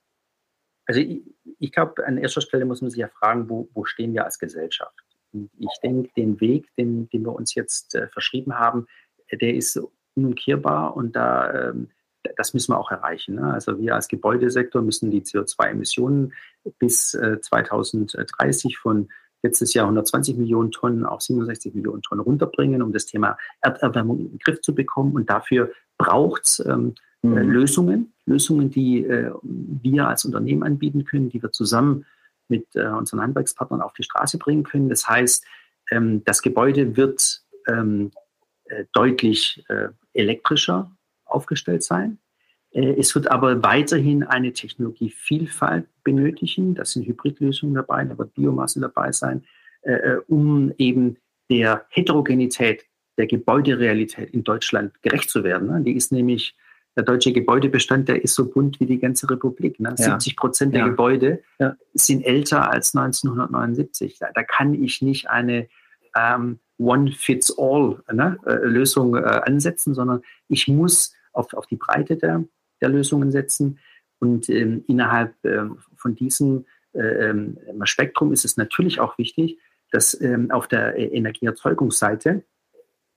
Also 0.92 1.00
ich, 1.00 1.22
ich 1.58 1.72
glaube, 1.72 2.06
an 2.06 2.18
erster 2.18 2.42
Stelle 2.42 2.66
muss 2.66 2.82
man 2.82 2.90
sich 2.90 3.00
ja 3.00 3.08
fragen, 3.08 3.48
wo, 3.48 3.66
wo 3.72 3.86
stehen 3.86 4.12
wir 4.12 4.26
als 4.26 4.38
Gesellschaft? 4.38 4.94
Und 5.32 5.48
ich 5.58 5.70
denke, 5.82 6.10
den 6.18 6.38
Weg, 6.38 6.68
den, 6.76 7.08
den 7.08 7.24
wir 7.24 7.34
uns 7.34 7.54
jetzt 7.54 7.94
äh, 7.94 8.08
verschrieben 8.08 8.58
haben, 8.58 8.86
der 9.32 9.54
ist 9.54 9.80
unumkehrbar 10.14 10.94
und 10.94 11.16
da, 11.16 11.70
ähm, 11.70 11.88
das 12.36 12.52
müssen 12.52 12.72
wir 12.72 12.78
auch 12.78 12.90
erreichen. 12.90 13.36
Ne? 13.36 13.54
Also 13.54 13.78
wir 13.78 13.94
als 13.94 14.06
Gebäudesektor 14.06 14.82
müssen 14.82 15.10
die 15.10 15.22
CO2-Emissionen 15.22 16.34
bis 16.78 17.14
äh, 17.14 17.40
2030 17.40 18.76
von 18.76 19.08
letztes 19.42 19.72
Jahr 19.72 19.86
120 19.86 20.36
Millionen 20.36 20.72
Tonnen 20.72 21.06
auf 21.06 21.22
67 21.22 21.74
Millionen 21.74 22.02
Tonnen 22.02 22.20
runterbringen, 22.20 22.82
um 22.82 22.92
das 22.92 23.06
Thema 23.06 23.38
Erderwärmung 23.62 24.18
in 24.18 24.28
den 24.28 24.38
Griff 24.40 24.60
zu 24.60 24.74
bekommen. 24.74 25.14
Und 25.14 25.30
dafür 25.30 25.72
braucht 25.96 26.44
es 26.44 26.58
ähm, 26.66 26.90
äh, 26.90 26.98
mhm. 27.22 27.50
Lösungen, 27.50 28.12
Lösungen, 28.26 28.70
die 28.70 29.04
äh, 29.04 29.32
wir 29.42 30.08
als 30.08 30.24
Unternehmen 30.24 30.62
anbieten 30.62 31.04
können, 31.04 31.28
die 31.28 31.42
wir 31.42 31.52
zusammen 31.52 32.04
mit 32.48 32.66
äh, 32.74 32.86
unseren 32.86 33.20
Handwerkspartnern 33.20 33.80
auf 33.80 33.94
die 33.94 34.02
Straße 34.02 34.38
bringen 34.38 34.62
können. 34.62 34.88
Das 34.88 35.08
heißt, 35.08 35.44
ähm, 35.90 36.22
das 36.24 36.42
Gebäude 36.42 36.96
wird 36.96 37.42
ähm, 37.68 38.10
äh, 38.64 38.84
deutlich 38.92 39.64
äh, 39.68 39.88
elektrischer 40.12 40.90
aufgestellt 41.24 41.82
sein. 41.82 42.18
Äh, 42.70 42.94
es 42.98 43.14
wird 43.14 43.30
aber 43.30 43.62
weiterhin 43.62 44.22
eine 44.22 44.52
Technologievielfalt 44.52 45.86
benötigen. 46.04 46.74
Das 46.74 46.92
sind 46.92 47.06
Hybridlösungen 47.06 47.74
dabei, 47.74 48.04
da 48.04 48.16
wird 48.18 48.34
Biomasse 48.34 48.80
dabei 48.80 49.12
sein, 49.12 49.44
um 50.28 50.72
eben 50.78 51.16
der 51.50 51.86
Heterogenität 51.88 52.84
der 53.18 53.26
Gebäuderealität 53.26 54.30
in 54.30 54.44
Deutschland 54.44 55.02
gerecht 55.02 55.28
zu 55.28 55.42
werden. 55.42 55.68
Ne? 55.68 55.82
Die 55.82 55.96
ist 55.96 56.12
nämlich 56.12 56.54
der 56.96 57.04
deutsche 57.04 57.32
Gebäudebestand, 57.32 58.08
der 58.08 58.22
ist 58.22 58.34
so 58.34 58.50
bunt 58.50 58.80
wie 58.80 58.86
die 58.86 58.98
ganze 58.98 59.30
Republik. 59.30 59.78
Ne? 59.80 59.94
Ja. 59.98 60.04
70 60.04 60.36
Prozent 60.36 60.74
der 60.74 60.82
ja. 60.82 60.88
Gebäude 60.88 61.42
ja. 61.58 61.74
sind 61.94 62.22
älter 62.22 62.70
als 62.70 62.94
1979. 62.94 64.18
Da, 64.18 64.28
da 64.34 64.42
kann 64.42 64.74
ich 64.74 65.00
nicht 65.00 65.30
eine 65.30 65.68
ähm, 66.16 66.58
One-Fits-All-Lösung 66.78 69.12
ne, 69.12 69.20
äh, 69.20 69.40
ansetzen, 69.50 69.94
sondern 69.94 70.20
ich 70.48 70.68
muss 70.68 71.14
auf, 71.32 71.54
auf 71.54 71.66
die 71.66 71.76
Breite 71.76 72.16
der, 72.16 72.44
der 72.80 72.90
Lösungen 72.90 73.30
setzen. 73.30 73.78
Und 74.18 74.50
ähm, 74.50 74.84
innerhalb 74.86 75.34
ähm, 75.44 75.78
von 75.96 76.14
diesem 76.14 76.66
äh, 76.92 77.30
ähm, 77.30 77.58
Spektrum 77.84 78.32
ist 78.32 78.44
es 78.44 78.56
natürlich 78.56 79.00
auch 79.00 79.18
wichtig, 79.18 79.58
dass 79.90 80.18
ähm, 80.20 80.50
auf 80.50 80.68
der 80.68 80.96
Energieerzeugungsseite 80.96 82.44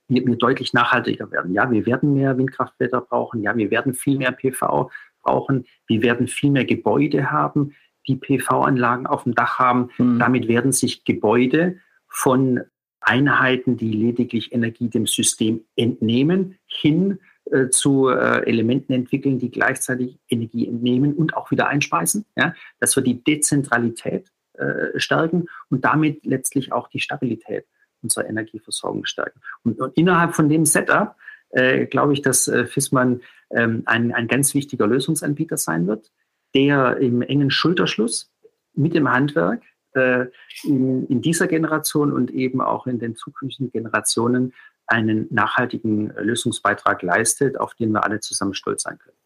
wir, 0.07 0.25
wir 0.25 0.35
deutlich 0.35 0.73
nachhaltiger 0.73 1.31
werden. 1.31 1.53
Ja, 1.53 1.69
wir 1.71 1.85
werden 1.85 2.13
mehr 2.13 2.37
Windkraftwetter 2.37 3.01
brauchen. 3.01 3.41
Ja, 3.41 3.55
wir 3.55 3.71
werden 3.71 3.93
viel 3.93 4.17
mehr 4.17 4.31
PV 4.31 4.89
brauchen. 5.21 5.65
Wir 5.87 6.01
werden 6.01 6.27
viel 6.27 6.51
mehr 6.51 6.65
Gebäude 6.65 7.31
haben, 7.31 7.73
die 8.07 8.15
PV-Anlagen 8.15 9.07
auf 9.07 9.23
dem 9.23 9.35
Dach 9.35 9.59
haben. 9.59 9.89
Mhm. 9.97 10.19
Damit 10.19 10.47
werden 10.47 10.71
sich 10.71 11.03
Gebäude 11.03 11.77
von 12.07 12.61
Einheiten, 13.01 13.77
die 13.77 13.91
lediglich 13.91 14.51
Energie 14.51 14.89
dem 14.89 15.05
System 15.05 15.61
entnehmen, 15.75 16.57
hin 16.67 17.19
äh, 17.51 17.69
zu 17.69 18.09
äh, 18.09 18.43
Elementen 18.47 18.93
entwickeln, 18.93 19.37
die 19.37 19.51
gleichzeitig 19.51 20.17
Energie 20.29 20.67
entnehmen 20.67 21.13
und 21.13 21.35
auch 21.35 21.51
wieder 21.51 21.67
einspeisen. 21.67 22.25
Ja? 22.35 22.53
Dass 22.79 22.95
wir 22.95 23.03
die 23.03 23.23
Dezentralität 23.23 24.31
äh, 24.53 24.99
stärken 24.99 25.47
und 25.69 25.85
damit 25.85 26.25
letztlich 26.25 26.71
auch 26.71 26.87
die 26.87 26.99
Stabilität 26.99 27.67
unsere 28.05 28.27
Energieversorgung 28.27 29.05
stärken. 29.05 29.41
Und, 29.63 29.79
und 29.79 29.97
innerhalb 29.97 30.35
von 30.35 30.47
dem 30.47 30.65
Setup 30.65 31.15
äh, 31.49 31.85
glaube 31.85 32.13
ich, 32.13 32.21
dass 32.21 32.47
äh, 32.47 32.65
FISMAN 32.65 33.21
ähm, 33.51 33.83
ein, 33.85 34.13
ein 34.13 34.27
ganz 34.27 34.53
wichtiger 34.53 34.87
Lösungsanbieter 34.87 35.57
sein 35.57 35.87
wird, 35.87 36.11
der 36.53 36.97
im 36.97 37.21
engen 37.21 37.49
Schulterschluss 37.49 38.31
mit 38.73 38.93
dem 38.93 39.11
Handwerk 39.11 39.63
äh, 39.93 40.25
in, 40.63 41.05
in, 41.07 41.21
dieser 41.21 41.47
Generation 41.47 42.13
und 42.13 42.31
eben 42.31 42.61
auch 42.61 42.87
in 42.87 42.99
den 42.99 43.15
zukünftigen 43.15 43.71
Generationen 43.71 44.53
einen 44.87 45.27
nachhaltigen 45.31 46.13
Lösungsbeitrag 46.17 47.01
leistet, 47.01 47.59
auf 47.59 47.73
den 47.73 47.91
wir 47.91 48.03
alle 48.03 48.19
zusammen 48.19 48.53
stolz 48.53 48.83
sein 48.83 48.99
können. 48.99 49.17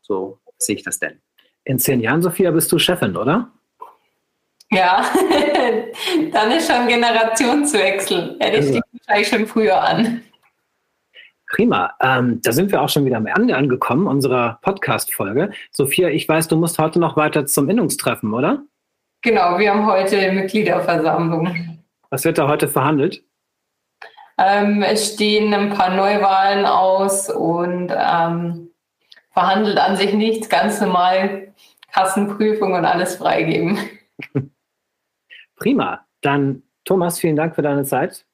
So 0.00 0.38
sehe 0.58 0.76
ich 0.76 0.82
das 0.82 0.98
denn. 0.98 1.18
In 1.64 1.78
zehn 1.78 2.00
Jahren, 2.00 2.22
Sophia, 2.22 2.50
bist 2.50 2.70
du 2.70 2.78
Chefin, 2.78 3.16
oder? 3.16 3.52
Ja, 4.70 5.02
dann 6.32 6.50
ist 6.52 6.70
schon 6.70 6.88
Generationswechsel. 6.88 8.36
Hätte 8.38 8.58
ich 8.58 8.72
dich 8.72 8.82
wahrscheinlich 8.92 9.28
schon 9.28 9.46
früher 9.46 9.82
an. 9.82 10.22
Prima. 11.50 11.94
Ähm, 12.02 12.40
da 12.42 12.52
sind 12.52 12.70
wir 12.70 12.82
auch 12.82 12.90
schon 12.90 13.06
wieder 13.06 13.16
am 13.16 13.26
Ende 13.26 13.56
angekommen 13.56 14.06
unserer 14.06 14.58
Podcast-Folge. 14.60 15.50
Sophia, 15.70 16.08
ich 16.08 16.28
weiß, 16.28 16.48
du 16.48 16.56
musst 16.56 16.78
heute 16.78 16.98
noch 16.98 17.16
weiter 17.16 17.46
zum 17.46 17.70
Innungstreffen, 17.70 18.34
oder? 18.34 18.62
Genau, 19.22 19.58
wir 19.58 19.70
haben 19.70 19.86
heute 19.86 20.32
Mitgliederversammlung. 20.32 21.78
Was 22.10 22.24
wird 22.24 22.36
da 22.36 22.48
heute 22.48 22.68
verhandelt? 22.68 23.24
Ähm, 24.36 24.82
es 24.82 25.14
stehen 25.14 25.52
ein 25.54 25.70
paar 25.70 25.96
Neuwahlen 25.96 26.66
aus 26.66 27.30
und 27.30 27.90
ähm, 27.90 28.70
verhandelt 29.32 29.78
an 29.78 29.96
sich 29.96 30.12
nichts, 30.12 30.48
ganz 30.48 30.80
normal 30.80 31.54
Kassenprüfung 31.90 32.74
und 32.74 32.84
alles 32.84 33.16
freigeben. 33.16 33.78
Prima. 35.58 36.06
Dann 36.22 36.62
Thomas, 36.84 37.18
vielen 37.18 37.36
Dank 37.36 37.54
für 37.54 37.62
deine 37.62 37.84
Zeit. 37.84 38.24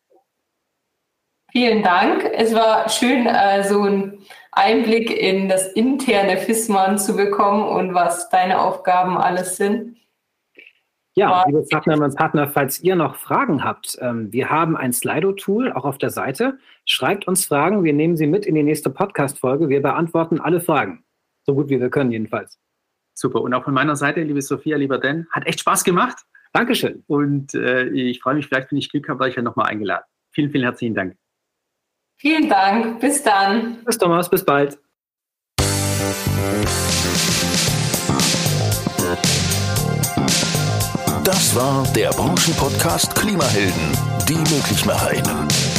Vielen 1.51 1.83
Dank. 1.83 2.25
Es 2.33 2.55
war 2.55 2.89
schön, 2.89 3.27
äh, 3.27 3.63
so 3.63 3.83
einen 3.83 4.19
Einblick 4.53 5.11
in 5.11 5.49
das 5.49 5.69
interne 5.73 6.37
FISMAN 6.37 6.99
zu 6.99 7.17
bekommen 7.17 7.69
und 7.69 7.95
was 7.95 8.29
deine 8.29 8.61
Aufgaben 8.61 9.17
alles 9.17 9.57
sind. 9.57 9.97
Ja, 11.17 11.45
liebe 11.47 11.65
Partnerinnen 11.71 12.11
und 12.11 12.17
Partner, 12.17 12.49
falls 12.49 12.83
ihr 12.83 12.97
noch 12.97 13.15
Fragen 13.15 13.63
habt, 13.63 13.97
ähm, 14.01 14.33
wir 14.33 14.51
haben 14.51 14.77
ein 14.77 14.93
Slido-Tool 14.93 15.71
auch 15.71 15.85
auf 15.85 15.97
der 15.97 16.11
Seite. 16.11 16.59
Schreibt 16.87 17.29
uns 17.29 17.47
Fragen, 17.47 17.85
wir 17.85 17.93
nehmen 17.93 18.17
sie 18.17 18.27
mit 18.27 18.47
in 18.47 18.57
die 18.57 18.65
nächste 18.65 18.91
Podcast-Folge. 18.91 19.69
Wir 19.69 19.81
beantworten 19.81 20.41
alle 20.41 20.61
Fragen. 20.61 21.05
So 21.45 21.55
gut 21.55 21.69
wie 21.69 21.79
wir 21.79 21.89
können, 21.89 22.11
jedenfalls. 22.11 22.59
Super. 23.15 23.43
Und 23.43 23.55
auch 23.55 23.63
von 23.63 23.75
meiner 23.75 23.95
Seite, 23.95 24.23
liebe 24.23 24.43
Sophia, 24.43 24.77
lieber 24.77 24.99
Dan, 24.99 25.29
hat 25.31 25.47
echt 25.47 25.61
Spaß 25.61 25.85
gemacht. 25.85 26.19
Dankeschön. 26.55 27.03
Und 27.09 27.53
äh, 27.55 27.89
ich 27.89 28.21
freue 28.21 28.37
mich, 28.37 28.47
vielleicht, 28.47 28.71
wenn 28.71 28.79
ich 28.79 28.89
Glück 28.89 29.09
habe, 29.09 29.19
weil 29.19 29.31
ich 29.31 29.37
ja 29.37 29.43
nochmal 29.43 29.71
eingeladen. 29.71 30.05
Vielen, 30.31 30.51
vielen 30.51 30.63
herzlichen 30.63 30.95
Dank. 30.95 31.17
Vielen 32.17 32.49
Dank. 32.49 33.01
Bis 33.01 33.23
dann. 33.25 33.83
Bis 33.85 33.99
Thomas. 33.99 34.31
Bis 34.31 34.45
bald. 34.45 34.79
Das 41.25 41.57
war 41.57 41.85
der 41.95 42.11
Branchenpodcast 42.11 43.17
Klimahelden, 43.17 43.93
die 44.29 44.35
Möglichmacherinnen. 44.35 45.74